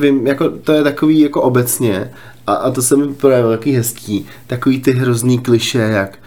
vím, 0.00 0.26
jako 0.26 0.48
to 0.50 0.72
je 0.72 0.82
takový 0.82 1.20
jako 1.20 1.42
obecně 1.42 2.10
a, 2.46 2.54
a 2.54 2.70
to 2.70 2.82
se 2.82 2.96
mi 2.96 3.14
projevilo 3.14 3.52
takový 3.52 3.74
hezký, 3.76 4.26
takový 4.46 4.80
ty 4.82 4.92
hrozný 4.92 5.38
kliše, 5.38 5.78
jak 5.78 6.18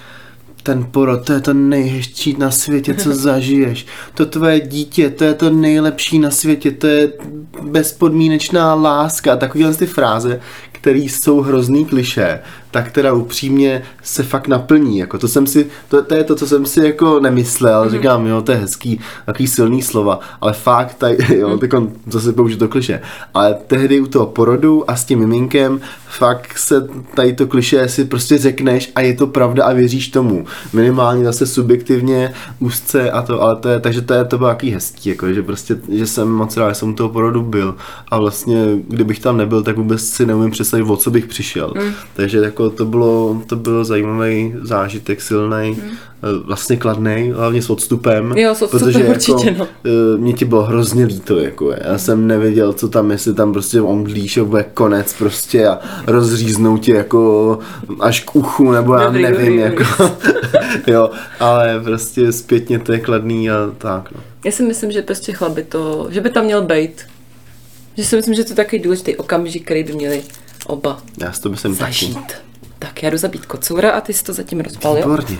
ten 0.66 0.84
porod, 0.92 1.26
to 1.26 1.34
je 1.34 1.42
to 1.42 1.54
nejhezčí 1.54 2.36
na 2.40 2.52
světě, 2.52 2.94
co 2.94 3.16
zažiješ. 3.26 3.86
To 4.14 4.26
tvoje 4.26 4.60
dítě, 4.60 5.10
to 5.10 5.24
je 5.24 5.34
to 5.34 5.50
nejlepší 5.50 6.20
na 6.20 6.32
světě, 6.32 6.72
to 6.72 6.88
je 6.88 7.14
bezpodmínečná 7.62 8.74
láska. 8.74 9.34
A 9.34 9.36
Takovýhle 9.36 9.74
ty 9.74 9.86
fráze, 9.86 10.40
které 10.72 11.00
jsou 11.00 11.42
hrozný 11.42 11.86
kliše, 11.86 12.40
tak 12.76 12.92
teda 12.92 13.14
upřímně 13.14 13.84
se 14.04 14.24
fakt 14.24 14.48
naplní. 14.48 14.98
Jako 14.98 15.18
to, 15.18 15.28
jsem 15.28 15.48
si, 15.48 15.68
to, 15.90 16.02
to 16.04 16.16
je 16.16 16.24
to, 16.24 16.36
co 16.36 16.48
jsem 16.48 16.66
si 16.66 16.86
jako 16.86 17.20
nemyslel. 17.20 17.90
Říkám, 17.90 18.28
jo, 18.28 18.42
to 18.42 18.52
je 18.52 18.58
hezký, 18.58 19.00
takový 19.26 19.48
silný 19.48 19.82
slova, 19.82 20.20
ale 20.42 20.54
fakt, 20.54 20.94
tady, 20.94 21.18
jo, 21.38 21.58
teď 21.58 21.72
zase 22.08 22.34
použiju 22.34 22.60
to 22.60 22.68
kliše. 22.68 23.02
Ale 23.34 23.56
tehdy 23.68 24.00
u 24.00 24.08
toho 24.08 24.26
porodu 24.26 24.92
a 24.92 24.96
s 24.96 25.06
tím 25.06 25.20
miminkem 25.20 25.82
fakt 26.18 26.58
se 26.58 26.88
tady 27.16 27.34
to 27.34 27.48
kliše 27.48 27.88
si 27.88 28.06
prostě 28.06 28.38
řekneš 28.38 28.92
a 28.96 29.02
je 29.02 29.14
to 29.14 29.28
pravda 29.28 29.66
a 29.66 29.74
věříš 29.74 30.08
tomu. 30.08 30.46
Minimálně 30.74 31.26
zase 31.26 31.48
subjektivně, 31.48 32.34
úzce 32.60 33.12
a 33.12 33.22
to, 33.22 33.42
ale 33.42 33.56
to 33.56 33.70
je, 33.70 33.80
takže 33.80 34.02
to 34.02 34.14
je 34.14 34.26
to 34.26 34.38
bylo 34.38 34.50
jaký 34.50 34.72
hezký, 34.72 35.10
jako, 35.10 35.34
že 35.34 35.44
prostě, 35.44 35.78
že 35.90 36.08
jsem 36.08 36.28
moc 36.28 36.58
rád, 36.58 36.70
že 36.70 36.76
jsem 36.76 36.90
u 36.90 36.94
toho 36.94 37.10
porodu 37.10 37.42
byl 37.42 37.76
a 38.12 38.20
vlastně, 38.20 38.68
kdybych 38.88 39.20
tam 39.20 39.38
nebyl, 39.38 39.64
tak 39.64 39.78
vůbec 39.78 40.02
si 40.02 40.26
neumím 40.26 40.52
představit, 40.52 40.84
o 40.84 40.98
co 40.98 41.12
bych 41.12 41.26
přišel. 41.26 41.74
Mm. 41.76 41.94
Takže 42.16 42.38
jako 42.38 42.65
to 42.70 42.86
bylo, 42.86 43.42
to 43.48 43.56
bylo 43.56 43.86
zajímavý 43.86 44.54
zážitek, 44.62 45.22
silný, 45.22 45.72
mm. 45.72 45.90
vlastně 46.46 46.78
kladný, 46.78 47.32
hlavně 47.36 47.62
s 47.62 47.70
odstupem. 47.70 48.34
Jo, 48.38 48.56
s 48.56 48.62
odstupem 48.62 48.88
protože 48.88 49.04
určitě, 49.04 49.48
jako, 49.48 49.60
no. 49.60 49.68
eh, 49.86 50.18
mě 50.18 50.34
ti 50.34 50.46
bylo 50.46 50.64
hrozně 50.64 51.06
líto, 51.06 51.38
jako 51.38 51.72
já 51.72 51.98
jsem 51.98 52.28
nevěděl, 52.28 52.74
co 52.74 52.90
tam, 52.90 53.12
jestli 53.12 53.34
tam 53.34 53.54
prostě 53.54 53.82
omdlíš, 53.82 54.38
a 54.38 54.44
bude 54.44 54.66
konec 54.74 55.14
prostě 55.14 55.68
a 55.68 55.80
rozříznou 56.08 56.78
tě 56.78 56.94
jako 56.94 57.60
až 58.00 58.20
k 58.20 58.36
uchu, 58.36 58.72
nebo 58.72 58.94
já 58.94 59.06
Dobrý, 59.06 59.24
nevím, 59.24 59.38
dobrý, 59.40 59.58
jako, 59.58 60.12
jo, 60.88 61.10
ale 61.40 61.82
prostě 61.84 62.32
zpětně 62.32 62.80
to 62.80 62.94
je 62.94 63.00
kladný 63.00 63.50
a 63.50 63.72
tak, 63.78 64.12
no. 64.12 64.20
Já 64.46 64.52
si 64.52 64.64
myslím, 64.64 64.92
že 64.92 65.02
prostě 65.02 65.34
chlap 65.34 65.52
by 65.52 65.64
to, 65.64 66.08
že 66.10 66.22
by 66.22 66.30
tam 66.30 66.46
měl 66.46 66.62
být. 66.62 67.02
Že 67.98 68.06
si 68.06 68.16
myslím, 68.16 68.36
že 68.36 68.44
to 68.44 68.52
je 68.52 68.56
takový 68.56 68.82
důležitý 68.82 69.16
okamžik, 69.16 69.66
který 69.66 69.84
by 69.84 69.94
měli 69.94 70.24
oba 70.68 71.02
Já 71.22 71.32
si 71.32 71.42
to 71.42 71.50
myslím 71.50 71.76
taky. 71.76 72.16
Tak 72.86 73.04
já 73.04 73.10
jdu 73.10 73.18
zabít 73.18 73.46
kocoura 73.46 73.92
a 73.92 74.02
ty 74.02 74.14
si 74.14 74.24
to 74.24 74.34
zatím 74.34 74.60
rozbalil. 74.60 74.98
Výborně. 74.98 75.38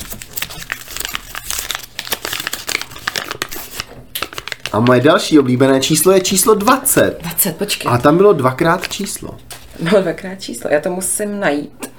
A 4.72 4.80
moje 4.80 5.02
další 5.02 5.40
oblíbené 5.40 5.82
číslo 5.82 6.12
je 6.12 6.22
číslo 6.22 6.56
20. 6.56 7.18
20, 7.22 7.58
počkej. 7.58 7.92
A 7.94 7.98
tam 7.98 8.18
bylo 8.18 8.34
dvakrát 8.34 8.88
číslo. 8.88 9.38
No, 9.80 10.02
dvakrát 10.02 10.36
číslo, 10.36 10.70
já 10.74 10.80
to 10.80 10.90
musím 10.90 11.40
najít. 11.40 11.90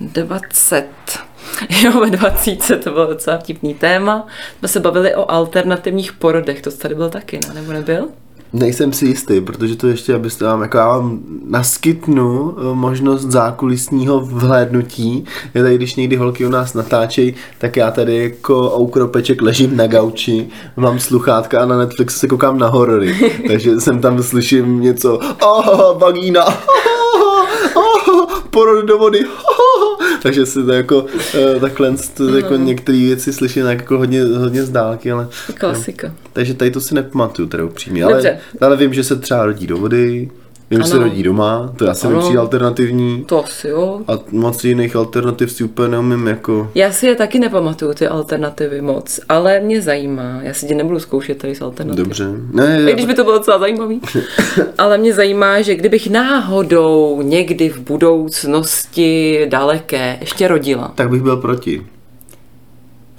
20. 0.00 0.86
Jo, 1.82 2.00
ve 2.00 2.10
20 2.10 2.84
to 2.84 2.90
bylo 2.90 3.06
docela 3.06 3.38
vtipný 3.38 3.74
téma. 3.74 4.26
Jsme 4.58 4.68
se 4.68 4.80
bavili 4.80 5.14
o 5.14 5.30
alternativních 5.30 6.12
porodech, 6.12 6.62
to 6.62 6.70
tady 6.70 6.94
byl 6.94 7.10
taky, 7.10 7.40
ne? 7.48 7.54
nebo 7.54 7.72
nebyl? 7.72 8.08
Nejsem 8.52 8.92
si 8.92 9.06
jistý, 9.06 9.40
protože 9.40 9.76
to 9.76 9.86
ještě, 9.86 10.14
abyste 10.14 10.44
vám, 10.44 10.62
jako 10.62 10.76
já 10.76 10.88
vám 10.88 11.20
naskytnu 11.44 12.56
eh, 12.58 12.74
možnost 12.74 13.22
zákulisního 13.22 14.20
vhlédnutí. 14.20 15.24
Je 15.54 15.62
tady, 15.62 15.76
když 15.76 15.94
někdy 15.94 16.16
holky 16.16 16.46
u 16.46 16.48
nás 16.48 16.74
natáčejí, 16.74 17.34
tak 17.58 17.76
já 17.76 17.90
tady 17.90 18.16
jako 18.16 18.80
oukropeček 18.80 19.42
ležím 19.42 19.76
na 19.76 19.86
gauči, 19.86 20.48
mám 20.76 20.98
sluchátka 20.98 21.62
a 21.62 21.66
na 21.66 21.78
Netflixu 21.78 22.18
se 22.18 22.28
koukám 22.28 22.58
na 22.58 22.66
horory. 22.66 23.32
Takže 23.46 23.80
jsem 23.80 24.00
tam 24.00 24.22
slyším 24.22 24.80
něco, 24.80 25.18
oh, 25.42 25.98
vagína, 25.98 26.44
oh, 27.74 28.26
porod 28.50 28.84
do 28.84 28.98
vody, 28.98 29.24
takže 30.22 30.46
si 30.46 30.64
to 30.64 30.72
jako 30.72 31.06
eh, 31.34 31.60
takhle 31.60 31.94
to, 32.14 32.36
jako 32.36 32.56
některé 32.56 32.98
věci 32.98 33.32
slyším 33.32 33.66
jako 33.66 33.98
hodně, 33.98 34.24
hodně 34.24 34.64
z 34.64 34.70
dálky, 34.70 35.12
ale 35.12 35.28
Klasika. 35.54 36.14
takže 36.32 36.54
tady 36.54 36.70
to 36.70 36.80
si 36.80 36.94
nepamatuju 36.94 37.48
teda 37.48 37.64
upřímně, 37.64 38.04
ale, 38.04 38.38
ale 38.60 38.76
vím, 38.76 38.94
že 38.94 39.04
se 39.04 39.16
třeba 39.16 39.46
rodí 39.46 39.66
do 39.66 39.76
vody, 39.76 40.30
že 40.76 40.84
se 40.84 40.98
rodí 40.98 41.22
doma, 41.22 41.72
to 41.76 41.84
je 41.84 41.90
asi 41.90 42.06
přijde 42.18 42.38
alternativní. 42.38 43.24
To 43.26 43.44
asi 43.44 43.68
jo. 43.68 44.00
A 44.08 44.12
moc 44.30 44.64
jiných 44.64 44.96
alternativ 44.96 45.52
si 45.52 45.64
úplně 45.64 45.88
neumím 45.88 46.26
jako... 46.26 46.70
Já 46.74 46.92
si 46.92 47.06
je 47.06 47.14
taky 47.14 47.38
nepamatuju, 47.38 47.94
ty 47.94 48.08
alternativy 48.08 48.80
moc, 48.80 49.20
ale 49.28 49.60
mě 49.60 49.82
zajímá. 49.82 50.38
Já 50.42 50.54
si 50.54 50.66
tě 50.66 50.74
nebudu 50.74 51.00
zkoušet 51.00 51.38
tady 51.38 51.54
s 51.54 51.60
alternativy. 51.62 52.04
Dobře. 52.04 52.26
Ne, 52.52 52.90
I 52.90 52.92
když 52.92 53.06
by 53.06 53.14
to 53.14 53.24
bylo 53.24 53.38
docela 53.38 53.58
zajímavý. 53.58 54.00
Ale 54.78 54.98
mě 54.98 55.14
zajímá, 55.14 55.60
že 55.62 55.74
kdybych 55.74 56.10
náhodou 56.10 57.22
někdy 57.22 57.68
v 57.68 57.80
budoucnosti 57.80 59.46
daleké 59.48 60.16
ještě 60.20 60.48
rodila. 60.48 60.92
tak 60.94 61.10
bych 61.10 61.22
byl 61.22 61.36
proti. 61.36 61.86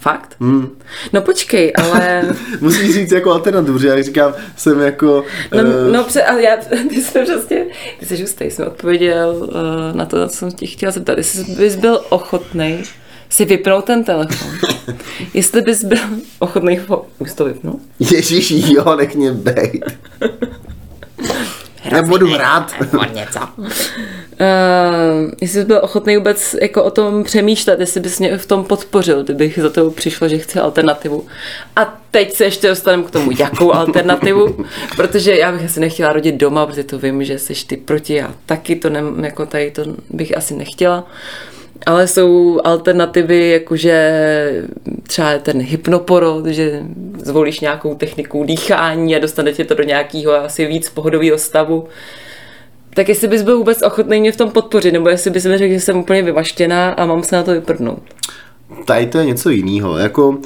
Fakt? 0.04 0.36
Hmm. 0.40 0.70
No 1.14 1.22
počkej, 1.22 1.74
ale... 1.76 2.24
Musíš 2.62 2.94
říct 2.94 3.12
jako 3.12 3.32
alternativu, 3.32 3.80
že 3.80 3.88
jak 3.88 4.04
říkám, 4.04 4.34
jsem 4.56 4.80
jako... 4.80 5.26
No, 5.52 5.60
eh, 5.60 5.92
no 5.92 6.04
pře- 6.04 6.24
ale 6.24 6.44
já, 6.44 6.58
ty 6.90 7.02
jsi 7.02 7.20
přesně, 7.24 7.66
ty 8.00 8.06
jsi 8.06 8.18
žustej, 8.18 8.52
jsem 8.52 8.68
odpověděl 8.68 9.36
uh, 9.36 9.96
na 9.98 10.06
to, 10.06 10.28
co 10.28 10.36
jsem 10.36 10.52
ti 10.52 10.68
chtěla 10.68 10.92
zeptat. 10.92 11.18
Jestli 11.18 11.44
bys 11.44 11.76
byl 11.76 12.02
ochotný 12.10 12.84
si 13.30 13.46
vypnout 13.46 13.86
ten 13.86 14.04
telefon. 14.04 14.48
Jestli 15.34 15.62
bys 15.62 15.84
byl 15.84 16.00
ochotný, 16.40 16.80
už 17.20 17.34
to 17.34 17.46
vypnout? 17.46 17.80
Ježíš, 18.00 18.52
jo, 18.52 18.96
nech 18.96 19.16
mě 19.16 19.32
bejt. 19.32 19.86
Nebudu 21.92 22.28
hrát. 22.28 22.72
něco. 23.14 23.40
Uh, 24.40 25.32
jestli 25.42 25.60
bys 25.60 25.68
byl 25.68 25.80
ochotný 25.84 26.18
vůbec 26.18 26.56
jako 26.62 26.84
o 26.84 26.92
tom 26.92 27.24
přemýšlet, 27.24 27.80
jestli 27.80 28.00
bys 28.00 28.20
mě 28.20 28.38
v 28.38 28.46
tom 28.46 28.64
podpořil, 28.64 29.24
kdybych 29.24 29.60
za 29.62 29.70
to 29.70 29.92
přišlo, 29.92 30.28
že 30.28 30.38
chci 30.38 30.60
alternativu. 30.60 31.26
A 31.76 32.00
teď 32.12 32.34
se 32.34 32.44
ještě 32.44 32.68
dostaneme 32.68 33.04
k 33.04 33.12
tomu, 33.12 33.32
jakou 33.40 33.74
alternativu, 33.74 34.66
protože 34.96 35.36
já 35.36 35.52
bych 35.52 35.66
asi 35.66 35.80
nechtěla 35.80 36.14
rodit 36.14 36.36
doma, 36.36 36.66
protože 36.66 36.84
to 36.84 37.00
vím, 37.00 37.24
že 37.24 37.40
jsi 37.40 37.54
ty 37.68 37.78
proti, 37.78 38.14
já 38.14 38.34
taky 38.46 38.76
to 38.76 38.90
ne, 38.90 39.02
jako 39.22 39.46
tady 39.46 39.72
to 39.72 39.84
bych 40.10 40.38
asi 40.38 40.56
nechtěla. 40.56 40.98
Uh, 40.98 41.08
ale 41.86 42.08
jsou 42.08 42.62
alternativy, 42.64 43.50
jakože 43.50 44.64
třeba 45.08 45.38
ten 45.38 45.62
hypnoporod, 45.62 46.46
že 46.46 46.84
zvolíš 47.18 47.60
nějakou 47.60 47.96
techniku 47.96 48.44
dýchání 48.44 49.16
a 49.16 49.20
dostane 49.20 49.54
tě 49.54 49.66
to 49.66 49.76
do 49.76 49.84
nějakého 49.84 50.34
asi 50.34 50.66
víc 50.66 50.90
pohodového 50.90 51.38
stavu. 51.38 51.88
Tak 52.94 53.10
jestli 53.10 53.28
bys 53.28 53.42
byl 53.42 53.58
vůbec 53.58 53.82
ochotný 53.82 54.20
mě 54.20 54.32
v 54.32 54.38
tom 54.38 54.52
podpořit, 54.52 54.92
nebo 54.92 55.10
jestli 55.10 55.32
bys 55.32 55.46
mi 55.46 55.58
řekl, 55.58 55.74
že 55.74 55.80
jsem 55.80 55.98
úplně 55.98 56.22
vymaštěná 56.22 56.92
a 56.92 57.06
mám 57.06 57.24
se 57.24 57.36
na 57.36 57.44
to 57.44 57.52
vyprdnout 57.52 58.04
tady 58.86 59.08
to 59.08 59.18
je 59.18 59.26
něco 59.26 59.50
jiného. 59.50 59.98
Jako 59.98 60.38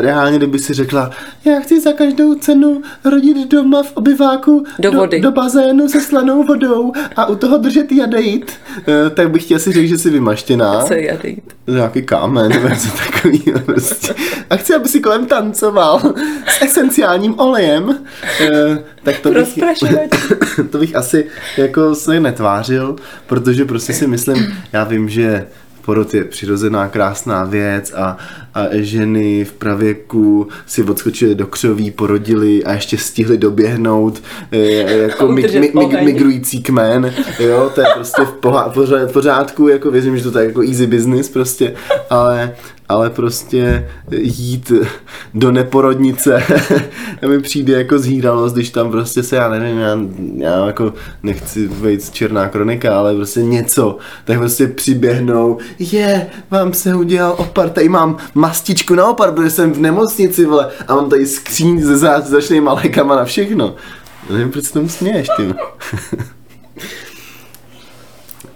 reálně, 0.00 0.38
kdyby 0.38 0.58
si 0.58 0.74
řekla, 0.74 1.10
já 1.44 1.60
chci 1.60 1.80
za 1.80 1.92
každou 1.92 2.34
cenu 2.34 2.82
rodit 3.04 3.50
doma 3.50 3.82
v 3.82 3.92
obyváku 3.94 4.64
do, 4.78 4.92
vody. 4.92 5.20
do, 5.20 5.30
do 5.30 5.34
bazénu 5.34 5.88
se 5.88 6.00
slanou 6.00 6.44
vodou 6.44 6.92
a 7.16 7.26
u 7.26 7.36
toho 7.36 7.58
držet 7.58 7.92
jadejt, 7.92 8.52
eh, 8.88 9.10
tak 9.10 9.30
bych 9.30 9.44
chtěl 9.44 9.58
si 9.58 9.72
říct, 9.72 9.88
že 9.88 9.98
jsi 9.98 10.10
vymaštěná. 10.10 10.82
Co 10.86 10.94
je 10.94 11.06
jadejt? 11.06 11.54
Nějaký 11.66 12.02
kámen 12.02 12.48
nebo 12.48 12.68
něco 12.68 12.88
takového. 12.88 13.60
Prostě. 13.60 14.14
A 14.50 14.56
chci, 14.56 14.74
aby 14.74 14.88
si 14.88 15.00
kolem 15.00 15.26
tancoval 15.26 16.14
s 16.46 16.62
esenciálním 16.62 17.40
olejem. 17.40 17.98
Eh, 18.40 18.78
tak 19.02 19.18
to 19.18 19.30
bych, 19.30 19.58
to 20.70 20.78
bych 20.78 20.96
asi 20.96 21.26
jako 21.56 21.94
se 21.94 22.20
netvářil, 22.20 22.96
protože 23.26 23.64
prostě 23.64 23.92
si 23.92 24.06
myslím, 24.06 24.56
já 24.72 24.84
vím, 24.84 25.08
že 25.08 25.46
porod 25.84 26.14
je 26.14 26.24
přirozená 26.24 26.88
krásná 26.88 27.44
věc 27.44 27.92
a, 27.96 28.16
a 28.54 28.66
ženy 28.72 29.44
v 29.44 29.52
pravěku 29.52 30.48
si 30.66 30.82
odskočily 30.82 31.34
do 31.34 31.46
křoví, 31.46 31.90
porodili 31.90 32.64
a 32.64 32.72
ještě 32.72 32.98
stihli 32.98 33.38
doběhnout 33.38 34.22
e, 34.52 34.58
jako 35.02 35.28
mig, 35.28 35.54
mig, 35.54 35.74
mig, 35.74 36.02
migrující 36.02 36.62
kmen, 36.62 37.14
jo, 37.38 37.70
to 37.74 37.80
je 37.80 37.86
prostě 37.94 38.22
v 39.06 39.12
pořádku, 39.12 39.68
jako 39.68 39.90
věřím, 39.90 40.18
že 40.18 40.30
to 40.30 40.38
je 40.38 40.46
jako 40.46 40.62
easy 40.62 40.86
business 40.86 41.28
prostě, 41.28 41.74
ale 42.10 42.54
ale 42.90 43.10
prostě 43.10 43.88
jít 44.18 44.72
do 45.34 45.52
neporodnice 45.52 46.42
mi 47.26 47.40
přijde 47.40 47.72
jako 47.72 47.98
zhýralost, 47.98 48.54
když 48.54 48.70
tam 48.70 48.90
prostě 48.90 49.22
se, 49.22 49.36
já 49.36 49.48
nevím, 49.48 49.78
já, 49.78 49.98
já 50.36 50.66
jako 50.66 50.92
nechci 51.22 51.68
být 51.68 52.10
černá 52.10 52.48
kronika, 52.48 52.98
ale 52.98 53.14
prostě 53.14 53.42
něco, 53.42 53.98
tak 54.24 54.38
prostě 54.38 54.66
přiběhnou, 54.66 55.58
je, 55.78 56.26
vám 56.50 56.72
se 56.72 56.94
udělal 56.94 57.34
opar, 57.38 57.70
tady 57.70 57.88
mám 57.88 58.16
mastičku 58.34 58.94
na 58.94 59.08
opar, 59.08 59.32
protože 59.32 59.50
jsem 59.50 59.72
v 59.72 59.80
nemocnici, 59.80 60.46
vole, 60.46 60.68
a 60.88 60.94
mám 60.94 61.10
tady 61.10 61.26
skříň 61.26 61.82
se 61.82 61.96
začnýma 62.22 62.72
lékama 62.72 63.16
na 63.16 63.24
všechno. 63.24 63.74
Nevím, 64.30 64.50
proč 64.50 64.64
se 64.64 64.72
tomu 64.72 64.88
směješ, 64.88 65.28
ty. 65.36 65.54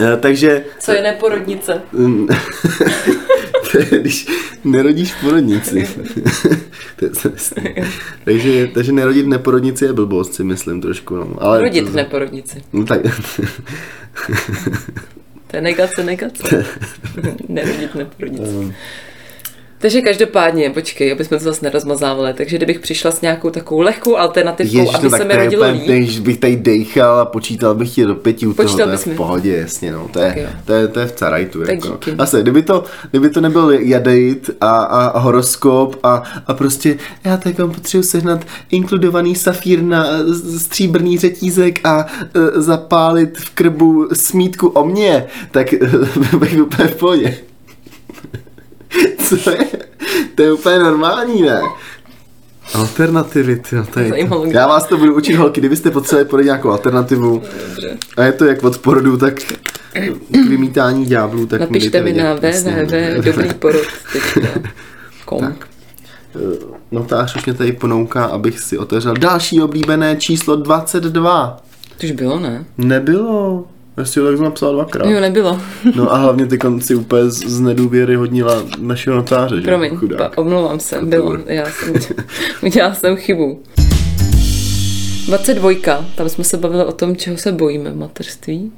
Eh, 0.01 0.16
takže... 0.16 0.64
Co 0.78 0.92
je 0.92 1.03
neporodnice? 1.03 1.82
když 3.90 4.26
nerodíš 4.64 5.12
v 5.12 5.20
porodnici. 5.20 5.88
to 6.97 7.05
je 7.05 7.11
takže, 8.24 8.68
takže 8.74 8.92
nerodit 8.92 9.26
v 9.26 9.28
neporodnici 9.28 9.84
je 9.84 9.92
blbost, 9.92 10.34
si 10.34 10.45
myslím 10.45 10.80
trošku. 10.80 11.16
No. 11.16 11.36
Ale 11.38 11.61
Rodit 11.61 11.88
v 11.88 11.95
neporodnici. 11.95 12.62
No 12.72 12.84
tak. 12.84 13.01
to 15.47 15.57
je 15.57 15.62
negace, 15.62 16.05
negace. 16.05 16.64
nerodit 17.49 17.90
v 17.90 17.95
neporodnici. 17.95 18.74
Takže 19.85 20.01
každopádně, 20.01 20.70
počkej, 20.70 21.12
aby 21.12 21.24
jsme 21.24 21.39
to 21.39 21.45
zase 21.45 21.64
nerozmazávali, 21.64 22.35
takže 22.35 22.57
kdybych 22.57 22.80
přišla 22.80 23.11
s 23.11 23.20
nějakou 23.20 23.51
takovou 23.51 23.80
lehkou 23.80 24.16
alternativou, 24.16 24.78
Ježiš, 24.78 24.95
aby 24.95 25.09
no, 25.09 25.18
se 25.18 25.24
mi 25.24 25.37
rodilo 25.37 25.70
líp. 25.72 25.82
Když 25.82 26.18
bych 26.18 26.39
tady 26.39 26.57
dejchal 26.57 27.18
a 27.18 27.24
počítal 27.24 27.74
bych 27.74 27.95
ti 27.95 28.05
do 28.05 28.14
pěti 28.14 28.47
u 28.47 28.55
toho, 28.55 28.76
to 28.76 28.91
je 28.91 28.97
v 28.97 29.09
pohodě, 29.16 29.57
jasně, 29.57 29.93
no, 29.93 30.09
to 30.12 30.18
je, 30.18 30.49
to 30.64 30.72
je, 30.72 30.89
to 30.89 31.01
je 31.01 31.07
v 31.07 31.12
carajtu. 31.12 31.61
Tak 31.61 31.68
jako. 31.68 31.99
Asi, 32.18 32.43
kdyby 32.43 32.62
to, 32.62 32.85
kdyby 33.11 33.30
to 33.30 33.41
nebyl 33.41 33.70
jadejt 33.70 34.51
a, 34.61 34.70
a, 34.70 35.07
a 35.07 35.18
horoskop 35.18 35.97
a, 36.03 36.22
a 36.47 36.55
prostě 36.55 36.97
já 37.24 37.37
teď 37.37 37.59
vám 37.59 37.70
potřebuji 37.70 38.03
sehnat 38.03 38.45
inkludovaný 38.70 39.35
safír 39.35 39.82
na 39.82 40.07
stříbrný 40.59 41.18
řetízek 41.18 41.80
a 41.85 42.07
uh, 42.37 42.62
zapálit 42.62 43.39
v 43.39 43.51
krbu 43.51 44.09
smítku 44.12 44.68
o 44.68 44.85
mě, 44.85 45.26
tak 45.51 45.74
bych 46.39 46.62
úplně 46.62 46.89
v 46.89 46.95
pohodě. 46.97 47.37
Co 49.28 49.51
je? 49.51 49.59
To 50.34 50.42
je 50.42 50.53
úplně 50.53 50.78
normální, 50.78 51.42
ne? 51.42 51.61
Alternativy, 52.74 53.57
ty, 53.57 53.76
to 53.92 54.01
je... 54.01 54.28
Já 54.49 54.66
vás 54.66 54.86
to 54.86 54.97
budu 54.97 55.16
učit, 55.16 55.34
holky, 55.34 55.61
kdybyste 55.61 55.90
potřebovali 55.90 56.28
podat 56.28 56.45
nějakou 56.45 56.70
alternativu. 56.70 57.42
Dobře. 57.68 57.99
A 58.16 58.22
je 58.22 58.32
to 58.32 58.45
jak 58.45 58.64
od 58.64 58.78
porodu, 58.78 59.16
tak 59.16 59.34
k 60.30 60.49
vymítání 60.49 61.07
ďáblů, 61.07 61.47
tak 61.47 61.61
Napište 61.61 62.03
mi 62.03 62.12
na 62.12 62.34
www.dobrýporod. 62.34 63.82
tak. 65.40 65.68
Eh, 66.36 66.38
notář 66.92 67.36
už 67.36 67.45
mě 67.45 67.55
tady 67.55 67.72
ponouká, 67.72 68.24
abych 68.24 68.61
si 68.61 68.78
otevřel 68.78 69.14
další 69.14 69.62
oblíbené 69.62 70.16
číslo 70.16 70.57
22. 70.57 71.57
To 72.01 72.07
už 72.07 72.11
bylo, 72.12 72.40
ne? 72.40 72.64
Nebylo. 72.78 73.64
Já 73.97 74.05
si 74.05 74.20
ho 74.20 74.26
tak 74.30 74.40
napsal 74.40 74.72
dvakrát. 74.72 75.11
Jo, 75.11 75.20
nebylo. 75.20 75.61
no 75.97 76.12
a 76.12 76.16
hlavně 76.16 76.47
ty 76.47 76.59
konci 76.59 76.95
úplně 76.95 77.30
z, 77.30 77.47
z 77.47 77.61
nedůvěry 77.61 78.14
hodnila 78.14 78.62
našeho 78.78 79.16
notáře, 79.16 79.57
že? 79.57 79.62
Promiň, 79.62 79.99
pa, 80.18 80.30
omlouvám 80.36 80.80
se, 80.80 81.01
bylo, 81.03 81.38
já 81.47 81.64
jsem, 81.70 81.95
udělala 82.62 82.95
jsem 82.95 83.16
chybu. 83.16 83.62
22. 85.26 86.05
Tam 86.14 86.28
jsme 86.28 86.45
se 86.45 86.57
bavili 86.57 86.84
o 86.84 86.92
tom, 86.92 87.16
čeho 87.16 87.36
se 87.36 87.53
bojíme 87.53 87.90
v 87.90 87.97
mateřství. 87.97 88.72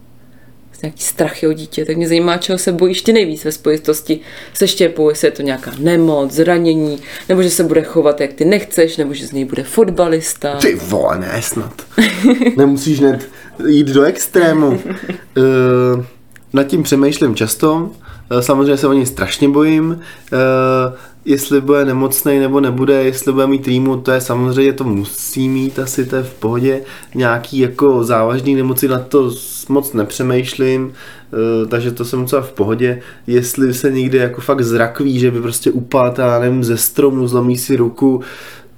Nějaký 0.83 1.03
strachy 1.03 1.47
o 1.47 1.53
dítě, 1.53 1.85
tak 1.85 1.97
mě 1.97 2.09
zajímá, 2.09 2.37
čeho 2.37 2.59
se 2.59 2.73
bojíš 2.73 3.03
ty 3.03 3.13
nejvíc 3.13 3.45
ve 3.45 3.53
spojitosti 3.53 4.21
se 4.55 4.69
štěpou, 4.69 5.09
jestli 5.09 5.29
je 5.29 5.33
to 5.33 5.43
nějaká 5.43 5.73
nemoc, 5.79 6.33
zranění, 6.33 6.99
nebo 7.29 7.43
že 7.43 7.51
se 7.51 7.65
bude 7.65 7.83
chovat, 7.83 8.21
jak 8.21 8.33
ty 8.33 8.45
nechceš, 8.45 8.97
nebo 8.97 9.15
že 9.15 9.27
z 9.27 9.33
něj 9.33 9.45
bude 9.45 9.63
fotbalista. 9.63 10.57
Ty 10.57 10.75
vole, 10.75 11.19
ne 11.19 11.43
snad. 11.43 11.83
Nemusíš 12.57 13.01
hned 13.01 13.29
jít 13.67 13.87
do 13.87 14.03
extrému. 14.03 14.69
uh, 14.69 16.05
nad 16.53 16.65
tím 16.65 16.83
přemýšlím 16.83 17.35
často, 17.35 17.75
uh, 17.75 18.41
samozřejmě 18.41 18.77
se 18.77 18.89
o 18.89 18.93
něj 18.93 19.07
strašně 19.07 19.49
bojím. 19.49 19.89
Uh, 19.91 20.95
jestli 21.25 21.61
bude 21.61 21.85
nemocný 21.85 22.39
nebo 22.39 22.61
nebude, 22.61 23.05
jestli 23.05 23.33
bude 23.33 23.47
mít 23.47 23.65
týmu, 23.65 23.97
to 23.97 24.11
je 24.11 24.21
samozřejmě, 24.21 24.73
to 24.73 24.85
musí 24.85 25.49
mít 25.49 25.79
asi, 25.79 26.07
to 26.07 26.17
je 26.17 26.23
v 26.23 26.35
pohodě. 26.35 26.81
Nějaký 27.15 27.59
jako 27.59 28.05
závažný 28.05 28.55
nemoci, 28.55 28.89
na 28.89 28.99
to 28.99 29.33
moc 29.69 29.93
nepřemýšlím, 29.93 30.93
takže 31.69 31.93
to 31.93 32.05
jsem 32.05 32.21
docela 32.21 32.43
v 32.43 32.53
pohodě. 32.53 33.03
Jestli 33.27 33.75
se 33.75 33.91
někdy 33.91 34.19
jako 34.19 34.41
fakt 34.41 34.65
zrakví, 34.65 35.19
že 35.19 35.31
by 35.31 35.41
prostě 35.41 35.71
upadl, 35.71 36.21
já 36.21 36.39
nevím, 36.39 36.65
ze 36.65 36.77
stromu, 36.77 37.27
zlomí 37.27 37.59
si 37.59 37.77
ruku, 37.77 38.21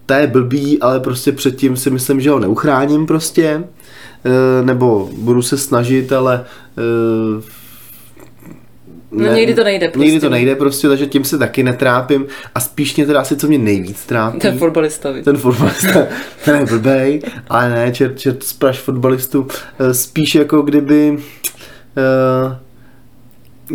to 0.06 0.14
je 0.14 0.26
blbý, 0.26 0.80
ale 0.80 1.00
prostě 1.00 1.32
předtím 1.32 1.76
si 1.76 1.90
myslím, 1.90 2.20
že 2.20 2.30
ho 2.30 2.38
neuchráním 2.38 3.06
prostě. 3.06 3.64
Eh, 4.24 4.64
nebo 4.64 5.10
budu 5.18 5.42
se 5.42 5.58
snažit, 5.58 6.12
ale 6.12 6.44
eh, 6.78 7.42
no, 9.12 9.22
ne, 9.22 9.28
no 9.28 9.36
někdy 9.36 9.54
to 9.54 9.64
nejde 9.64 9.88
prostě. 9.88 10.06
Někdy 10.06 10.20
to 10.20 10.30
nejde 10.30 10.56
prostě, 10.56 10.88
takže 10.88 11.06
tím 11.06 11.24
se 11.24 11.38
taky 11.38 11.62
netrápím 11.62 12.26
a 12.54 12.60
spíš 12.60 12.96
mě 12.96 13.06
teda 13.06 13.20
asi, 13.20 13.36
co 13.36 13.48
mě 13.48 13.58
nejvíc 13.58 14.06
trápí. 14.06 14.38
Ten 14.38 14.58
fotbalista. 14.58 15.12
Ten 15.24 15.36
fotbalista, 15.36 16.06
ten 16.44 16.56
je 16.56 16.66
blbej, 16.66 17.22
ale 17.48 17.70
ne, 17.70 17.92
čert, 17.92 18.18
čert 18.18 18.42
spraš 18.44 18.78
fotbalistu. 18.78 19.46
Eh, 19.78 19.94
spíš 19.94 20.34
jako 20.34 20.62
kdyby 20.62 21.10
uh, 21.10 22.54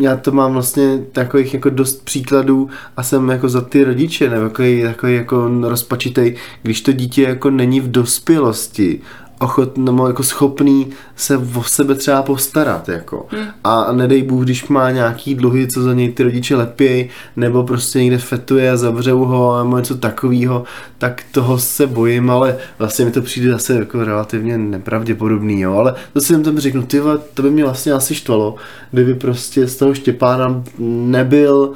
já 0.02 0.18
to 0.18 0.32
mám 0.32 0.54
vlastně 0.54 1.00
takových 1.12 1.54
jako 1.54 1.70
dost 1.70 2.06
příkladů 2.06 2.70
a 2.98 3.04
jsem 3.04 3.30
jako 3.30 3.50
za 3.50 3.62
ty 3.62 3.84
rodiče, 3.84 4.30
nebo 4.30 4.50
takový, 4.50 4.82
takový 4.84 5.16
jako 5.16 5.52
rozpačitej, 5.62 6.36
když 6.62 6.82
to 6.82 6.92
dítě 6.92 7.24
jako 7.24 7.50
není 7.50 7.82
v 7.82 7.92
dospělosti 7.92 9.02
ochotný, 9.44 9.86
nebo 9.86 10.08
jako 10.08 10.24
schopný 10.24 10.88
se 11.16 11.38
o 11.38 11.64
sebe 11.64 11.96
třeba 11.96 12.22
postarat, 12.22 12.90
jako. 12.90 13.26
Hmm. 13.30 13.48
A 13.64 13.92
nedej 13.92 14.24
Bůh, 14.24 14.44
když 14.44 14.68
má 14.68 14.92
nějaký 14.92 15.36
dluhy, 15.36 15.68
co 15.68 15.82
za 15.82 15.94
něj 15.94 16.12
ty 16.12 16.24
rodiče 16.24 16.56
lepějí, 16.56 17.10
nebo 17.36 17.64
prostě 17.64 18.00
někde 18.00 18.18
fetuje 18.18 18.72
a 18.72 18.78
zavřou 18.78 19.26
ho, 19.26 19.64
nebo 19.64 19.78
něco 19.78 19.98
takového, 19.98 20.64
tak 20.98 21.24
toho 21.32 21.60
se 21.60 21.88
bojím, 21.88 22.30
ale 22.30 22.58
vlastně 22.80 23.06
mi 23.06 23.12
to 23.12 23.22
přijde 23.22 23.52
zase 23.52 23.76
jako 23.76 24.04
relativně 24.04 24.58
nepravděpodobný, 24.58 25.62
jo. 25.62 25.74
Ale 25.74 25.96
to 26.14 26.22
si 26.22 26.44
tam 26.44 26.60
řeknu, 26.60 26.84
ty 26.84 27.02
to 27.34 27.42
by 27.42 27.52
mě 27.52 27.64
vlastně 27.64 27.92
asi 27.92 28.16
štvalo, 28.16 28.56
kdyby 28.92 29.16
prostě 29.16 29.68
z 29.68 29.76
toho 29.76 29.94
Štěpána 29.96 30.64
nebyl 30.80 31.74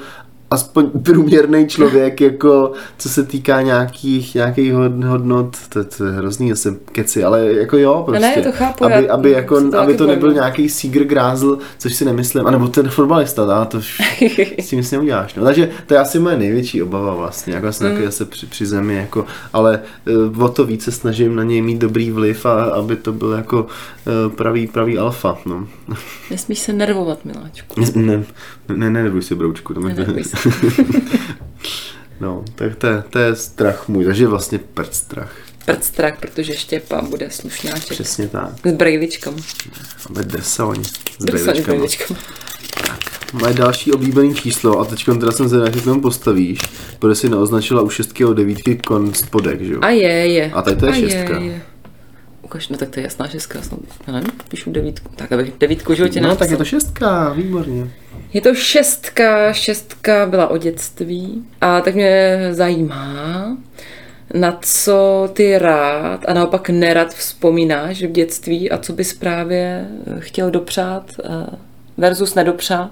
aspoň 0.51 0.89
průměrný 0.89 1.67
člověk, 1.67 2.21
jako 2.21 2.71
co 2.97 3.09
se 3.09 3.23
týká 3.23 3.61
nějakých, 3.61 4.35
nějakých 4.35 4.73
hodnot, 5.05 5.57
to, 5.69 5.83
to 5.83 6.05
je 6.05 6.11
hrozný 6.11 6.49
zase 6.49 6.75
keci, 6.91 7.23
ale 7.23 7.45
jako 7.45 7.77
jo, 7.77 8.03
prostě. 8.05 8.33
Ne, 8.35 8.41
to 8.41 8.51
chápu, 8.51 8.85
aby, 8.85 9.05
já, 9.05 9.13
aby, 9.13 9.31
jako, 9.31 9.69
to 9.69 9.79
aby 9.79 9.93
to 9.93 10.07
nebyl 10.07 10.21
pojmu. 10.21 10.35
nějaký 10.35 10.69
Seager 10.69 11.03
Grázl, 11.03 11.57
což 11.77 11.95
si 11.95 12.05
nemyslím, 12.05 12.47
anebo 12.47 12.67
ten 12.67 12.89
fotbalista, 12.89 13.45
dá, 13.45 13.65
to 13.65 13.81
s 14.59 14.69
tím 14.69 14.79
nic 14.79 14.91
neuděláš. 14.91 15.35
No. 15.35 15.43
Takže 15.43 15.69
to 15.85 15.93
je 15.93 15.99
asi 15.99 16.19
moje 16.19 16.37
největší 16.37 16.83
obava 16.83 17.15
vlastně, 17.15 17.53
jako 17.53 17.73
jsem 17.73 17.95
mm. 17.95 18.05
zase 18.05 18.25
při, 18.25 18.45
při 18.45 18.65
zemi, 18.65 18.95
jako, 18.95 19.25
ale 19.53 19.79
uh, 20.35 20.43
o 20.43 20.49
to 20.49 20.65
více 20.65 20.91
snažím 20.91 21.35
na 21.35 21.43
něj 21.43 21.61
mít 21.61 21.77
dobrý 21.77 22.11
vliv 22.11 22.45
a 22.45 22.63
aby 22.63 22.95
to 22.95 23.11
byl 23.11 23.31
jako 23.31 23.67
uh, 24.27 24.33
pravý, 24.35 24.67
pravý 24.67 24.97
alfa. 24.97 25.37
No. 25.45 25.67
Nesmíš 26.31 26.59
se 26.59 26.73
nervovat, 26.73 27.25
miláčku. 27.25 27.81
Ne, 27.95 28.23
ne, 28.75 28.89
ne, 28.89 29.21
si 29.21 29.35
broučku. 29.35 29.73
To 29.73 29.79
Neboj 29.79 30.23
se. 30.23 30.37
no, 32.19 32.43
tak 32.55 32.75
to, 32.75 32.87
je- 32.87 33.03
to 33.09 33.19
je 33.19 33.35
strach 33.35 33.87
můj, 33.87 34.05
takže 34.05 34.27
vlastně 34.27 34.57
prd 34.57 34.95
strach. 34.95 35.35
Prd 35.65 35.83
strach, 35.83 36.19
protože 36.19 36.53
Štěpa 36.55 37.01
bude 37.01 37.29
slušňáček. 37.29 37.89
Přesně 37.89 38.27
tak. 38.27 38.49
S 38.65 38.71
brejličkama. 38.71 39.37
Aby 40.09 40.23
desoň 40.23 40.83
s 41.19 41.25
brejličkama. 41.25 41.63
brejličkama. 41.65 42.19
Moje 43.33 43.53
další 43.53 43.91
oblíbený 43.91 44.35
číslo, 44.35 44.79
a 44.79 44.85
teď 44.85 45.05
teda 45.19 45.31
jsem 45.31 45.47
zvědavý, 45.47 45.67
jak 45.67 45.75
se 45.75 45.81
k 45.81 45.83
tomu 45.83 46.01
postavíš, 46.01 46.59
protože 46.99 47.15
si 47.15 47.29
neoznačila 47.29 47.81
u 47.81 47.89
šestky 47.89 48.25
o 48.25 48.33
devítky 48.33 48.75
kon 48.87 49.13
spodek, 49.13 49.61
že 49.61 49.73
jo? 49.73 49.79
A 49.81 49.89
je, 49.89 50.07
je. 50.09 50.51
A 50.51 50.61
tady 50.61 50.75
to 50.75 50.85
je 50.85 50.91
A 50.91 50.95
šestka. 50.95 51.39
Je, 51.39 51.45
je. 51.45 51.61
Ukaž, 52.47 52.69
no 52.69 52.77
tak 52.77 52.89
to 52.89 52.99
je 52.99 53.03
jasná 53.03 53.27
šestka. 53.27 53.61
Snad, 53.61 53.79
já 54.07 54.13
nevím, 54.13 54.31
píšu 54.49 54.71
devítku. 54.71 55.11
Tak 55.15 55.31
abych 55.31 55.53
devítku 55.59 55.93
životě 55.93 56.21
No, 56.21 56.35
tak 56.35 56.49
je 56.49 56.57
to 56.57 56.65
šestka, 56.65 57.33
výborně. 57.33 57.91
Je 58.33 58.41
to 58.41 58.55
šestka, 58.55 59.53
šestka 59.53 60.25
byla 60.25 60.47
o 60.47 60.57
dětství 60.57 61.45
a 61.61 61.81
tak 61.81 61.95
mě 61.95 62.39
zajímá, 62.51 63.57
na 64.33 64.57
co 64.61 65.29
ty 65.33 65.57
rád 65.57 66.25
a 66.27 66.33
naopak 66.33 66.69
nerad 66.69 67.13
vzpomínáš 67.13 68.03
v 68.03 68.11
dětství 68.11 68.71
a 68.71 68.77
co 68.77 68.93
bys 68.93 69.13
právě 69.13 69.87
chtěl 70.19 70.51
dopřát 70.51 71.11
eh, 71.23 71.57
versus 71.97 72.35
nedopřát 72.35 72.91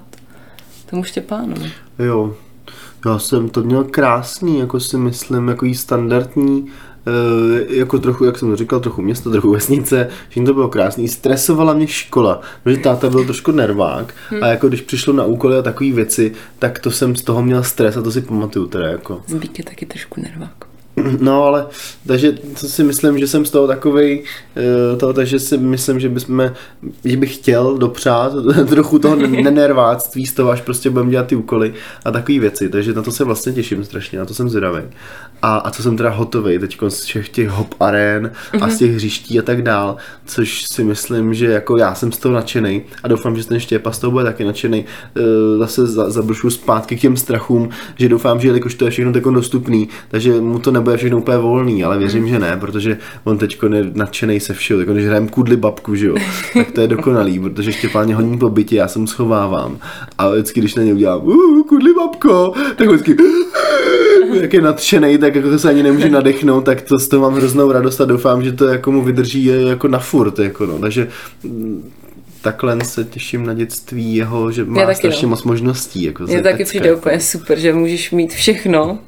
tomu 0.90 1.04
Štěpánovi. 1.04 1.72
Jo, 1.98 2.34
já 3.06 3.18
jsem 3.18 3.48
to 3.48 3.62
měl 3.62 3.84
krásný, 3.84 4.58
jako 4.58 4.80
si 4.80 4.96
myslím, 4.96 5.48
jako 5.48 5.66
standardní, 5.74 6.66
eh, 6.68 6.72
jako 7.68 7.98
trochu, 7.98 8.24
jak 8.24 8.38
jsem 8.38 8.56
říkal, 8.56 8.80
trochu 8.80 9.02
město, 9.02 9.30
trochu 9.30 9.52
vesnice, 9.52 10.08
že 10.30 10.42
to 10.42 10.54
bylo 10.54 10.68
krásný. 10.68 11.08
Stresovala 11.08 11.74
mě 11.74 11.86
škola, 11.86 12.40
protože 12.62 12.76
táta 12.76 13.10
byl 13.10 13.24
trošku 13.24 13.52
nervák 13.52 14.14
a 14.42 14.46
jako 14.46 14.68
když 14.68 14.80
přišlo 14.80 15.12
na 15.12 15.24
úkoly 15.24 15.58
a 15.58 15.62
takové 15.62 15.92
věci, 15.92 16.32
tak 16.58 16.78
to 16.78 16.90
jsem 16.90 17.16
z 17.16 17.22
toho 17.22 17.42
měl 17.42 17.62
stres 17.62 17.96
a 17.96 18.02
to 18.02 18.12
si 18.12 18.20
pamatuju 18.20 18.66
teda 18.66 18.86
jako. 18.86 19.22
Zbík 19.26 19.58
je 19.58 19.64
taky 19.64 19.86
trošku 19.86 20.20
nervák. 20.20 20.65
No 21.20 21.44
ale, 21.44 21.66
takže 22.06 22.32
to 22.60 22.66
si 22.66 22.84
myslím, 22.84 23.18
že 23.18 23.26
jsem 23.26 23.44
z 23.44 23.50
toho 23.50 23.66
takovej, 23.66 24.24
eh, 24.56 24.96
toho, 24.96 25.12
takže 25.12 25.38
si 25.38 25.58
myslím, 25.58 26.00
že 26.00 26.08
bychom, 26.08 26.52
že 27.04 27.16
bych 27.16 27.34
chtěl 27.34 27.78
dopřát 27.78 28.32
trochu 28.68 28.98
toho 28.98 29.16
nenerváctví 29.26 30.26
z 30.26 30.32
toho, 30.32 30.50
až 30.50 30.60
prostě 30.60 30.90
budeme 30.90 31.10
dělat 31.10 31.26
ty 31.26 31.36
úkoly 31.36 31.74
a 32.04 32.10
takové 32.10 32.38
věci, 32.38 32.68
takže 32.68 32.92
na 32.92 33.02
to 33.02 33.12
se 33.12 33.24
vlastně 33.24 33.52
těším 33.52 33.84
strašně, 33.84 34.18
na 34.18 34.24
to 34.24 34.34
jsem 34.34 34.48
zvědavý. 34.48 34.82
A, 35.42 35.56
a 35.56 35.70
co 35.70 35.82
jsem 35.82 35.96
teda 35.96 36.10
hotový 36.10 36.58
teď 36.58 36.78
z 36.88 37.04
všech 37.04 37.28
těch 37.28 37.48
hop 37.48 37.74
arén 37.80 38.30
a 38.60 38.68
z 38.68 38.78
těch 38.78 38.94
hřiští 38.94 39.38
a 39.38 39.42
tak 39.42 39.62
dál, 39.62 39.96
což 40.26 40.64
si 40.72 40.84
myslím, 40.84 41.34
že 41.34 41.46
jako 41.46 41.76
já 41.78 41.94
jsem 41.94 42.12
z 42.12 42.18
toho 42.18 42.34
nadšený 42.34 42.82
a 43.02 43.08
doufám, 43.08 43.36
že 43.36 43.46
ten 43.46 43.60
Štěpa 43.60 43.92
z 43.92 43.98
toho 43.98 44.10
bude 44.10 44.24
taky 44.24 44.44
nadšený. 44.44 44.84
Eh, 45.16 45.58
Zase 45.58 45.86
za- 45.86 46.10
zabrušu 46.10 46.50
zpátky 46.50 46.96
k 46.96 47.00
těm 47.00 47.16
strachům, 47.16 47.68
že 47.98 48.08
doufám, 48.08 48.40
že 48.40 48.48
jelikož 48.48 48.74
to 48.74 48.84
je 48.84 48.90
všechno 48.90 49.12
tako 49.12 49.30
dostupný, 49.30 49.88
takže 50.08 50.40
mu 50.40 50.58
to 50.58 50.70
nebude 50.70 50.85
všechno 50.94 51.18
úplně 51.18 51.38
volný, 51.38 51.84
ale 51.84 51.98
věřím, 51.98 52.28
že 52.28 52.38
ne, 52.38 52.56
protože 52.60 52.98
on 53.24 53.38
teď 53.38 53.58
je 53.74 53.90
nadšený 53.94 54.40
se 54.40 54.54
všeho, 54.54 54.80
jako 54.80 54.92
když 54.92 55.06
hrajem 55.06 55.28
kudli 55.28 55.56
babku, 55.56 55.94
že 55.94 56.06
jo, 56.06 56.14
tak 56.54 56.70
to 56.70 56.80
je 56.80 56.88
dokonalý, 56.88 57.38
protože 57.38 57.72
Štěpán 57.72 58.04
mě 58.04 58.14
honí 58.14 58.38
po 58.38 58.50
bytě, 58.50 58.76
já 58.76 58.88
se 58.88 58.98
mu 58.98 59.06
schovávám 59.06 59.78
a 60.18 60.30
vždycky, 60.30 60.60
když 60.60 60.74
na 60.74 60.82
něj 60.82 60.94
udělám 60.94 61.22
uh, 61.22 61.66
kudli 61.66 61.94
babko, 61.94 62.52
tak 62.76 62.88
vždycky 62.88 63.16
jak 64.40 64.52
je 64.52 64.60
nadšený, 64.60 65.18
tak 65.18 65.34
jako 65.34 65.58
se 65.58 65.68
ani 65.68 65.82
nemůže 65.82 66.08
nadechnout, 66.08 66.64
tak 66.64 66.82
to 66.82 66.98
z 66.98 67.08
toho 67.08 67.22
mám 67.22 67.38
hroznou 67.38 67.72
radost 67.72 68.00
a 68.00 68.04
doufám, 68.04 68.44
že 68.44 68.52
to 68.52 68.64
jako 68.64 68.92
mu 68.92 69.02
vydrží 69.02 69.44
jako 69.44 69.88
na 69.88 69.98
furt, 69.98 70.38
jako 70.38 70.66
no. 70.66 70.78
takže 70.78 71.08
mm, 71.42 71.90
takhle 72.42 72.84
se 72.84 73.04
těším 73.04 73.46
na 73.46 73.54
dětství 73.54 74.16
jeho, 74.16 74.52
že 74.52 74.64
má 74.64 74.86
taky, 74.86 74.96
strašně 74.96 75.26
no. 75.26 75.30
moc 75.30 75.42
možností. 75.42 76.04
Jako 76.04 76.22
Mně 76.22 76.42
taky 76.42 76.64
přijde 76.64 76.94
úplně 76.94 77.20
super, 77.20 77.58
že 77.58 77.72
můžeš 77.72 78.10
mít 78.10 78.32
všechno. 78.32 78.98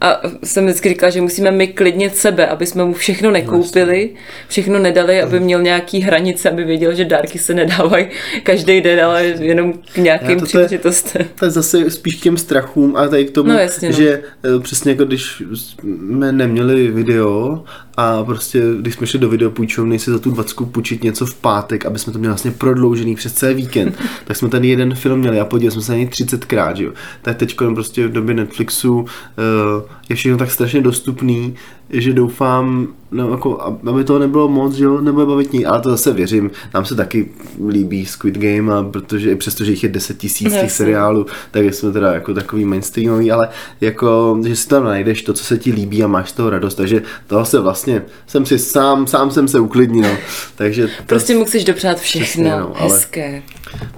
A 0.00 0.20
jsem 0.44 0.64
vždycky 0.64 0.88
říkala, 0.88 1.10
že 1.10 1.20
musíme 1.20 1.50
my 1.50 1.66
klidnit 1.66 2.16
sebe, 2.16 2.46
aby 2.46 2.66
jsme 2.66 2.84
mu 2.84 2.92
všechno 2.92 3.30
nekoupili, 3.30 4.10
všechno 4.48 4.78
nedali, 4.78 5.22
aby 5.22 5.40
měl 5.40 5.62
nějaký 5.62 6.00
hranice, 6.00 6.50
aby 6.50 6.64
věděl, 6.64 6.94
že 6.94 7.04
dárky 7.04 7.38
se 7.38 7.54
nedávají 7.54 8.06
každý 8.42 8.80
den, 8.80 9.04
ale 9.04 9.24
jenom 9.24 9.72
k 9.72 9.96
nějakým 9.96 10.40
příležitostem. 10.40 11.26
To 11.38 11.44
je 11.44 11.50
zase 11.50 11.90
spíš 11.90 12.14
k 12.14 12.22
těm 12.22 12.36
strachům 12.36 12.96
a 12.96 13.08
tady 13.08 13.24
k 13.24 13.30
tomu, 13.30 13.48
No 13.48 13.58
jasně, 13.58 13.88
no. 13.88 13.96
že 13.96 14.22
eh, 14.44 14.60
přesně 14.60 14.90
jako 14.92 15.04
když 15.04 15.42
jsme 15.54 16.32
neměli 16.32 16.90
video 16.90 17.64
a 17.96 18.24
prostě 18.24 18.62
když 18.80 18.94
jsme 18.94 19.06
šli 19.06 19.18
do 19.18 19.28
videopůjčovny 19.28 19.98
si 19.98 20.10
za 20.10 20.18
tu 20.18 20.30
dvacku 20.30 20.66
půjčit 20.66 21.04
něco 21.04 21.26
v 21.26 21.34
pátek, 21.34 21.86
aby 21.86 21.98
jsme 21.98 22.12
to 22.12 22.18
měli 22.18 22.30
vlastně 22.30 22.50
prodloužený 22.50 23.14
přes 23.14 23.32
celý 23.32 23.54
víkend, 23.54 23.98
tak 24.24 24.36
jsme 24.36 24.48
ten 24.48 24.64
jeden 24.64 24.94
film 24.94 25.18
měli 25.20 25.40
a 25.40 25.44
podívali 25.44 25.72
jsme 25.72 25.82
se 25.82 25.92
na 25.92 25.98
něj 25.98 26.06
30krát, 26.06 26.74
že 26.74 26.84
jo. 26.84 26.92
Tak 27.22 27.36
teď 27.36 27.56
prostě 27.74 28.08
v 28.08 28.12
době 28.12 28.34
Netflixu 28.34 29.06
eh, 29.38 29.85
je 30.08 30.16
všechno 30.16 30.38
tak 30.38 30.50
strašně 30.50 30.80
dostupný, 30.80 31.54
že 31.90 32.12
doufám, 32.12 32.88
no, 33.10 33.30
jako, 33.30 33.76
aby 33.90 34.04
toho 34.04 34.18
nebylo 34.18 34.48
moc, 34.48 34.74
že 34.74 34.84
jo, 34.84 35.00
nebude 35.00 35.26
bavit 35.26 35.52
ní, 35.52 35.66
ale 35.66 35.80
to 35.80 35.90
zase 35.90 36.12
věřím, 36.12 36.50
nám 36.74 36.84
se 36.84 36.94
taky 36.94 37.28
líbí 37.68 38.06
Squid 38.06 38.38
Game, 38.38 38.74
a 38.74 38.82
protože 38.82 39.30
i 39.32 39.36
přesto, 39.36 39.64
že 39.64 39.70
jich 39.70 39.82
je 39.82 39.88
10 39.88 40.18
tisíc 40.18 40.52
těch 40.52 40.72
seriálů, 40.72 41.26
tak 41.50 41.64
jsme 41.64 41.92
teda 41.92 42.12
jako 42.14 42.34
takový 42.34 42.64
mainstreamový, 42.64 43.32
ale 43.32 43.48
jako, 43.80 44.40
že 44.46 44.56
si 44.56 44.68
tam 44.68 44.84
najdeš 44.84 45.22
to, 45.22 45.32
co 45.32 45.44
se 45.44 45.58
ti 45.58 45.72
líbí 45.72 46.04
a 46.04 46.06
máš 46.06 46.30
z 46.30 46.32
toho 46.32 46.50
radost, 46.50 46.74
takže 46.74 47.02
toho 47.26 47.44
se 47.44 47.60
vlastně, 47.60 48.02
jsem 48.26 48.46
si 48.46 48.58
sám, 48.58 49.06
sám 49.06 49.30
jsem 49.30 49.48
se 49.48 49.60
uklidnil, 49.60 50.10
takže 50.56 50.86
to, 50.86 50.92
Prostě 51.06 51.34
mu 51.36 51.44
chceš 51.44 51.64
dopřát 51.64 51.98
všechno 52.00 52.24
Přesně, 52.24 52.50
no, 52.50 52.72
hezké. 52.76 53.42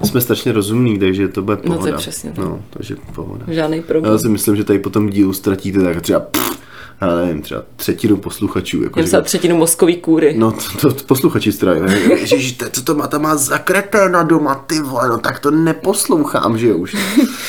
jsme 0.04 0.20
strašně 0.20 0.52
rozumní, 0.52 0.98
takže 0.98 1.28
to 1.28 1.42
bude 1.42 1.56
to 1.56 1.72
je 1.72 1.76
pohoda. 1.76 1.96
přesně 1.96 2.30
tak. 2.30 2.44
no, 2.44 2.62
takže 2.70 2.96
pohoda. 3.14 3.44
Žádný 3.48 3.82
problém. 3.82 4.12
Já 4.12 4.18
si 4.18 4.28
myslím, 4.28 4.56
že 4.56 4.64
tady 4.64 4.78
po 4.78 4.90
tom 4.90 5.08
dílu 5.10 5.32
ztratíte 5.32 5.82
tak 5.82 6.00
třeba, 6.02 6.20
pff, 6.20 6.58
já 7.00 7.16
nevím, 7.16 7.42
třeba 7.42 7.62
třetinu 7.76 8.16
posluchačů. 8.16 8.82
Jako, 8.82 8.98
Jen 8.98 9.08
za 9.08 9.20
třetinu 9.20 9.56
mozkový 9.56 9.96
kůry. 9.96 10.34
No, 10.38 10.54
to, 10.80 10.92
to 10.92 11.04
posluchači 11.04 11.52
strají. 11.52 11.80
Ježiš, 12.10 12.52
to- 12.52 12.70
co 12.70 12.82
to 12.82 12.94
má, 12.94 13.06
tam 13.06 13.22
má 13.22 13.36
za 13.36 13.58
kreténa 13.58 14.22
doma, 14.22 14.54
ty 14.54 14.80
vole, 14.80 15.08
no 15.08 15.18
tak 15.18 15.38
to 15.38 15.50
neposlouchám, 15.50 16.58
že 16.58 16.68
jo, 16.68 16.76
už. 16.76 16.94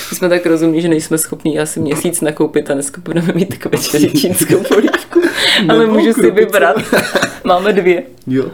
My 0.09 0.15
jsme 0.17 0.29
tak 0.29 0.45
rozumní, 0.45 0.81
že 0.81 0.87
nejsme 0.87 1.17
schopní 1.17 1.59
asi 1.59 1.79
měsíc 1.79 2.21
nakoupit 2.21 2.69
a 2.71 2.73
dneska 2.73 3.01
budeme 3.05 3.33
mít 3.35 3.65
večeři 3.65 4.11
čínskou 4.19 4.63
polívku. 4.73 5.21
Ale 5.69 5.87
můžu 5.87 6.13
si 6.13 6.31
vybrat. 6.31 6.75
Máme 7.43 7.73
dvě. 7.73 8.03
Jo. 8.27 8.45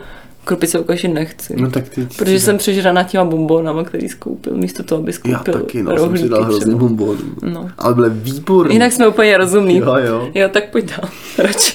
Krupice 0.46 0.80
ukaži 0.80 1.08
nechci. 1.08 1.54
No 1.58 1.72
tak 1.72 1.90
ty... 1.90 2.08
Protože 2.18 2.40
jsem 2.40 2.58
přežraná 2.58 3.04
těma 3.04 3.26
bombonama, 3.26 3.84
který 3.84 4.10
skoupil, 4.10 4.58
místo 4.58 4.84
toho, 4.84 5.02
aby 5.02 5.12
Já 5.12 5.14
skoupil 5.14 5.54
taky, 5.54 5.84
no, 5.84 5.90
jsem 5.90 5.98
si 5.98 6.04
rohlíky 6.04 6.30
dal 6.30 6.44
hrozně 6.44 6.76
bombonů. 6.76 7.20
No. 7.42 7.70
Ale 7.78 7.94
byly 7.94 8.10
výborný. 8.10 8.74
Jinak 8.74 8.92
jsme 8.92 9.08
úplně 9.08 9.38
rozumní. 9.38 9.78
Jo, 9.78 9.96
jo. 9.98 10.30
Jo, 10.34 10.50
tak 10.50 10.70
pojď 10.70 10.90
dál. 10.90 11.10
Radši. 11.38 11.74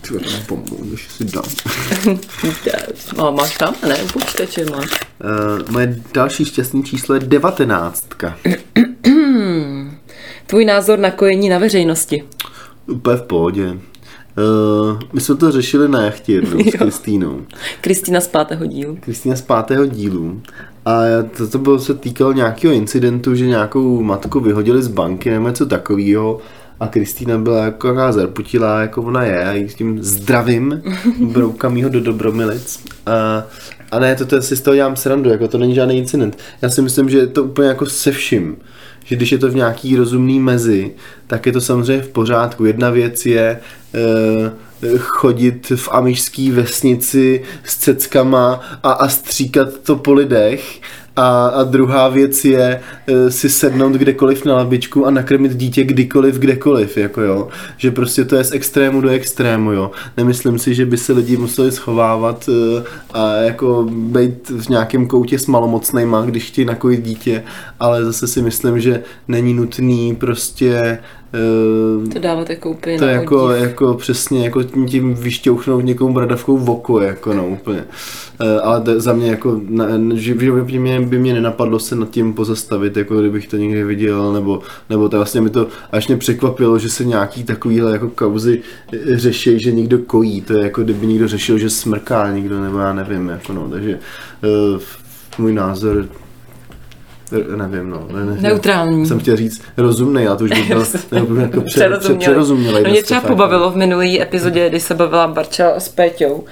Ty 0.00 0.14
vole, 0.14 0.26
bombon, 0.48 0.78
když 0.88 1.08
si 1.08 1.24
dám. 1.24 1.44
A 3.18 3.30
máš 3.30 3.58
tam? 3.58 3.74
Ne, 3.88 3.96
počítače 4.12 4.64
máš. 4.64 4.90
Uh, 4.90 5.70
moje 5.70 6.00
další 6.14 6.44
šťastný 6.44 6.84
číslo 6.84 7.14
je 7.14 7.20
devatenáctka. 7.20 8.36
Tvůj 10.46 10.64
názor 10.64 10.98
na 10.98 11.10
kojení 11.10 11.48
na 11.48 11.58
veřejnosti. 11.58 12.24
Úplně 12.86 13.16
v 13.16 13.22
pohodě. 13.22 13.78
Uh, 14.36 15.00
my 15.12 15.20
jsme 15.20 15.34
to 15.34 15.52
řešili 15.52 15.88
na 15.88 16.04
jachtě 16.04 16.32
jednou 16.32 16.64
s. 16.64 16.72
Kristýnou. 16.78 17.40
Kristýna 17.80 18.20
z 18.20 18.28
pátého 18.28 18.66
dílu. 18.66 18.98
Kristýna 19.00 19.36
z 19.36 19.42
pátého 19.42 19.86
dílu. 19.86 20.40
A 20.84 21.00
to, 21.36 21.48
to 21.48 21.58
bylo, 21.58 21.78
se 21.78 21.94
týkalo 21.94 22.32
nějakého 22.32 22.74
incidentu, 22.74 23.34
že 23.34 23.46
nějakou 23.46 24.02
matku 24.02 24.40
vyhodili 24.40 24.82
z 24.82 24.88
banky 24.88 25.30
nebo 25.30 25.48
něco 25.48 25.66
takového. 25.66 26.40
A 26.80 26.86
Kristýna 26.86 27.38
byla 27.38 27.64
jako 27.64 27.88
taková 27.88 28.12
zarputilá, 28.12 28.80
jako 28.80 29.02
ona 29.02 29.22
je, 29.24 29.44
a 29.44 29.52
jí 29.52 29.68
s 29.68 29.74
tím 29.74 30.02
zdravím, 30.02 30.82
broukám 31.20 31.80
do 31.80 32.00
Dobromilic. 32.00 32.84
A, 33.06 33.44
a 33.90 33.98
ne, 33.98 34.16
to, 34.16 34.26
to 34.26 34.42
si 34.42 34.56
z 34.56 34.60
toho 34.60 34.74
dělám 34.74 34.96
srandu, 34.96 35.30
jako 35.30 35.48
to 35.48 35.58
není 35.58 35.74
žádný 35.74 35.98
incident. 35.98 36.38
Já 36.62 36.70
si 36.70 36.82
myslím, 36.82 37.10
že 37.10 37.18
je 37.18 37.26
to 37.26 37.44
úplně 37.44 37.68
jako 37.68 37.86
se 37.86 38.12
vším. 38.12 38.56
Že 39.04 39.16
když 39.16 39.32
je 39.32 39.38
to 39.38 39.50
v 39.50 39.54
nějaký 39.54 39.96
rozumný 39.96 40.40
mezi, 40.40 40.94
tak 41.26 41.46
je 41.46 41.52
to 41.52 41.60
samozřejmě 41.60 42.02
v 42.02 42.08
pořádku. 42.08 42.64
Jedna 42.64 42.90
věc 42.90 43.26
je 43.26 43.60
chodit 44.98 45.72
v 45.76 45.88
amišský 45.92 46.50
vesnici 46.50 47.42
s 47.64 47.76
ceckama 47.76 48.60
a, 48.82 48.92
a 48.92 49.08
stříkat 49.08 49.78
to 49.78 49.96
po 49.96 50.12
lidech 50.12 50.80
A, 51.16 51.46
a 51.46 51.62
druhá 51.62 52.08
věc 52.08 52.44
je 52.44 52.80
e, 53.06 53.30
si 53.30 53.48
sednout 53.48 53.92
kdekoliv 53.92 54.44
na 54.44 54.54
labičku 54.54 55.06
a 55.06 55.10
nakrmit 55.10 55.56
dítě 55.56 55.84
kdykoliv, 55.84 56.34
kdekoliv, 56.34 56.96
jako 56.96 57.20
jo. 57.20 57.48
Že 57.76 57.90
prostě 57.90 58.24
to 58.24 58.36
je 58.36 58.44
z 58.44 58.52
extrému 58.52 59.00
do 59.00 59.08
extrému, 59.08 59.72
jo. 59.72 59.90
Nemyslím 60.16 60.58
si, 60.58 60.74
že 60.74 60.86
by 60.86 60.96
se 60.96 61.12
lidi 61.12 61.36
museli 61.36 61.72
schovávat 61.72 62.48
e, 62.48 62.82
a 63.12 63.32
jako 63.32 63.88
být 63.90 64.50
v 64.50 64.68
nějakém 64.68 65.06
koutě 65.06 65.38
s 65.38 65.46
malomocnejma, 65.46 66.22
když 66.22 66.44
chtějí 66.44 66.64
nakojit 66.64 67.02
dítě, 67.02 67.44
ale 67.80 68.04
zase 68.04 68.26
si 68.26 68.42
myslím, 68.42 68.80
že 68.80 69.02
není 69.28 69.54
nutný 69.54 70.16
prostě 70.16 70.98
Eh, 70.98 71.23
to 72.12 72.18
dávat 72.18 72.50
jako 72.50 72.70
úplně 72.70 72.98
To 72.98 73.04
je 73.04 73.12
jako, 73.12 73.50
jako 73.50 73.94
přesně, 73.94 74.44
jako 74.44 74.62
tím 74.62 75.14
vyšťouchnout 75.14 75.84
někomu 75.84 76.14
bradavkou 76.14 76.56
v 76.56 76.70
oko, 76.70 77.00
jako 77.00 77.34
no 77.34 77.48
úplně. 77.48 77.84
Eh, 78.40 78.60
ale 78.60 78.82
za 78.96 79.12
mě 79.12 79.30
jako, 79.30 79.60
že 80.14 80.34
by 80.34 80.78
mě, 80.78 81.00
by 81.00 81.18
mě 81.18 81.34
nenapadlo 81.34 81.78
se 81.78 81.96
nad 81.96 82.10
tím 82.10 82.34
pozastavit, 82.34 82.96
jako 82.96 83.20
kdybych 83.20 83.48
to 83.48 83.56
někdy 83.56 83.84
viděl, 83.84 84.32
nebo, 84.32 84.62
nebo 84.90 85.08
to 85.08 85.16
vlastně 85.16 85.40
mi 85.40 85.50
to 85.50 85.68
až 85.92 86.08
mě 86.08 86.16
překvapilo, 86.16 86.78
že 86.78 86.90
se 86.90 87.04
nějaký 87.04 87.44
takovýhle 87.44 87.92
jako 87.92 88.10
kauzy 88.10 88.62
eh, 88.92 89.18
řeší, 89.18 89.60
že 89.60 89.72
někdo 89.72 89.98
kojí, 89.98 90.40
to 90.40 90.52
je 90.52 90.62
jako 90.62 90.82
kdyby 90.82 91.06
někdo 91.06 91.28
řešil, 91.28 91.58
že 91.58 91.70
smrká 91.70 92.30
někdo, 92.32 92.60
nebo 92.60 92.78
já 92.78 92.92
nevím, 92.92 93.28
jako 93.28 93.52
no, 93.52 93.68
takže 93.68 93.98
uh, 94.74 94.80
můj 95.38 95.52
názor 95.52 96.08
nevím, 97.56 97.90
no. 97.90 98.06
Ne, 98.12 98.24
ne, 98.24 98.36
Neutrální. 98.40 99.06
Jsem 99.06 99.18
chtěl 99.18 99.36
říct 99.36 99.62
rozumný, 99.76 100.26
a 100.26 100.36
to 100.36 100.44
už 100.44 100.50
bych 100.50 100.68
byl 100.68 100.84
jako 101.40 101.60
pře, 101.60 101.90
pře, 101.98 102.14
přerozumělý. 102.14 102.84
No 102.84 102.90
mě 102.90 103.02
třeba 103.02 103.20
pobavilo 103.20 103.70
v 103.70 103.76
minulý 103.76 104.22
epizodě, 104.22 104.68
kdy 104.68 104.80
se 104.80 104.94
bavila 104.94 105.26
Barča 105.26 105.72
s 105.80 105.88
Péťou, 105.88 106.44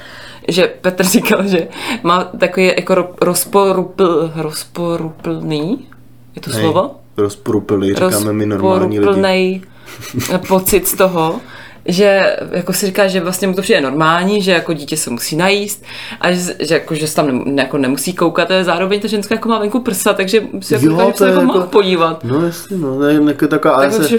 že 0.48 0.72
Petr 0.80 1.04
říkal, 1.04 1.46
že 1.46 1.68
má 2.02 2.24
takový 2.24 2.66
jako 2.66 3.08
rozporupl, 3.20 4.30
rozporuplný, 4.36 5.88
je 6.34 6.42
to 6.42 6.50
slovo? 6.50 6.90
Rozporuplný, 7.16 7.88
říkáme 7.88 8.32
my 8.32 8.46
normální 8.46 9.00
lidi. 9.00 9.62
pocit 10.48 10.88
z 10.88 10.94
toho, 10.94 11.40
že 11.86 12.36
jako 12.50 12.72
si 12.72 12.86
říká, 12.86 13.06
že 13.06 13.20
vlastně 13.20 13.48
mu 13.48 13.54
to 13.54 13.62
přijde 13.62 13.80
normální, 13.80 14.42
že 14.42 14.52
jako 14.52 14.72
dítě 14.72 14.96
se 14.96 15.10
musí 15.10 15.36
najíst 15.36 15.84
a 16.20 16.32
že, 16.32 16.54
že, 16.60 16.74
jako, 16.74 16.94
že 16.94 17.06
se 17.06 17.16
tam 17.16 17.44
ne, 17.44 17.62
jako 17.62 17.78
nemusí 17.78 18.12
koukat, 18.12 18.50
ale 18.50 18.64
zároveň 18.64 19.00
ta 19.00 19.08
ženská 19.08 19.34
jako 19.34 19.48
má 19.48 19.58
venku 19.58 19.80
prsa, 19.80 20.12
takže 20.12 20.42
si 20.60 20.74
jako, 20.74 20.86
jo, 20.86 21.12
se 21.16 21.26
jako, 21.26 21.40
jako 21.40 21.52
mohl 21.52 21.66
podívat. 21.66 22.24
No 22.24 22.46
jasně, 22.46 22.76
no, 22.76 22.98
ne, 22.98 23.20
ne, 23.20 23.34
taková, 23.34 23.80
tak 23.80 23.92
se, 23.92 24.18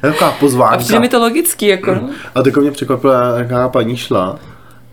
taková 0.00 0.30
pozvánka. 0.30 0.74
A 0.74 0.78
přijde 0.78 1.00
mi 1.00 1.08
to 1.08 1.20
logický, 1.20 1.66
jako. 1.66 1.94
No. 1.94 2.10
A 2.34 2.42
tak 2.42 2.56
mě 2.56 2.70
překvapila, 2.70 3.38
jaká 3.38 3.68
paní 3.68 3.96
šla 3.96 4.38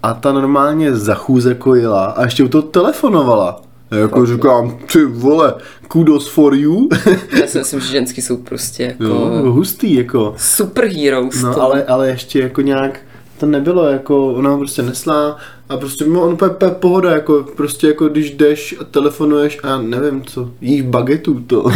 a 0.04 0.14
ta 0.14 0.32
normálně 0.32 0.96
za 0.96 1.16
chůze 1.16 1.56
kojila 1.56 2.06
a 2.06 2.24
ještě 2.24 2.44
u 2.44 2.48
toho 2.48 2.62
telefonovala. 2.62 3.62
Jako 3.92 4.22
okay. 4.22 4.36
říkám, 4.36 4.78
ty 4.94 5.06
vole, 5.06 5.54
kudos 5.88 6.28
for 6.28 6.56
you. 6.56 6.90
Já 7.42 7.48
si 7.48 7.58
myslím, 7.58 7.80
že 7.80 7.88
ženský 7.88 8.22
jsou 8.22 8.38
prostě 8.38 8.84
jako... 8.84 9.04
Jo, 9.04 9.52
hustý, 9.52 9.96
jako. 9.96 10.34
Superheroes. 10.38 11.42
No, 11.42 11.62
ale, 11.62 11.84
ale 11.84 12.10
ještě 12.10 12.40
jako 12.40 12.62
nějak, 12.62 13.00
to 13.40 13.46
nebylo 13.46 13.88
jako, 13.88 14.34
ona 14.34 14.50
ho 14.50 14.58
prostě 14.58 14.82
nesla 14.82 15.38
a 15.70 15.78
prostě 15.78 16.06
no, 16.06 16.22
on 16.22 16.34
úplně 16.34 16.72
pohoda, 16.80 17.12
jako 17.12 17.48
prostě 17.56 17.88
jako 17.88 18.08
když 18.08 18.32
jdeš 18.32 18.76
a 18.80 18.84
telefonuješ 18.84 19.60
a 19.64 19.82
nevím 19.82 20.24
co, 20.24 20.52
jíš 20.62 20.82
bagetu 20.82 21.40
to. 21.40 21.64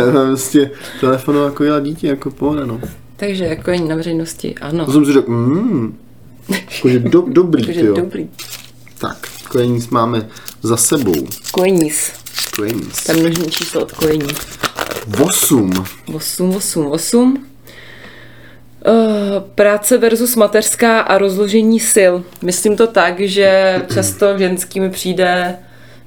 prostě 0.26 0.70
telefonu 1.00 1.44
jako 1.44 1.64
jela 1.64 1.80
dítě, 1.80 2.06
jako 2.06 2.30
pohoda, 2.30 2.66
no. 2.66 2.80
Takže 3.16 3.44
jako 3.44 3.70
na 3.88 3.96
veřejnosti, 3.96 4.54
ano. 4.60 4.86
To 4.86 4.92
jsem 4.92 5.04
si 5.06 5.12
řekl, 5.12 5.30
mm, 5.30 5.96
jakože 6.48 6.98
do, 6.98 7.24
dobrý, 7.28 7.86
jo. 7.86 7.94
dobrý. 7.96 8.28
Tak, 8.98 9.28
kojení 9.48 9.80
máme 9.90 10.28
za 10.62 10.76
sebou. 10.76 11.26
Kojenis. 11.50 12.12
Kojenis. 12.56 13.04
Tam 13.04 13.16
množní 13.16 13.50
číslo 13.50 13.82
od 13.82 13.92
kojení. 13.92 14.28
Osm. 15.22 15.84
Osm, 16.14 16.56
osm, 16.56 16.86
osm. 16.86 17.46
Uh, 18.86 18.92
práce 19.54 19.98
versus 19.98 20.36
mateřská 20.36 21.00
a 21.00 21.18
rozložení 21.18 21.80
sil. 21.94 22.14
Myslím 22.42 22.76
to 22.76 22.86
tak, 22.86 23.20
že 23.20 23.82
často 23.94 24.38
ženským 24.38 24.90
přijde 24.90 25.58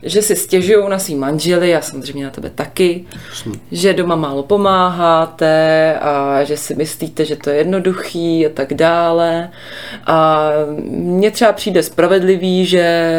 že 0.04 0.22
si 0.22 0.36
stěžují 0.36 0.90
na 0.90 1.00
svý 1.00 1.16
manžely 1.16 1.76
a 1.76 1.82
samozřejmě 1.82 2.24
na 2.24 2.30
tebe 2.30 2.50
taky, 2.50 3.06
že 3.72 3.94
doma 3.94 4.16
málo 4.16 4.44
pomáháte 4.44 5.96
a 6.02 6.44
že 6.44 6.58
si 6.58 6.76
myslíte, 6.76 7.26
že 7.26 7.36
to 7.36 7.50
je 7.50 7.56
jednoduchý 7.56 8.46
a 8.46 8.50
tak 8.50 8.74
dále. 8.74 9.50
A 10.06 10.50
mně 10.90 11.32
třeba 11.32 11.52
přijde 11.52 11.84
spravedlivý, 11.84 12.66
že 12.66 13.12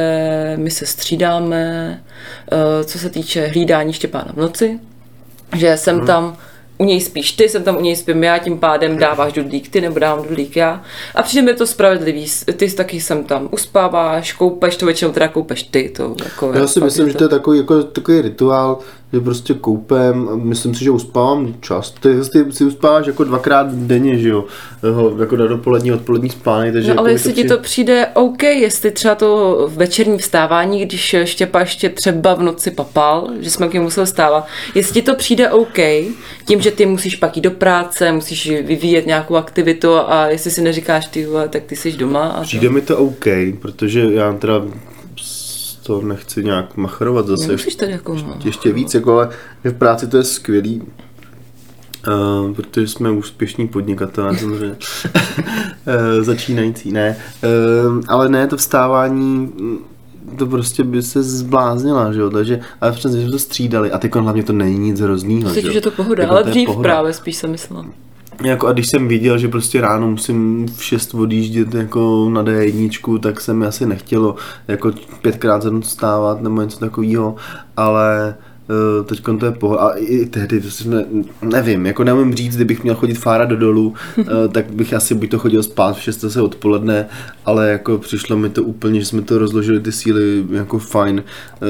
my 0.56 0.70
se 0.70 0.86
střídáme, 0.86 2.02
eh, 2.52 2.84
co 2.84 2.98
se 2.98 3.10
týče 3.10 3.46
hlídání 3.46 3.92
Štěpána 3.92 4.32
v 4.34 4.36
noci, 4.36 4.80
že 5.56 5.76
jsem 5.76 5.96
hmm. 5.96 6.06
tam 6.06 6.36
u 6.80 6.84
něj 6.84 7.00
spíš 7.00 7.32
ty, 7.32 7.48
jsem 7.48 7.62
tam 7.62 7.76
u 7.76 7.80
něj 7.80 7.96
spím 7.96 8.24
já, 8.24 8.38
tím 8.38 8.58
pádem 8.58 8.98
dáváš 8.98 9.32
dudlík 9.32 9.68
ty 9.68 9.80
nebo 9.80 9.98
dávám 9.98 10.24
dudlík 10.28 10.56
já. 10.56 10.82
A 11.14 11.22
přijde 11.22 11.42
mi 11.42 11.54
to 11.54 11.66
spravedlivý, 11.66 12.26
ty 12.56 12.70
taky 12.70 13.00
jsem 13.00 13.24
tam 13.24 13.48
uspáváš, 13.50 14.32
koupeš, 14.32 14.76
to 14.76 14.86
většinou 14.86 15.12
teda 15.12 15.28
koupeš 15.28 15.62
ty. 15.62 15.92
To, 15.96 16.14
jako, 16.24 16.52
já 16.52 16.66
si 16.66 16.80
myslím, 16.80 17.06
to... 17.06 17.12
že 17.12 17.18
to 17.18 17.24
je 17.24 17.28
takový, 17.28 17.58
jako, 17.58 17.82
takový 17.82 18.20
rituál, 18.20 18.78
že 19.12 19.20
prostě 19.20 19.54
koupem, 19.54 20.28
myslím 20.42 20.74
si, 20.74 20.84
že 20.84 20.90
uspávám 20.90 21.54
čas. 21.60 21.90
Ty, 21.90 22.08
ty 22.32 22.52
si 22.52 22.64
uspáváš 22.64 23.06
jako 23.06 23.24
dvakrát 23.24 23.72
denně, 23.72 24.18
že 24.18 24.28
jo, 24.28 24.44
jako 25.20 25.36
na 25.36 25.46
dopolední, 25.46 25.92
odpolední 25.92 26.30
spánek. 26.30 26.72
Takže 26.72 26.88
no, 26.88 26.92
jako 26.92 27.00
ale 27.00 27.12
jestli 27.12 27.32
ti 27.32 27.44
to 27.44 27.58
přijde 27.58 28.06
OK, 28.14 28.42
jestli 28.42 28.90
třeba 28.90 29.14
to 29.14 29.70
večerní 29.74 30.18
vstávání, 30.18 30.86
když 30.86 31.16
Štěpa 31.24 31.60
ještě 31.60 31.88
třeba 31.88 32.34
v 32.34 32.42
noci 32.42 32.70
papal, 32.70 33.28
že 33.40 33.50
jsme 33.50 33.68
k 33.68 33.72
němu 33.72 33.84
museli 33.84 34.06
stávat, 34.06 34.46
jestli 34.74 34.94
ti 34.94 35.02
to 35.02 35.14
přijde 35.14 35.50
OK, 35.50 35.78
tím, 36.44 36.60
že 36.60 36.70
ty 36.70 36.86
musíš 36.86 37.16
pak 37.16 37.36
jít 37.36 37.42
do 37.42 37.50
práce, 37.50 38.12
musíš 38.12 38.50
vyvíjet 38.50 39.06
nějakou 39.06 39.36
aktivitu 39.36 39.94
a 39.94 40.26
jestli 40.26 40.50
si 40.50 40.62
neříkáš 40.62 41.06
ty 41.06 41.26
tak 41.48 41.62
ty 41.62 41.76
jsi 41.76 41.92
doma. 41.92 42.28
A 42.28 42.42
přijde 42.42 42.68
to... 42.68 42.72
mi 42.72 42.80
to 42.80 42.98
OK, 42.98 43.26
protože 43.60 44.00
já 44.12 44.32
teda 44.32 44.62
to 45.90 46.06
nechci 46.06 46.44
nějak 46.44 46.76
machrovat 46.76 47.26
zase. 47.26 47.46
Nemusíš 47.46 47.74
tady 47.74 47.92
jako 47.92 48.12
ještě, 48.12 48.48
ještě 48.48 48.72
víc, 48.72 48.94
jako, 48.94 49.12
ale 49.12 49.28
v 49.64 49.72
práci 49.72 50.06
to 50.06 50.16
je 50.16 50.24
skvělý, 50.24 50.82
Uh, 52.08 52.52
protože 52.54 52.88
jsme 52.88 53.10
úspěšní 53.10 53.68
podnikatelé, 53.68 54.38
samozřejmě. 54.38 54.76
uh, 54.76 54.76
začínající, 56.22 56.92
ne. 56.92 57.16
Uh, 57.86 58.00
ale 58.08 58.28
ne, 58.28 58.46
to 58.46 58.56
vstávání, 58.56 59.52
to 60.38 60.46
prostě 60.46 60.84
by 60.84 61.02
se 61.02 61.22
zbláznila, 61.22 62.12
že 62.12 62.20
jo, 62.20 62.30
takže, 62.30 62.60
ale 62.80 62.92
přesně, 62.92 63.20
že 63.20 63.30
to 63.30 63.38
střídali 63.38 63.92
a 63.92 63.98
teď 63.98 64.14
hlavně 64.14 64.42
to 64.42 64.52
není 64.52 64.78
nic 64.78 65.00
hroznýho. 65.00 65.50
Už 65.50 65.74
je 65.74 65.80
to 65.80 65.90
pohoda, 65.90 66.22
jako 66.22 66.34
ale 66.34 66.42
dřív 66.44 66.66
pohoda. 66.66 66.88
právě 66.88 67.12
spíš 67.12 67.36
jsem 67.36 67.50
myslela. 67.50 67.84
Jako 68.44 68.66
a 68.66 68.72
když 68.72 68.86
jsem 68.86 69.08
viděl, 69.08 69.38
že 69.38 69.48
prostě 69.48 69.80
ráno 69.80 70.10
musím 70.10 70.66
v 70.76 70.84
6 70.84 71.14
odjíždět 71.14 71.74
jako 71.74 72.30
na 72.32 72.44
D1, 72.44 73.18
tak 73.18 73.40
se 73.40 73.54
mi 73.54 73.66
asi 73.66 73.86
nechtělo 73.86 74.36
jako 74.68 74.92
pětkrát 75.22 75.62
za 75.62 75.70
noc 75.70 75.88
stávat 75.88 76.42
nebo 76.42 76.62
něco 76.62 76.78
takového, 76.78 77.36
ale 77.76 78.34
Eh, 78.70 79.04
teď 79.04 79.22
to 79.40 79.46
je 79.46 79.52
pohoda. 79.52 79.80
A 79.80 79.90
i 79.96 80.26
tehdy, 80.26 80.62
jsme, 80.62 81.04
nevím, 81.42 81.86
jako 81.86 82.04
neumím 82.04 82.34
říct, 82.34 82.56
kdybych 82.56 82.82
měl 82.82 82.94
chodit 82.94 83.14
fára 83.14 83.44
do 83.44 83.56
dolů, 83.56 83.94
eh, 84.18 84.24
tak 84.52 84.74
bych 84.74 84.94
asi 84.94 85.14
buď 85.14 85.30
to 85.30 85.38
chodil 85.38 85.62
spát 85.62 85.96
v 85.96 86.02
6 86.02 86.24
se 86.28 86.42
odpoledne, 86.42 87.06
ale 87.46 87.70
jako 87.70 87.98
přišlo 87.98 88.36
mi 88.36 88.50
to 88.50 88.62
úplně, 88.62 89.00
že 89.00 89.06
jsme 89.06 89.22
to 89.22 89.38
rozložili 89.38 89.80
ty 89.80 89.92
síly 89.92 90.44
jako 90.50 90.78
fajn. 90.78 91.22
Eh, 91.62 91.66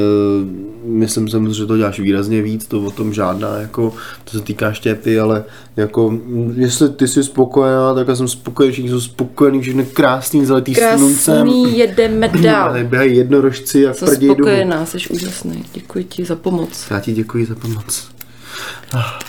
myslím 0.84 1.28
si, 1.28 1.36
že 1.54 1.66
to 1.66 1.76
děláš 1.76 2.00
výrazně 2.00 2.42
víc, 2.42 2.66
to 2.66 2.80
o 2.80 2.90
tom 2.90 3.12
žádná, 3.12 3.56
jako 3.56 3.94
to 4.24 4.38
se 4.38 4.44
týká 4.44 4.72
štěpy, 4.72 5.20
ale 5.20 5.44
jako 5.80 6.18
jestli 6.54 6.88
ty 6.88 7.08
jsi 7.08 7.24
spokojená, 7.24 7.94
tak 7.94 8.08
já 8.08 8.16
jsem 8.16 8.28
spokojený, 8.28 8.72
všichni 8.72 8.90
jsou 8.90 9.00
spokojení, 9.00 9.60
všechno 9.62 9.84
krásný, 9.92 10.46
zaletý 10.46 10.74
Krásný, 10.74 10.98
sluncem. 10.98 11.46
jedeme 11.46 12.28
dál. 12.42 12.84
Běhají 12.84 13.16
jednorožci 13.16 13.86
a 13.86 13.94
Jsem 13.94 14.08
spokojená, 14.08 14.86
jsi 14.86 14.98
úžasný, 15.10 15.64
děkuji 15.72 16.04
ti 16.04 16.24
za 16.24 16.36
pomoc. 16.36 16.86
Já 16.90 17.00
ti 17.00 17.12
děkuji 17.12 17.46
za 17.46 17.54
pomoc. 17.54 18.08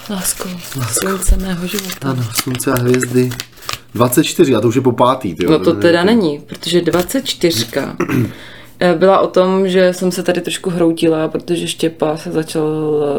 Lásko, 0.09 0.49
Lásko. 0.79 1.07
slunce 1.07 1.37
mého 1.37 1.67
života. 1.67 2.09
Ano, 2.09 2.23
slunce 2.41 2.71
a 2.71 2.79
hvězdy. 2.79 3.29
24, 3.95 4.55
a 4.55 4.61
to 4.61 4.67
už 4.67 4.75
je 4.75 4.81
po 4.81 4.91
pátý. 4.91 5.35
Tyjo. 5.35 5.51
No 5.51 5.59
to 5.59 5.73
teda 5.73 6.03
není, 6.03 6.39
protože 6.39 6.81
24 6.81 7.65
Eh, 7.75 7.95
byla 8.97 9.19
o 9.19 9.27
tom, 9.27 9.67
že 9.67 9.93
jsem 9.93 10.11
se 10.11 10.23
tady 10.23 10.41
trošku 10.41 10.69
hroutila, 10.69 11.27
protože 11.27 11.67
Štěpa 11.67 12.17
se 12.17 12.31
začal 12.31 12.65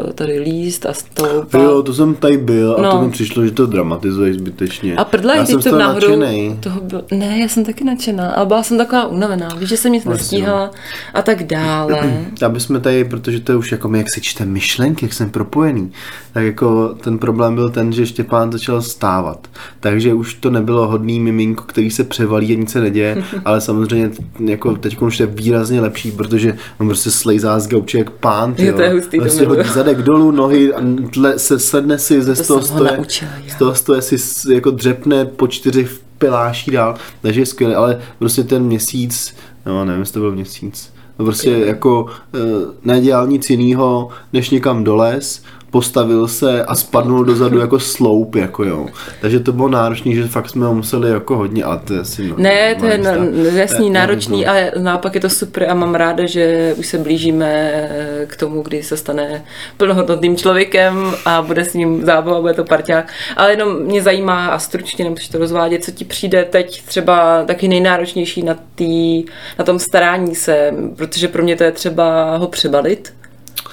eh, 0.09 0.13
tady 0.13 0.39
líst 0.39 0.87
a 0.87 0.93
stoupat. 0.93 1.63
Jo, 1.63 1.83
to 1.83 1.95
jsem 1.95 2.15
tady 2.15 2.37
byl 2.37 2.77
a 2.79 2.83
no. 2.83 2.91
to 2.91 3.03
mi 3.03 3.11
přišlo, 3.11 3.45
že 3.45 3.51
to 3.51 3.67
dramatizuje 3.67 4.35
zbytečně. 4.35 4.97
A 4.97 5.05
prdla, 5.05 5.35
já 5.35 5.47
jsem 5.47 5.63
to 5.63 5.79
náhodou, 5.79 6.23
toho 6.61 6.81
byl, 6.81 7.05
ne, 7.11 7.39
já 7.39 7.49
jsem 7.49 7.65
taky 7.65 7.85
nadšená, 7.85 8.31
ale 8.31 8.47
byla 8.47 8.63
jsem 8.63 8.79
taková 8.79 9.07
unavená, 9.07 9.49
víš, 9.59 9.69
že 9.69 9.77
jsem 9.77 9.93
nic 9.93 10.05
vlastně. 10.05 10.39
nestíhala 10.39 10.71
a 11.15 11.23
tak 11.23 11.43
dále. 11.43 12.23
Aby 12.47 12.61
jsme 12.61 12.81
tady, 12.81 13.05
protože 13.05 13.41
to 13.41 13.53
je 13.53 13.59
už 13.59 13.73
jako 13.73 13.89
my, 13.89 13.99
jak 13.99 14.07
si 14.15 14.21
čte 14.21 14.45
myšlenky, 14.45 15.05
jak 15.05 15.13
jsem 15.13 15.31
propojený, 15.31 15.93
tak 16.33 16.45
jako 16.45 16.89
ten 16.89 17.19
problém 17.19 17.55
byl 17.55 17.71
ten, 17.71 17.93
že 17.93 18.07
Štěpán 18.07 18.53
začal 18.53 18.83
stávat. 18.83 19.49
Takže 19.81 20.15
už 20.15 20.35
to 20.35 20.51
nebylo 20.51 20.89
hodný 20.89 21.21
miminko, 21.21 21.65
který 21.65 21.91
se 21.91 22.05
převalí 22.05 22.53
a 22.53 22.59
nic 22.59 22.71
se 22.71 22.81
neděje, 22.81 23.25
ale 23.45 23.61
samozřejmě 23.61 24.11
jako 24.47 24.77
teď 24.77 25.03
už 25.03 25.21
je 25.21 25.27
výrazně 25.53 25.81
lepší, 25.81 26.11
protože 26.13 26.57
on 26.81 26.87
prostě 26.87 27.11
slejzá 27.11 27.61
z 27.61 27.69
gauče 27.69 27.99
jak 27.99 28.11
pán, 28.11 28.55
Jo, 28.59 28.73
to 28.77 28.83
je 28.83 28.93
hustý, 28.93 29.21
prostě 29.21 29.47
hodí 29.47 29.69
zadek 29.69 30.03
dolů, 30.03 30.31
nohy, 30.31 30.75
a 30.75 30.81
tle, 31.13 31.39
se 31.39 31.59
sedne 31.59 31.99
si 31.99 32.23
ze 32.23 32.35
To 32.35 32.45
z 32.45 32.47
toho 32.47 32.63
stoje, 32.63 32.97
naučila 32.97 33.31
z 33.49 33.55
toho 33.55 33.75
stoje 33.75 34.03
si 34.03 34.17
jako 34.55 34.71
dřepne 34.71 35.25
po 35.25 35.49
čtyřech 35.49 36.01
piláší 36.19 36.71
dál, 36.71 36.95
takže 37.23 37.41
je 37.41 37.47
skvělé, 37.47 37.75
ale 37.75 38.01
prostě 38.19 38.45
ten 38.45 38.63
měsíc, 38.63 39.37
no 39.67 39.85
nevím, 39.85 40.01
jestli 40.01 40.15
to 40.15 40.21
byl 40.21 40.33
měsíc, 40.33 40.93
no 41.19 41.25
prostě 41.25 41.51
jako 41.51 42.07
eh, 42.35 42.39
nedělal 42.85 43.27
nic 43.27 43.51
jiného, 43.51 44.09
než 44.33 44.51
někam 44.51 44.85
doles, 44.85 45.43
postavil 45.73 46.29
se 46.29 46.65
a 46.65 46.75
spadnul 46.75 47.25
dozadu 47.25 47.59
jako 47.59 47.81
sloup, 47.81 48.35
jako 48.35 48.65
jo. 48.65 48.87
Takže 49.21 49.41
to 49.41 49.53
bylo 49.53 49.69
náročné, 49.69 50.13
že 50.15 50.29
fakt 50.29 50.51
jsme 50.51 50.67
ho 50.67 50.75
museli 50.75 51.11
jako 51.11 51.37
hodně, 51.37 51.65
ale 51.65 51.81
to 51.85 51.95
je 51.95 52.01
asi 52.01 52.29
no, 52.29 52.35
Ne, 52.39 52.75
to 52.75 52.87
je 52.87 52.99
na, 52.99 53.11
normální 53.13 53.45
stav. 53.45 53.55
jasný, 53.55 53.89
Eh, 53.89 53.93
náročný, 53.93 54.45
no. 54.45 54.51
ale 54.51 54.73
naopak 54.79 55.15
je 55.15 55.21
to 55.21 55.31
super 55.31 55.71
a 55.71 55.75
mám 55.75 55.95
ráda, 55.95 56.27
že 56.27 56.75
už 56.79 56.87
se 56.87 56.99
blížíme 56.99 57.71
eh, 57.75 58.27
k 58.27 58.37
tomu, 58.37 58.63
kdy 58.63 58.83
se 58.83 58.97
stane 58.97 59.45
plnohodnotným 59.77 60.37
člověkem 60.37 61.13
a 61.25 61.43
bude 61.43 61.65
s 61.65 61.75
ním 61.75 62.05
zábava, 62.05 62.41
bude 62.41 62.55
to 62.55 62.65
parťák. 62.65 63.13
Ale 63.37 63.53
jenom 63.53 63.83
mě 63.83 64.03
zajímá 64.03 64.47
a 64.47 64.59
stručně 64.59 65.05
nemusíš 65.05 65.29
to 65.29 65.39
rozvádět, 65.39 65.85
co 65.85 65.91
ti 65.91 66.05
přijde 66.05 66.45
teď 66.45 66.83
třeba 66.85 67.45
taky 67.45 67.69
nejnáročnější 67.69 68.43
na, 68.43 68.57
tý, 68.75 69.25
na 69.59 69.65
tom 69.65 69.79
starání 69.79 70.35
se, 70.35 70.73
protože 70.97 71.29
pro 71.29 71.43
mě 71.43 71.57
to 71.57 71.65
je 71.65 71.73
třeba 71.73 72.37
ho 72.37 72.47
přebalit 72.49 73.13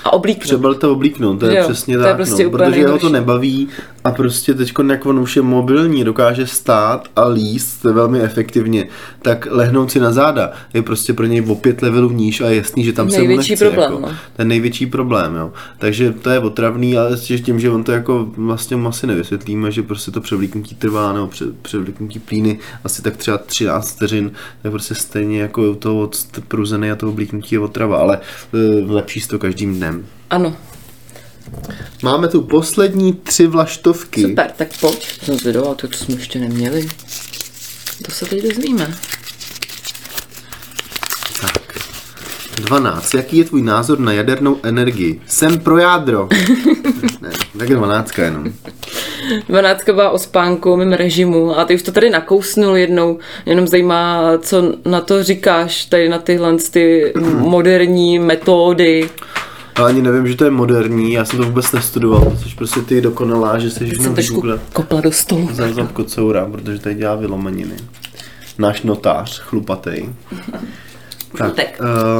a 0.03 0.13
oblíknout. 0.13 0.43
Třeba 0.47 0.73
to 0.73 0.91
oblíknout, 0.91 1.39
to 1.39 1.45
je 1.45 1.57
Jo, 1.57 1.63
přesně 1.63 1.95
to 1.97 2.01
je 2.03 2.07
tak, 2.07 2.15
prostě 2.15 2.43
no, 2.43 2.49
protože 2.49 2.87
ho 2.87 2.97
to 2.97 3.09
nebaví 3.09 3.67
a 4.03 4.11
prostě 4.11 4.53
teď, 4.53 4.73
jak 4.89 5.05
on 5.05 5.19
už 5.19 5.35
je 5.35 5.41
mobilní, 5.41 6.03
dokáže 6.03 6.47
stát 6.47 7.07
a 7.15 7.27
líst 7.27 7.83
velmi 7.83 8.21
efektivně, 8.21 8.87
tak 9.21 9.47
lehnout 9.51 9.91
si 9.91 9.99
na 9.99 10.11
záda 10.11 10.51
je 10.73 10.81
prostě 10.81 11.13
pro 11.13 11.25
něj 11.25 11.41
o 11.47 11.55
pět 11.55 11.81
levelů 11.81 12.11
níž 12.11 12.41
a 12.41 12.49
je 12.49 12.55
jasný, 12.55 12.83
že 12.83 12.93
tam 12.93 13.09
se 13.09 13.21
mu 13.21 13.27
Největší 13.27 13.51
nechce. 13.51 13.65
problém, 13.65 13.91
jako, 13.91 14.05
no. 14.07 14.15
Ten 14.35 14.47
největší 14.47 14.85
problém, 14.85 15.35
jo. 15.35 15.51
Takže 15.77 16.11
to 16.11 16.29
je 16.29 16.39
otravný, 16.39 16.97
ale 16.97 17.11
ještě 17.11 17.39
tím, 17.39 17.59
že 17.59 17.69
on 17.69 17.83
to 17.83 17.91
jako 17.91 18.27
vlastně 18.37 18.77
mu 18.77 18.87
asi 18.87 19.07
nevysvětlíme, 19.07 19.71
že 19.71 19.83
prostě 19.83 20.11
to 20.11 20.21
převlíknutí 20.21 20.75
trvá, 20.75 21.13
nebo 21.13 21.27
pře- 21.27 21.51
převlíknutí 21.61 22.19
plíny 22.19 22.59
asi 22.83 23.01
tak 23.01 23.17
třeba 23.17 23.37
13 23.37 23.95
vteřin, 23.95 24.31
tak 24.61 24.71
prostě 24.71 24.95
stejně 24.95 25.41
jako 25.41 25.61
u 25.71 25.75
toho 25.75 26.09
a 26.91 26.95
toho 26.95 27.11
oblíknutí 27.11 27.55
je 27.55 27.59
otrava, 27.59 27.97
ale 27.97 28.19
e, 28.53 28.91
lepší 28.93 29.19
to 29.27 29.39
každým 29.39 29.75
dnem. 29.75 29.88
Ano, 30.29 30.55
Máme 32.03 32.27
tu 32.27 32.41
poslední 32.41 33.13
tři 33.13 33.47
vlaštovky. 33.47 34.21
super, 34.21 34.51
tak 34.55 34.67
pojď. 34.79 35.19
Jsem 35.23 35.37
zvědavá, 35.37 35.75
to, 35.75 35.87
co 35.87 36.05
jsme 36.05 36.15
ještě 36.15 36.39
neměli. 36.39 36.89
To 38.05 38.11
se 38.11 38.25
teď 38.25 38.43
dozvíme. 38.43 38.93
Tak. 41.41 41.79
12. 42.55 43.13
Jaký 43.13 43.37
je 43.37 43.43
tvůj 43.43 43.61
názor 43.61 43.99
na 43.99 44.11
jadernou 44.11 44.57
energii? 44.63 45.21
Jsem 45.27 45.59
pro 45.59 45.77
jádro. 45.77 46.29
ne, 47.21 47.29
tak 47.57 47.69
12 47.69 48.17
jenom. 48.17 48.53
Dvanáctka 49.49 49.93
byla 49.93 50.09
o 50.09 50.19
spánku, 50.19 50.73
o 50.73 50.77
mém 50.77 50.93
režimu 50.93 51.59
a 51.59 51.65
ty 51.65 51.75
už 51.75 51.83
to 51.83 51.91
tady 51.91 52.09
nakousnul 52.09 52.77
jednou. 52.77 53.19
Jenom 53.45 53.67
zajímá, 53.67 54.31
co 54.41 54.73
na 54.85 55.01
to 55.01 55.23
říkáš, 55.23 55.85
tady 55.85 56.09
na 56.09 56.19
tyhle 56.19 56.57
ty 56.71 57.13
moderní 57.37 58.19
metody. 58.19 59.09
Já 59.79 59.85
ani 59.85 60.01
nevím, 60.01 60.27
že 60.27 60.35
to 60.35 60.45
je 60.45 60.51
moderní, 60.51 61.13
já 61.13 61.25
jsem 61.25 61.39
to 61.39 61.45
vůbec 61.45 61.71
nestudoval, 61.71 62.37
což 62.43 62.53
prostě 62.53 62.81
ty 62.81 63.01
dokonalá, 63.01 63.59
že 63.59 63.69
se 63.69 63.85
trošku 63.85 64.13
vygooglat. 64.13 64.59
kopla 64.73 65.01
do 65.01 65.11
stolu. 65.11 65.49
Za 65.53 65.73
za 65.73 65.83
kocoura, 65.83 66.45
protože 66.45 66.79
tady 66.79 66.95
dělá 66.95 67.15
vylomeniny. 67.15 67.75
Náš 68.57 68.81
notář, 68.81 69.39
chlupatej. 69.39 70.09
Tak, 71.37 71.57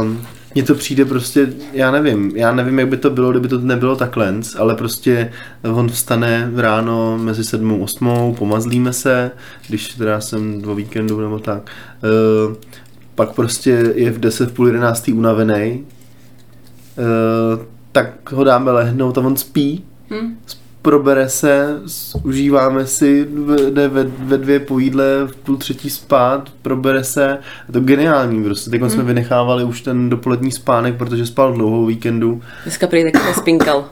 um, 0.02 0.22
mně 0.56 0.64
to 0.64 0.76
přijde 0.76 1.06
prostě, 1.06 1.54
já 1.74 1.92
nevím, 1.92 2.32
já 2.36 2.52
nevím, 2.52 2.80
jak 2.80 2.88
by 2.88 2.98
to 2.98 3.10
bylo, 3.10 3.32
kdyby 3.32 3.48
to 3.48 3.58
nebylo 3.58 3.96
takhle, 3.96 4.34
ale 4.58 4.76
prostě 4.76 5.32
on 5.74 5.90
vstane 5.90 6.52
ráno 6.56 7.18
mezi 7.18 7.44
sedmou 7.44 7.80
a 7.82 7.84
osmou, 7.84 8.36
pomazlíme 8.40 8.94
se, 8.94 9.32
když 9.68 9.88
teda 9.88 10.22
jsem 10.22 10.64
o 10.68 10.76
víkendu 10.76 11.22
nebo 11.22 11.40
tak, 11.40 11.72
uh, 12.50 12.56
pak 13.16 13.32
prostě 13.32 13.94
je 13.96 14.12
v 14.12 14.20
10 14.20 14.50
v 14.50 14.54
půl 14.54 14.68
jedenáctý 14.68 15.14
unavený, 15.14 15.86
tak 17.92 18.32
ho 18.32 18.44
dáme 18.44 18.72
lehnout 18.72 19.18
a 19.18 19.22
on 19.22 19.36
spí, 19.38 19.84
Hm? 20.10 20.38
probere 20.82 21.30
se, 21.30 21.80
užíváme 22.24 22.88
si, 22.88 23.28
jde 23.70 23.88
ve, 23.88 24.04
ve 24.04 24.38
dvě 24.38 24.60
po 24.60 24.80
jídle, 24.80 25.06
v 25.28 25.36
půl 25.36 25.58
třetí 25.58 25.90
spát, 25.90 26.50
probere 26.62 27.04
se, 27.04 27.38
je 27.68 27.74
to 27.74 27.80
geniální 27.80 28.44
prostě, 28.44 28.70
teď 28.70 28.82
jsme 28.88 29.04
vynechávali 29.04 29.64
už 29.64 29.82
ten 29.82 30.10
dopolední 30.10 30.52
spánek, 30.52 30.96
protože 30.96 31.26
spal 31.26 31.54
dlouhou 31.54 31.86
víkendu, 31.86 32.42
Dneska 32.64 32.88
prý 32.88 33.04
taky 33.12 33.26
nespinkal. 33.26 33.86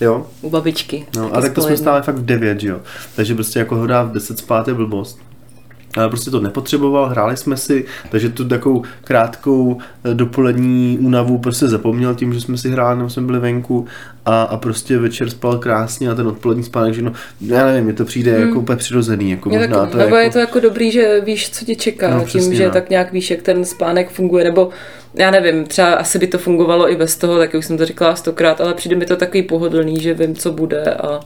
Jo, 0.00 0.26
u 0.42 0.50
babičky. 0.50 1.06
no 1.16 1.36
a 1.36 1.40
tak 1.40 1.52
to 1.52 1.62
jsme 1.62 1.76
stáli 1.76 2.02
fakt 2.02 2.16
v 2.16 2.24
9, 2.24 2.60
že 2.60 2.68
jo, 2.68 2.80
takže 3.16 3.34
prostě 3.34 3.58
jako 3.58 3.76
ho 3.76 3.86
dá 3.86 4.02
v 4.02 4.12
10 4.12 4.38
spát 4.38 4.68
je 4.68 4.74
blbost. 4.74 5.18
Ale 5.96 6.08
prostě 6.08 6.30
to 6.30 6.40
nepotřeboval, 6.40 7.06
hráli 7.08 7.36
jsme 7.36 7.56
si, 7.56 7.84
takže 8.10 8.28
tu 8.28 8.48
takovou 8.48 8.82
krátkou 9.04 9.78
eh, 10.04 10.14
dopolední 10.14 10.98
únavu 11.00 11.38
prostě 11.38 11.68
zapomněl 11.68 12.14
tím, 12.14 12.34
že 12.34 12.40
jsme 12.40 12.58
si 12.58 12.70
hráli, 12.70 12.98
nebo 12.98 13.10
jsme 13.10 13.22
byli 13.22 13.38
venku 13.38 13.86
a, 14.24 14.42
a 14.42 14.56
prostě 14.56 14.98
večer 14.98 15.30
spal 15.30 15.58
krásně 15.58 16.10
a 16.10 16.14
ten 16.14 16.26
odpolední 16.26 16.62
spánek, 16.62 16.94
že 16.94 17.02
no, 17.02 17.12
já 17.40 17.66
nevím, 17.66 17.84
mně 17.84 17.92
to 17.92 18.04
přijde 18.04 18.30
jako 18.30 18.58
úplně 18.58 18.76
přirozený, 18.76 19.30
jako 19.30 19.50
Je 19.50 19.58
možná 19.58 19.80
tak, 19.80 19.90
to 19.90 19.96
nebo 19.96 20.16
je 20.16 20.22
je 20.22 20.24
jako, 20.24 20.32
to 20.32 20.38
jako 20.38 20.60
dobrý, 20.60 20.90
že 20.90 21.20
víš, 21.20 21.50
co 21.50 21.64
tě 21.64 21.74
čeká, 21.74 22.10
no, 22.10 22.18
tím, 22.18 22.26
přesně, 22.26 22.54
že 22.54 22.66
no. 22.66 22.70
tak 22.70 22.90
nějak 22.90 23.12
víš, 23.12 23.30
jak 23.30 23.42
ten 23.42 23.64
spánek 23.64 24.10
funguje, 24.10 24.44
nebo 24.44 24.70
já 25.14 25.30
nevím, 25.30 25.64
třeba 25.64 25.94
asi 25.94 26.18
by 26.18 26.26
to 26.26 26.38
fungovalo 26.38 26.92
i 26.92 26.96
bez 26.96 27.16
toho, 27.16 27.38
tak 27.38 27.54
už 27.54 27.66
jsem 27.66 27.78
to 27.78 27.86
říkala 27.86 28.16
stokrát, 28.16 28.60
ale 28.60 28.74
přijde 28.74 28.96
mi 28.96 29.06
to 29.06 29.16
takový 29.16 29.42
pohodlný, 29.42 30.00
že 30.00 30.14
vím, 30.14 30.34
co 30.34 30.52
bude 30.52 30.84
a, 30.84 31.20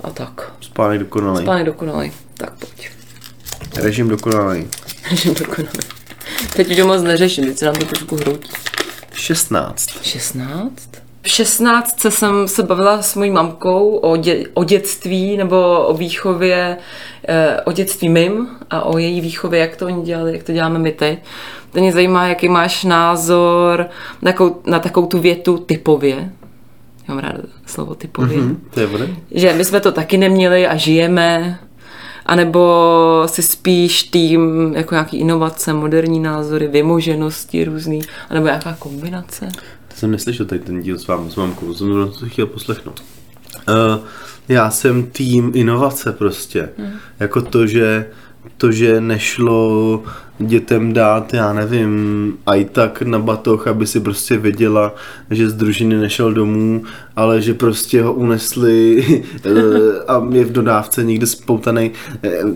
a 0.00 0.10
tak. 0.10 0.52
spánek 0.60 0.98
dokonalý, 0.98 1.42
Spánek 1.42 1.66
dokonalý. 1.66 2.12
Tak 2.34 2.52
pojď. 2.58 2.97
Režim 3.76 4.08
dokonalý. 4.08 4.66
Režim 5.10 5.34
dokonalý. 5.34 5.78
Teď 6.56 6.70
už 6.70 6.76
to 6.76 6.86
moc 6.86 7.02
neřeším, 7.02 7.44
teď 7.44 7.58
se 7.58 7.64
nám 7.64 7.74
to 7.74 7.84
trošku 7.84 8.16
hroutí. 8.16 8.50
16. 9.14 10.04
16? 10.04 10.72
V 11.22 11.28
16 11.28 12.06
jsem 12.08 12.48
se 12.48 12.62
bavila 12.62 13.02
s 13.02 13.14
mojí 13.14 13.30
mamkou 13.30 13.96
o, 13.96 14.16
dě, 14.16 14.44
o 14.54 14.64
dětství 14.64 15.36
nebo 15.36 15.86
o 15.86 15.94
výchově, 15.94 16.76
eh, 17.28 17.60
o 17.64 17.72
dětství 17.72 18.08
mým 18.08 18.48
a 18.70 18.82
o 18.82 18.98
její 18.98 19.20
výchově, 19.20 19.60
jak 19.60 19.76
to 19.76 19.86
oni 19.86 20.02
dělali, 20.02 20.32
jak 20.32 20.42
to 20.42 20.52
děláme 20.52 20.78
my 20.78 20.92
teď. 20.92 21.18
To 21.72 21.80
mě 21.80 21.92
zajímá, 21.92 22.28
jaký 22.28 22.48
máš 22.48 22.84
názor 22.84 23.88
na 24.22 24.32
takovou, 24.32 24.60
na 24.66 24.78
takovou 24.78 25.06
tu 25.06 25.18
větu 25.18 25.58
typově. 25.58 26.32
Já 27.08 27.14
mám 27.14 27.18
ráda 27.18 27.38
slovo 27.66 27.94
typově. 27.94 28.38
Mm-hmm. 28.38 28.48
Hm, 28.48 28.68
to 28.74 28.80
je 28.80 28.86
vody? 28.86 29.16
Že 29.30 29.52
my 29.52 29.64
jsme 29.64 29.80
to 29.80 29.92
taky 29.92 30.18
neměli 30.18 30.66
a 30.66 30.76
žijeme, 30.76 31.58
anebo 32.28 33.22
si 33.26 33.42
spíš 33.42 34.02
tým 34.02 34.72
jako 34.76 34.94
nějaký 34.94 35.16
inovace, 35.16 35.72
moderní 35.72 36.20
názory, 36.20 36.68
vymoženosti 36.68 37.64
různý, 37.64 38.00
anebo 38.30 38.46
nějaká 38.46 38.76
kombinace. 38.78 39.48
To 39.88 39.96
jsem 39.96 40.10
neslyšel 40.10 40.46
tady 40.46 40.60
ten 40.60 40.80
díl 40.80 40.98
s 40.98 41.06
vámi, 41.06 41.30
s 41.30 41.36
mamkou, 41.36 41.74
jsem 41.74 42.10
to 42.20 42.26
chtěl 42.26 42.46
poslechnout. 42.46 43.02
Uh, 43.68 44.04
já 44.48 44.70
jsem 44.70 45.06
tým 45.06 45.52
inovace 45.54 46.12
prostě. 46.12 46.70
Hmm. 46.78 46.92
Jako 47.20 47.42
to, 47.42 47.66
že 47.66 48.06
to, 48.56 48.72
že 48.72 49.00
nešlo 49.00 50.02
dětem 50.38 50.92
dát, 50.92 51.34
já 51.34 51.52
nevím, 51.52 52.32
aj 52.46 52.64
tak 52.64 53.02
na 53.02 53.18
batoh, 53.18 53.66
aby 53.66 53.86
si 53.86 54.00
prostě 54.00 54.36
věděla, 54.36 54.94
že 55.30 55.48
z 55.48 55.54
družiny 55.54 55.96
nešel 55.96 56.32
domů, 56.32 56.82
ale 57.16 57.42
že 57.42 57.54
prostě 57.54 58.02
ho 58.02 58.12
unesli 58.12 59.04
eh, 59.44 59.50
a 60.08 60.26
je 60.32 60.44
v 60.44 60.52
dodávce 60.52 61.04
někde 61.04 61.26
spoutaný. 61.26 61.90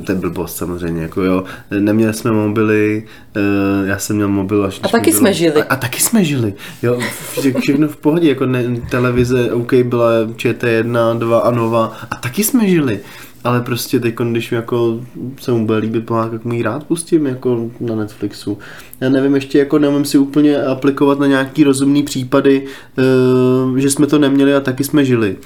To 0.04 0.12
je 0.12 0.18
blbost 0.18 0.56
samozřejmě, 0.56 1.02
jako 1.02 1.22
jo. 1.22 1.44
Neměli 1.78 2.14
jsme 2.14 2.32
mobily, 2.32 3.04
eh, 3.36 3.40
já 3.88 3.98
jsem 3.98 4.16
měl 4.16 4.28
mobil 4.28 4.64
až 4.64 4.80
A 4.82 4.88
taky 4.88 5.06
mi 5.10 5.12
bylo- 5.12 5.18
jsme 5.20 5.34
žili. 5.34 5.62
A, 5.62 5.66
a 5.72 5.76
taky 5.76 6.00
jsme 6.00 6.24
žili, 6.24 6.54
jo, 6.82 6.98
vše, 7.32 7.52
všechno 7.60 7.88
v 7.88 7.96
pohodě, 7.96 8.28
jako 8.28 8.46
ne, 8.46 8.64
televize, 8.90 9.52
OK, 9.52 9.72
byla 9.74 10.10
ČT1, 10.36 11.18
2 11.18 11.38
a 11.38 11.50
Nova 11.50 11.92
a 12.10 12.16
taky 12.16 12.44
jsme 12.44 12.68
žili. 12.68 13.00
Ale 13.44 13.60
prostě 13.60 14.00
teď, 14.00 14.14
když 14.14 14.50
mi 14.50 14.56
jako 14.56 15.00
se 15.40 15.52
mu 15.52 15.66
bude 15.66 15.78
líbit 15.78 16.06
pohádka, 16.06 16.32
jak 16.32 16.44
mu 16.44 16.52
ji 16.52 16.62
rád 16.62 16.84
pustím 16.84 17.26
jako 17.26 17.70
na 17.80 17.96
Netflixu. 17.96 18.58
Já 19.00 19.08
nevím, 19.08 19.34
ještě 19.34 19.58
jako 19.58 19.78
neumím 19.78 20.04
si 20.04 20.18
úplně 20.18 20.62
aplikovat 20.62 21.18
na 21.18 21.26
nějaký 21.26 21.64
rozumný 21.64 22.02
případy, 22.02 22.66
eh, 22.98 23.80
že 23.80 23.90
jsme 23.90 24.06
to 24.06 24.18
neměli 24.18 24.54
a 24.54 24.60
taky 24.60 24.84
jsme 24.84 25.04
žili. 25.04 25.36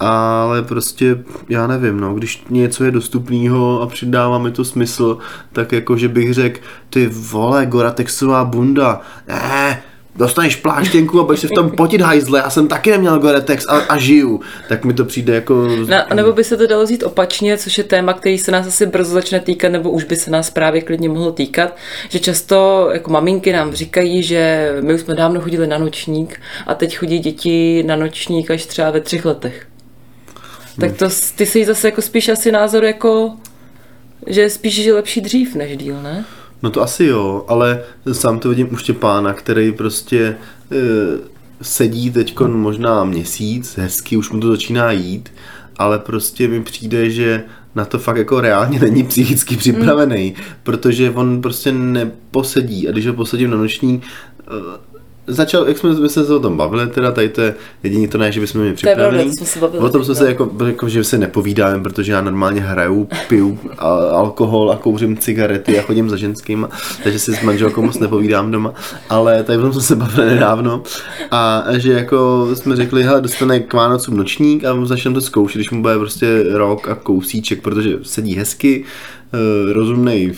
Ale 0.00 0.62
prostě, 0.62 1.24
já 1.48 1.66
nevím, 1.66 2.00
no, 2.00 2.14
když 2.14 2.44
něco 2.50 2.84
je 2.84 2.90
dostupného 2.90 3.82
a 3.82 3.86
přidává 3.86 4.38
mi 4.38 4.50
to 4.50 4.64
smysl, 4.64 5.18
tak 5.52 5.72
jako, 5.72 5.96
že 5.96 6.08
bych 6.08 6.34
řekl, 6.34 6.60
ty 6.90 7.06
vole, 7.06 7.66
Goratexová 7.66 8.44
bunda, 8.44 9.00
ne, 9.28 9.82
dostaneš 10.16 10.56
pláštěnku 10.56 11.20
a 11.20 11.24
budeš 11.24 11.40
se 11.40 11.46
v 11.46 11.50
tom 11.50 11.70
potit 11.70 12.00
hajzle, 12.00 12.38
já 12.38 12.50
jsem 12.50 12.68
taky 12.68 12.90
neměl 12.90 13.18
Gore-Tex 13.18 13.64
a, 13.68 13.78
a 13.78 13.98
žiju, 13.98 14.40
tak 14.68 14.84
mi 14.84 14.94
to 14.94 15.04
přijde 15.04 15.34
jako... 15.34 15.68
No, 15.88 16.14
nebo 16.14 16.32
by 16.32 16.44
se 16.44 16.56
to 16.56 16.66
dalo 16.66 16.86
říct 16.86 17.02
opačně, 17.02 17.58
což 17.58 17.78
je 17.78 17.84
téma, 17.84 18.12
který 18.12 18.38
se 18.38 18.50
nás 18.50 18.66
asi 18.66 18.86
brzo 18.86 19.12
začne 19.12 19.40
týkat, 19.40 19.68
nebo 19.68 19.90
už 19.90 20.04
by 20.04 20.16
se 20.16 20.30
nás 20.30 20.50
právě 20.50 20.82
klidně 20.82 21.08
mohlo 21.08 21.32
týkat, 21.32 21.76
že 22.08 22.18
často 22.18 22.88
jako 22.92 23.10
maminky 23.10 23.52
nám 23.52 23.72
říkají, 23.72 24.22
že 24.22 24.72
my 24.80 24.94
už 24.94 25.00
jsme 25.00 25.14
dávno 25.14 25.40
chodili 25.40 25.66
na 25.66 25.78
nočník 25.78 26.40
a 26.66 26.74
teď 26.74 26.96
chodí 26.96 27.18
děti 27.18 27.82
na 27.86 27.96
nočník 27.96 28.50
až 28.50 28.66
třeba 28.66 28.90
ve 28.90 29.00
třech 29.00 29.24
letech. 29.24 29.66
Tak 30.80 30.96
to, 30.96 31.08
ty 31.36 31.46
si 31.46 31.64
zase 31.64 31.88
jako 31.88 32.02
spíš 32.02 32.28
asi 32.28 32.52
názor 32.52 32.84
jako, 32.84 33.32
že 34.26 34.50
spíš 34.50 34.82
že 34.82 34.94
lepší 34.94 35.20
dřív 35.20 35.54
než 35.54 35.76
díl, 35.76 36.02
ne? 36.02 36.24
No 36.66 36.70
to 36.70 36.82
asi 36.82 37.04
jo, 37.04 37.44
ale 37.48 37.82
sám 38.12 38.38
to 38.38 38.48
vidím 38.48 38.68
u 38.72 38.76
Štěpána, 38.76 39.32
který 39.32 39.72
prostě 39.72 40.18
e, 40.26 40.36
sedí 41.62 42.10
teď 42.10 42.40
možná 42.40 43.04
měsíc, 43.04 43.76
hezky, 43.76 44.16
už 44.16 44.30
mu 44.30 44.40
to 44.40 44.50
začíná 44.50 44.90
jít, 44.92 45.32
ale 45.76 45.98
prostě 45.98 46.48
mi 46.48 46.62
přijde, 46.62 47.10
že 47.10 47.44
na 47.74 47.84
to 47.84 47.98
fakt 47.98 48.16
jako 48.16 48.40
reálně 48.40 48.80
není 48.80 49.02
psychicky 49.04 49.56
připravený, 49.56 50.34
mm. 50.36 50.44
protože 50.62 51.10
on 51.10 51.42
prostě 51.42 51.72
neposedí 51.72 52.88
a 52.88 52.92
když 52.92 53.06
ho 53.06 53.14
posadím 53.14 53.50
na 53.50 53.56
noční, 53.56 54.02
začal, 55.26 55.68
jak 55.68 55.78
jsme, 55.78 55.94
jsme 55.94 56.08
se 56.08 56.34
o 56.34 56.40
tom 56.40 56.56
bavili, 56.56 56.86
teda 56.86 57.12
tady 57.12 57.28
to 57.28 57.40
je 57.40 57.54
jediný 57.82 58.08
to 58.08 58.18
ne, 58.18 58.32
že 58.32 58.40
bychom 58.40 58.60
měli 58.60 58.76
připravený. 58.76 59.32
O 59.78 59.88
tom 59.88 60.04
jsme 60.04 60.14
se 60.14 60.28
jako, 60.28 60.50
jako, 60.66 60.88
že 60.88 61.04
se 61.04 61.18
nepovídáme, 61.18 61.82
protože 61.82 62.12
já 62.12 62.20
normálně 62.20 62.60
hraju, 62.60 63.08
piju 63.28 63.58
alkohol 64.10 64.70
a 64.70 64.76
kouřím 64.76 65.16
cigarety 65.16 65.78
a 65.78 65.82
chodím 65.82 66.10
za 66.10 66.16
ženským, 66.16 66.68
takže 67.02 67.18
si 67.18 67.34
s 67.34 67.42
manželkou 67.42 67.82
moc 67.82 67.98
nepovídám 67.98 68.50
doma, 68.50 68.74
ale 69.08 69.42
tady 69.42 69.72
jsme 69.72 69.82
se 69.82 69.96
bavili 69.96 70.26
nedávno 70.26 70.82
a 71.30 71.64
že 71.76 71.92
jako 71.92 72.48
jsme 72.54 72.76
řekli, 72.76 73.02
hele, 73.02 73.20
dostane 73.20 73.60
k 73.60 73.74
Vánocům 73.74 74.16
nočník 74.16 74.64
a 74.64 74.84
začneme 74.84 75.14
to 75.14 75.20
zkoušet, 75.20 75.58
když 75.58 75.70
mu 75.70 75.82
bude 75.82 75.98
prostě 75.98 76.42
rok 76.52 76.88
a 76.88 76.94
kousíček, 76.94 77.62
protože 77.62 77.90
sedí 78.02 78.34
hezky, 78.34 78.84
eh, 79.34 79.72
rozumnej 79.72 80.34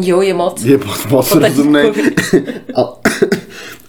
Jo, 0.00 0.22
je 0.22 0.34
moc. 0.34 0.64
Je 0.64 0.78
moc, 0.78 1.06
moc 1.06 1.32
rozumný. 1.32 1.80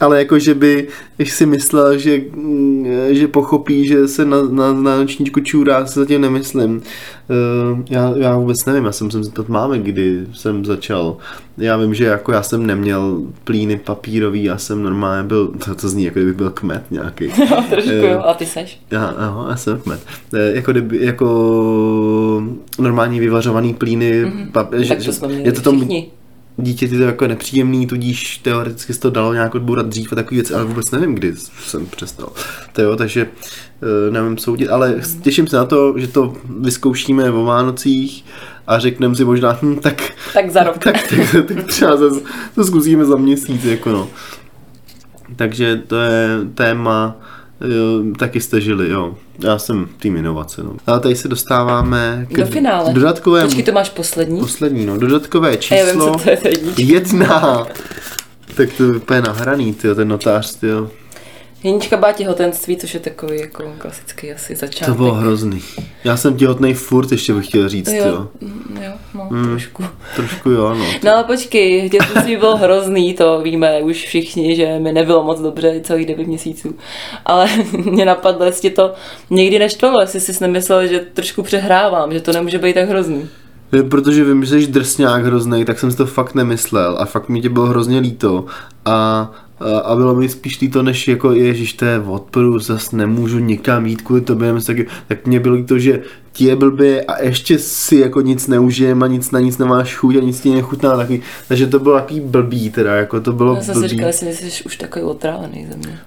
ale 0.01 0.19
jako, 0.19 0.39
že 0.39 0.53
by 0.53 0.87
si 1.23 1.45
myslel, 1.45 1.97
že, 1.97 2.21
mm, 2.35 2.85
že 3.09 3.27
pochopí, 3.27 3.87
že 3.87 4.07
se 4.07 4.25
na, 4.25 4.41
na, 4.41 4.73
na 4.73 4.97
nočníčku 4.97 5.39
čůrá, 5.39 5.85
se 5.85 5.99
zatím 5.99 6.21
nemyslím. 6.21 6.81
Eh, 7.29 7.83
já, 7.89 8.13
já 8.17 8.37
vůbec 8.37 8.65
nevím, 8.65 8.85
já 8.85 8.91
jsem 8.91 9.11
se 9.11 9.23
zeptat 9.23 9.49
máme, 9.49 9.79
kdy 9.79 10.25
jsem 10.33 10.65
začal. 10.65 11.17
Já 11.57 11.77
vím, 11.77 11.93
že 11.93 12.05
jako 12.05 12.31
já 12.31 12.43
jsem 12.43 12.65
neměl 12.65 13.21
plíny 13.43 13.77
papírový, 13.77 14.43
já 14.43 14.57
jsem 14.57 14.83
normálně 14.83 15.27
byl, 15.27 15.47
to, 15.65 15.75
to 15.75 15.89
zní, 15.89 16.03
jako 16.03 16.19
kdyby 16.19 16.33
byl 16.33 16.49
kmet 16.49 16.83
nějaký. 16.91 17.27
No, 17.51 17.65
trošku 17.69 17.91
jo, 17.91 18.21
a 18.25 18.33
ty 18.33 18.45
seš? 18.45 18.81
Já, 18.91 19.05
aha, 19.05 19.47
já 19.49 19.55
jsem 19.55 19.79
kmet. 19.79 19.99
Eh, 20.33 20.55
jako, 20.55 20.71
kdyby, 20.71 21.05
jako 21.05 22.43
normální 22.79 23.19
vyvařovaný 23.19 23.73
plíny, 23.73 24.25
mm-hmm. 24.25 24.51
pap, 24.51 24.73
že, 24.77 24.95
to 24.95 25.13
jsme 25.13 25.33
je 25.33 25.51
to 25.51 25.61
tomu, 25.61 25.79
všichni 25.79 26.11
dítě 26.57 26.87
to 26.87 26.95
jako 26.95 27.27
nepříjemný, 27.27 27.87
tudíž 27.87 28.37
teoreticky 28.37 28.93
se 28.93 28.99
to 28.99 29.09
dalo 29.09 29.33
nějak 29.33 29.55
odbourat 29.55 29.85
dřív 29.85 30.13
a 30.13 30.15
takový 30.15 30.35
věci, 30.35 30.53
ale 30.53 30.65
vůbec 30.65 30.91
nevím, 30.91 31.15
kdy 31.15 31.33
jsem 31.35 31.85
přestal. 31.85 32.29
To 32.73 32.81
jo, 32.81 32.95
takže 32.95 33.27
uh, 33.27 34.13
nevím 34.13 34.37
soudit, 34.37 34.69
ale 34.69 34.95
těším 35.21 35.47
se 35.47 35.55
na 35.55 35.65
to, 35.65 35.93
že 35.97 36.07
to 36.07 36.33
vyzkoušíme 36.59 37.31
o 37.31 37.43
Vánocích 37.43 38.25
a 38.67 38.79
řekneme 38.79 39.15
si 39.15 39.25
možná, 39.25 39.57
hm, 39.61 39.75
tak, 39.75 40.01
tak 40.33 40.51
za 40.51 40.63
rok. 40.63 40.77
Tak, 40.77 41.07
tak, 41.09 41.19
tak, 41.31 41.45
tak 41.45 41.65
třeba 41.67 41.97
zase, 41.97 42.21
to 42.55 42.63
zkusíme 42.63 43.05
za 43.05 43.15
měsíc, 43.15 43.65
jako 43.65 43.91
no. 43.91 44.07
Takže 45.35 45.81
to 45.87 45.95
je 45.95 46.39
téma, 46.55 47.15
taky 48.19 48.41
jste 48.41 48.61
žili, 48.61 48.89
jo. 48.89 49.15
Já 49.39 49.59
jsem 49.59 49.87
tým 49.99 50.17
inovace, 50.17 50.63
no. 50.63 50.75
Ale 50.87 50.99
tady 50.99 51.15
se 51.15 51.27
dostáváme 51.27 52.27
k 52.31 52.37
Do 52.37 52.45
finále. 52.45 52.93
dodatkovému... 52.93 53.47
Počkej, 53.47 53.63
to 53.63 53.71
máš 53.71 53.89
poslední? 53.89 54.39
Poslední, 54.39 54.85
no. 54.85 54.97
Dodatkové 54.97 55.57
číslo... 55.57 55.77
Já 55.77 55.85
vím, 55.85 56.01
co 56.01 56.11
to 56.11 56.29
je 56.47 56.61
jedna. 56.77 57.67
tak 58.55 58.69
to 58.77 58.83
je 58.83 58.91
úplně 58.91 59.21
nahraný, 59.21 59.73
tyjo, 59.73 59.95
ten 59.95 60.07
notář, 60.07 60.55
tyjo. 60.55 60.91
Jenička 61.63 61.97
byla 61.97 62.11
těhotenství, 62.11 62.77
což 62.77 62.93
je 62.93 62.99
takový 62.99 63.39
jako 63.39 63.63
klasický 63.77 64.31
asi 64.31 64.55
začátek. 64.55 64.87
To 64.87 65.03
bylo 65.03 65.13
hrozný. 65.13 65.61
Já 66.03 66.17
jsem 66.17 66.37
těhotný 66.37 66.73
furt, 66.73 67.11
ještě 67.11 67.33
bych 67.33 67.47
chtěl 67.47 67.69
říct, 67.69 67.91
jo. 67.91 68.05
Jo, 68.05 68.27
mm, 68.41 68.79
jo 68.83 68.91
no, 69.13 69.27
mm, 69.29 69.45
trošku. 69.45 69.83
Trošku 70.15 70.49
jo, 70.49 70.75
no. 70.75 70.85
No 71.03 71.15
ale 71.15 71.23
počkej, 71.23 71.89
těhotenství 71.89 72.37
bylo 72.37 72.57
hrozný, 72.57 73.13
to 73.13 73.41
víme 73.41 73.81
už 73.81 74.05
všichni, 74.05 74.55
že 74.55 74.79
mi 74.79 74.91
nebylo 74.91 75.23
moc 75.23 75.41
dobře 75.41 75.81
celých 75.83 76.07
9 76.07 76.27
měsíců. 76.27 76.75
Ale 77.25 77.49
mě 77.85 78.05
napadlo, 78.05 78.45
jestli 78.45 78.69
to 78.69 78.93
někdy 79.29 79.59
neštvalo, 79.59 80.01
jestli 80.01 80.19
jsi 80.19 80.33
nemyslel, 80.41 80.87
že 80.87 80.99
trošku 80.99 81.43
přehrávám, 81.43 82.13
že 82.13 82.21
to 82.21 82.31
nemůže 82.31 82.57
být 82.57 82.73
tak 82.73 82.89
hrozný. 82.89 83.29
Protože 83.89 84.23
vím, 84.23 84.45
že 84.45 84.59
jsi 84.59 84.67
drsňák 84.67 85.25
hrozný, 85.25 85.65
tak 85.65 85.79
jsem 85.79 85.91
si 85.91 85.97
to 85.97 86.05
fakt 86.05 86.35
nemyslel 86.35 86.97
a 86.99 87.05
fakt 87.05 87.29
mi 87.29 87.41
tě 87.41 87.49
bylo 87.49 87.65
hrozně 87.65 87.99
líto. 87.99 88.45
A 88.85 89.31
a 89.83 89.95
bylo 89.95 90.15
mi 90.15 90.29
spíš 90.29 90.59
to, 90.73 90.83
než 90.83 91.07
jako 91.07 91.31
ježiš, 91.31 91.73
to 91.73 91.85
je 91.85 91.99
odporu, 91.99 92.59
zas 92.59 92.91
nemůžu 92.91 93.39
nikam 93.39 93.85
jít 93.85 94.01
kvůli 94.01 94.21
tobě, 94.21 94.53
tak, 94.65 94.77
tak 95.07 95.27
mě 95.27 95.39
bylo 95.39 95.63
to, 95.63 95.79
že 95.79 96.01
ti 96.33 96.45
je 96.45 96.55
blbě 96.55 97.01
a 97.01 97.23
ještě 97.23 97.59
si 97.59 97.95
jako 97.95 98.21
nic 98.21 98.47
neužijem 98.47 99.03
a 99.03 99.07
nic 99.07 99.31
na 99.31 99.39
nic 99.39 99.57
nemáš 99.57 99.95
chuť 99.95 100.15
a 100.15 100.19
nic 100.19 100.39
ti 100.39 100.49
nechutná 100.49 100.97
taky. 100.97 101.21
Takže 101.47 101.67
to 101.67 101.79
bylo 101.79 101.95
takový 101.95 102.19
blbý 102.19 102.69
teda, 102.69 102.95
jako 102.95 103.21
to 103.21 103.33
bylo 103.33 103.55
Já 103.55 103.61
jsem 103.61 103.81
si 103.81 103.87
říkal, 103.87 104.11
že 104.11 104.33
jsi 104.33 104.63
už 104.63 104.77
takový 104.77 105.05
otrávený 105.05 105.67
ze 105.71 105.77
mě. 105.77 105.99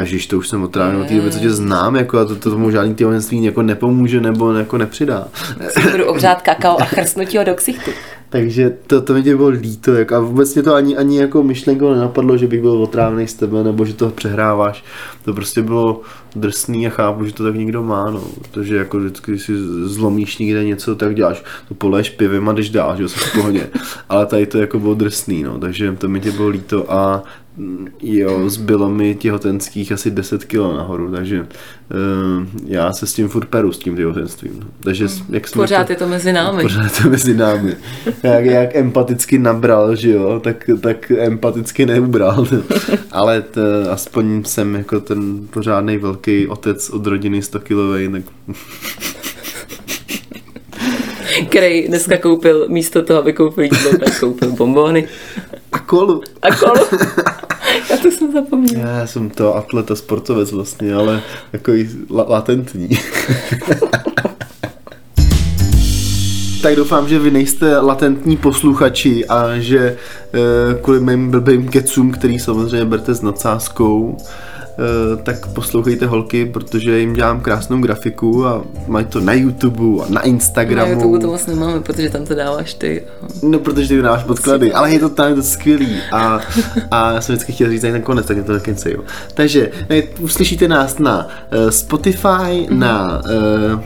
Ježiš, 0.00 0.26
to 0.26 0.38
už 0.38 0.48
jsem 0.48 0.62
otrávený 0.62 1.00
od 1.00 1.08
té 1.08 1.14
doby, 1.14 1.30
co 1.30 1.38
tě 1.38 1.50
znám, 1.50 1.96
jako 1.96 2.18
a 2.18 2.24
to, 2.24 2.36
to 2.36 2.50
tomu 2.50 2.70
žádný 2.70 2.94
těhotenství 2.94 3.44
jako 3.44 3.62
nepomůže 3.62 4.20
nebo 4.20 4.52
jako 4.52 4.78
nepřidá. 4.78 5.28
Si 5.68 5.90
budu 5.90 6.06
obřát 6.06 6.42
kakao 6.42 6.80
a 6.80 6.84
chrstnutí 6.84 7.38
ho 7.38 7.44
do 7.44 7.54
ksichtu. 7.54 7.90
Takže 8.28 8.76
to, 8.86 9.00
to 9.00 9.14
mi 9.14 9.22
tě 9.22 9.36
bylo 9.36 9.48
líto, 9.48 9.94
jak, 9.94 10.12
a 10.12 10.20
vůbec 10.20 10.54
mě 10.54 10.62
to 10.62 10.74
ani, 10.74 10.96
ani 10.96 11.18
jako 11.18 11.42
myšlenko 11.42 11.94
nenapadlo, 11.94 12.36
že 12.36 12.46
bych 12.46 12.60
byl 12.60 12.82
otrávený 12.82 13.26
z 13.28 13.34
tebe, 13.34 13.64
nebo 13.64 13.84
že 13.84 13.94
to 13.94 14.10
přehráváš. 14.10 14.84
To 15.24 15.34
prostě 15.34 15.62
bylo 15.62 16.00
drsný 16.36 16.86
a 16.86 16.90
chápu, 16.90 17.24
že 17.24 17.32
to 17.32 17.44
tak 17.44 17.54
někdo 17.54 17.82
má, 17.82 18.10
no. 18.10 18.24
Protože 18.42 18.76
jako 18.76 18.98
vždycky, 18.98 19.30
když 19.30 19.42
si 19.42 19.52
zlomíš 19.84 20.38
někde 20.38 20.64
něco, 20.64 20.96
tak 20.96 21.14
děláš, 21.14 21.44
to 21.68 21.74
poleješ 21.74 22.10
pivem 22.10 22.48
a 22.48 22.52
jdeš 22.52 22.70
dál, 22.70 22.96
že 22.96 23.02
jo, 23.02 23.08
v 23.08 23.32
pohodě. 23.32 23.70
Ale 24.08 24.26
tady 24.26 24.46
to 24.46 24.58
jako 24.58 24.80
bylo 24.80 24.94
drsný, 24.94 25.42
no, 25.42 25.58
takže 25.58 25.92
to 25.92 26.08
mi 26.08 26.20
tě 26.20 26.32
bylo 26.32 26.48
líto 26.48 26.92
a 26.92 27.24
Jo, 28.02 28.50
zbylo 28.50 28.90
mi 28.90 29.14
těhotenských 29.14 29.92
asi 29.92 30.10
10 30.10 30.44
kg 30.44 30.56
nahoru, 30.56 31.10
takže 31.10 31.40
uh, 31.40 31.46
já 32.66 32.92
se 32.92 33.06
s 33.06 33.14
tím 33.14 33.28
furt 33.28 33.48
peru, 33.48 33.72
s 33.72 33.78
tím 33.78 33.96
těhotenstvím. 33.96 34.70
Takže 34.80 35.06
jak 35.30 35.48
jsme 35.48 35.62
pořád 35.62 35.86
to, 35.86 35.92
je 35.92 35.96
to 35.96 36.08
mezi 36.08 36.32
námi. 36.32 36.62
Pořád 36.62 36.84
je 36.84 37.02
to 37.02 37.10
mezi 37.10 37.34
námi. 37.34 37.76
jak, 38.22 38.44
jak 38.44 38.76
empaticky 38.76 39.38
nabral, 39.38 39.96
že 39.96 40.10
jo, 40.10 40.40
tak, 40.44 40.70
tak 40.80 41.10
empaticky 41.10 41.86
neubral. 41.86 42.46
Ale 43.12 43.42
to, 43.42 43.60
aspoň 43.90 44.44
jsem 44.44 44.74
jako 44.74 45.00
ten 45.00 45.48
pořádný 45.50 45.96
velký 45.96 46.46
otec 46.46 46.90
od 46.90 47.06
rodiny 47.06 47.42
100 47.42 47.60
kilovej, 47.60 48.08
tak 48.08 48.22
který 51.48 51.88
dneska 51.88 52.16
koupil 52.16 52.66
místo 52.68 53.02
toho, 53.02 53.18
aby 53.18 53.32
koupil 53.32 53.64
jídlo, 53.64 53.98
tak 53.98 54.20
koupil 54.20 54.52
bombony. 54.52 55.08
A 55.72 55.78
kolu. 55.78 56.22
A 56.42 56.56
kolu. 56.56 56.86
Já 58.06 58.10
to 58.12 58.16
jsem 58.16 58.32
zapomněl. 58.32 58.80
Já 58.80 59.06
jsem 59.06 59.30
to 59.30 59.56
atleta, 59.56 59.96
sportovec 59.96 60.52
vlastně, 60.52 60.94
ale 60.94 61.22
jako 61.52 61.72
la- 62.10 62.28
latentní. 62.28 62.88
tak 66.62 66.76
doufám, 66.76 67.08
že 67.08 67.18
vy 67.18 67.30
nejste 67.30 67.78
latentní 67.78 68.36
posluchači 68.36 69.26
a 69.26 69.58
že 69.58 69.78
e, 69.78 69.96
kvůli 70.82 71.00
mým 71.00 71.30
blbým 71.30 71.68
kecům, 71.68 72.10
který 72.12 72.38
samozřejmě 72.38 72.84
berte 72.84 73.14
s 73.14 73.22
nadsázkou, 73.22 74.16
Eh, 74.18 74.55
tak 75.22 75.46
poslouchejte 75.46 76.06
holky, 76.06 76.46
protože 76.46 76.98
jim 76.98 77.12
dělám 77.12 77.40
krásnou 77.40 77.80
grafiku 77.80 78.46
a 78.46 78.64
mají 78.86 79.06
to 79.06 79.20
na 79.20 79.32
YouTube 79.32 80.04
a 80.04 80.06
na 80.08 80.20
Instagramu. 80.20 80.90
Na 80.90 80.94
YouTube 80.96 81.18
to 81.18 81.28
vlastně 81.28 81.54
máme, 81.54 81.80
protože 81.80 82.10
tam 82.10 82.24
to 82.24 82.34
dáváš 82.34 82.74
ty. 82.74 83.02
No, 83.42 83.58
protože 83.58 83.88
ty 83.88 84.02
dáváš 84.02 84.24
podklady, 84.24 84.72
ale 84.72 84.92
je 84.92 84.98
to 84.98 85.08
tam 85.08 85.28
je 85.28 85.34
to 85.34 85.42
skvělý 85.42 85.96
a, 86.12 86.40
a 86.90 87.12
já 87.12 87.20
jsem 87.20 87.34
vždycky 87.34 87.52
chtěl 87.52 87.70
říct 87.70 87.80
ten 87.80 88.02
konec, 88.02 88.26
tak 88.26 88.36
je 88.36 88.42
to 88.42 88.52
taky 88.52 88.74
jo. 88.90 89.02
Takže 89.34 89.70
ne, 89.90 90.02
uslyšíte 90.20 90.68
nás 90.68 90.98
na 90.98 91.28
uh, 91.28 91.70
Spotify, 91.70 92.26
mm-hmm. 92.26 92.78
na 92.78 93.22
uh, 93.74 93.80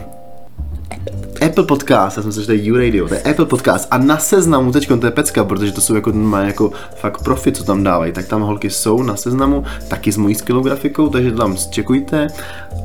Apple 1.46 1.64
Podcast, 1.64 2.16
já 2.16 2.22
jsem 2.22 2.32
se, 2.32 2.40
že 2.40 2.46
to 2.46 2.52
je 2.52 2.72
U-Radio, 2.72 3.08
to 3.08 3.14
je 3.14 3.22
Apple 3.22 3.46
Podcast. 3.46 3.88
A 3.90 3.98
na 3.98 4.18
seznamu, 4.18 4.72
teď 4.72 4.88
to 4.88 5.06
je 5.06 5.10
pecka, 5.10 5.44
protože 5.44 5.72
to 5.72 5.80
jsou 5.80 5.94
jako, 5.94 6.12
má 6.12 6.40
jako 6.40 6.72
fakt 6.96 7.22
profit, 7.22 7.56
co 7.56 7.64
tam 7.64 7.82
dávají, 7.82 8.12
tak 8.12 8.26
tam 8.26 8.42
holky 8.42 8.70
jsou 8.70 9.02
na 9.02 9.16
seznamu, 9.16 9.64
taky 9.88 10.12
s 10.12 10.16
mojí 10.16 10.34
skillou 10.34 10.62
grafikou, 10.62 11.08
takže 11.08 11.30
to 11.30 11.38
tam 11.38 11.56
zčekujte 11.56 12.28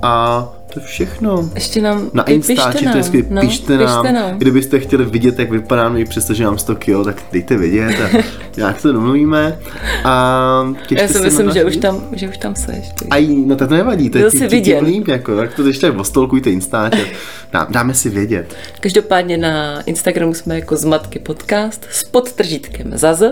a 0.01 0.47
To 0.75 0.81
je 0.81 0.85
všechno. 0.85 1.49
Ještě 1.55 1.81
nám 1.81 2.09
Na 2.13 2.23
Instači, 2.23 2.85
to 2.91 2.97
je 2.97 3.23
no, 3.29 3.41
pište 3.41 3.77
nám. 3.77 4.03
Pište 4.03 4.11
nám. 4.11 4.37
Kdybyste 4.37 4.79
chtěli 4.79 5.05
vidět, 5.05 5.39
jak 5.39 5.51
vypadám, 5.51 5.97
i 5.97 6.05
přestože 6.05 6.43
mám 6.43 6.57
100 6.57 6.75
kg, 6.75 7.05
tak 7.05 7.23
dejte 7.31 7.57
vědět 7.57 7.95
a 8.01 8.17
nějak 8.57 8.81
to 8.81 8.91
domluvíme. 8.93 9.59
A 10.03 10.73
Já 10.91 11.07
si 11.07 11.19
myslím, 11.19 11.51
že 11.51 11.65
už 11.65 11.77
tam, 11.77 12.03
že 12.11 12.29
už 12.29 12.37
tam 12.37 12.55
seš. 12.55 12.91
Aj, 13.11 13.27
no 13.27 13.55
tak 13.55 13.69
to 13.69 13.75
nevadí, 13.75 14.09
to 14.09 14.17
je 14.17 14.21
Byl 14.21 14.31
tím, 14.31 14.47
vidět. 14.47 14.81
líp, 14.81 15.07
jako, 15.07 15.35
tak 15.35 15.53
to 15.53 15.63
když 15.63 15.77
tak 15.77 15.97
ostolkujte 15.97 16.49
Instač 16.49 16.93
a 16.93 17.05
dá, 17.51 17.67
dáme 17.69 17.93
si 17.93 18.09
vědět. 18.09 18.55
Každopádně 18.79 19.37
na 19.37 19.81
Instagramu 19.81 20.33
jsme 20.33 20.55
jako 20.55 20.75
Zmatky 20.75 21.19
podcast 21.19 21.87
s 21.91 22.03
podtržítkem 22.03 22.91
Zaz 22.95 23.23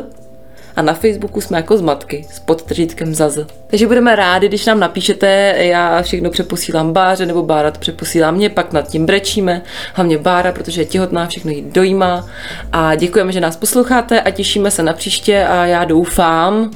a 0.76 0.82
na 0.82 0.94
Facebooku 0.94 1.42
jsme 1.42 1.58
jako 1.58 1.78
Zmatky 1.78 2.26
s 2.32 2.40
podtržítkem 2.40 3.16
Zaz. 3.16 3.38
Takže 3.68 3.88
budeme 3.88 4.16
rádi, 4.16 4.48
když 4.48 4.66
nám 4.66 4.80
napíšete, 4.80 5.56
já 5.58 6.02
všechno 6.02 6.30
přeposílám 6.30 6.94
Báře 6.94 7.26
nebo 7.26 7.44
Bára 7.44 7.72
to 7.72 7.80
přeposílá 7.80 8.32
mě, 8.32 8.50
pak 8.50 8.74
nad 8.74 8.88
tím 8.88 9.06
brečíme, 9.06 9.62
hlavně 9.94 10.18
Bára, 10.18 10.52
protože 10.52 10.82
je 10.82 10.86
těhotná, 10.86 11.28
všechno 11.28 11.52
jí 11.52 11.62
dojímá 11.72 12.28
a 12.72 12.96
děkujeme, 12.96 13.32
že 13.32 13.42
nás 13.42 13.56
posloucháte 13.56 14.22
a 14.22 14.32
těšíme 14.32 14.72
se 14.72 14.84
na 14.84 14.94
příště 14.94 15.46
a 15.46 15.66
já 15.66 15.86
doufám, 15.86 16.72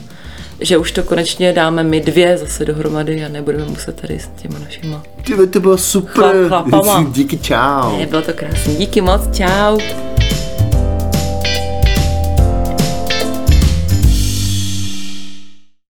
že 0.59 0.77
už 0.77 0.91
to 0.91 1.03
konečně 1.03 1.53
dáme 1.53 1.83
my 1.83 1.99
dvě 1.99 2.37
zase 2.37 2.65
dohromady 2.65 3.25
a 3.25 3.27
nebudeme 3.27 3.65
muset 3.65 4.01
tady 4.01 4.19
s 4.19 4.29
těma 4.41 4.59
našima. 4.59 5.03
Ty, 5.25 5.47
to 5.47 5.59
bylo 5.59 5.77
super. 5.77 6.23
Chlap- 6.23 6.47
chlapama. 6.47 7.05
Díky, 7.11 7.37
čau. 7.37 7.97
Ne, 7.97 8.05
bylo 8.05 8.21
to 8.21 8.33
krásné. 8.33 8.73
Díky 8.73 9.01
moc, 9.01 9.21
čau. 9.37 9.77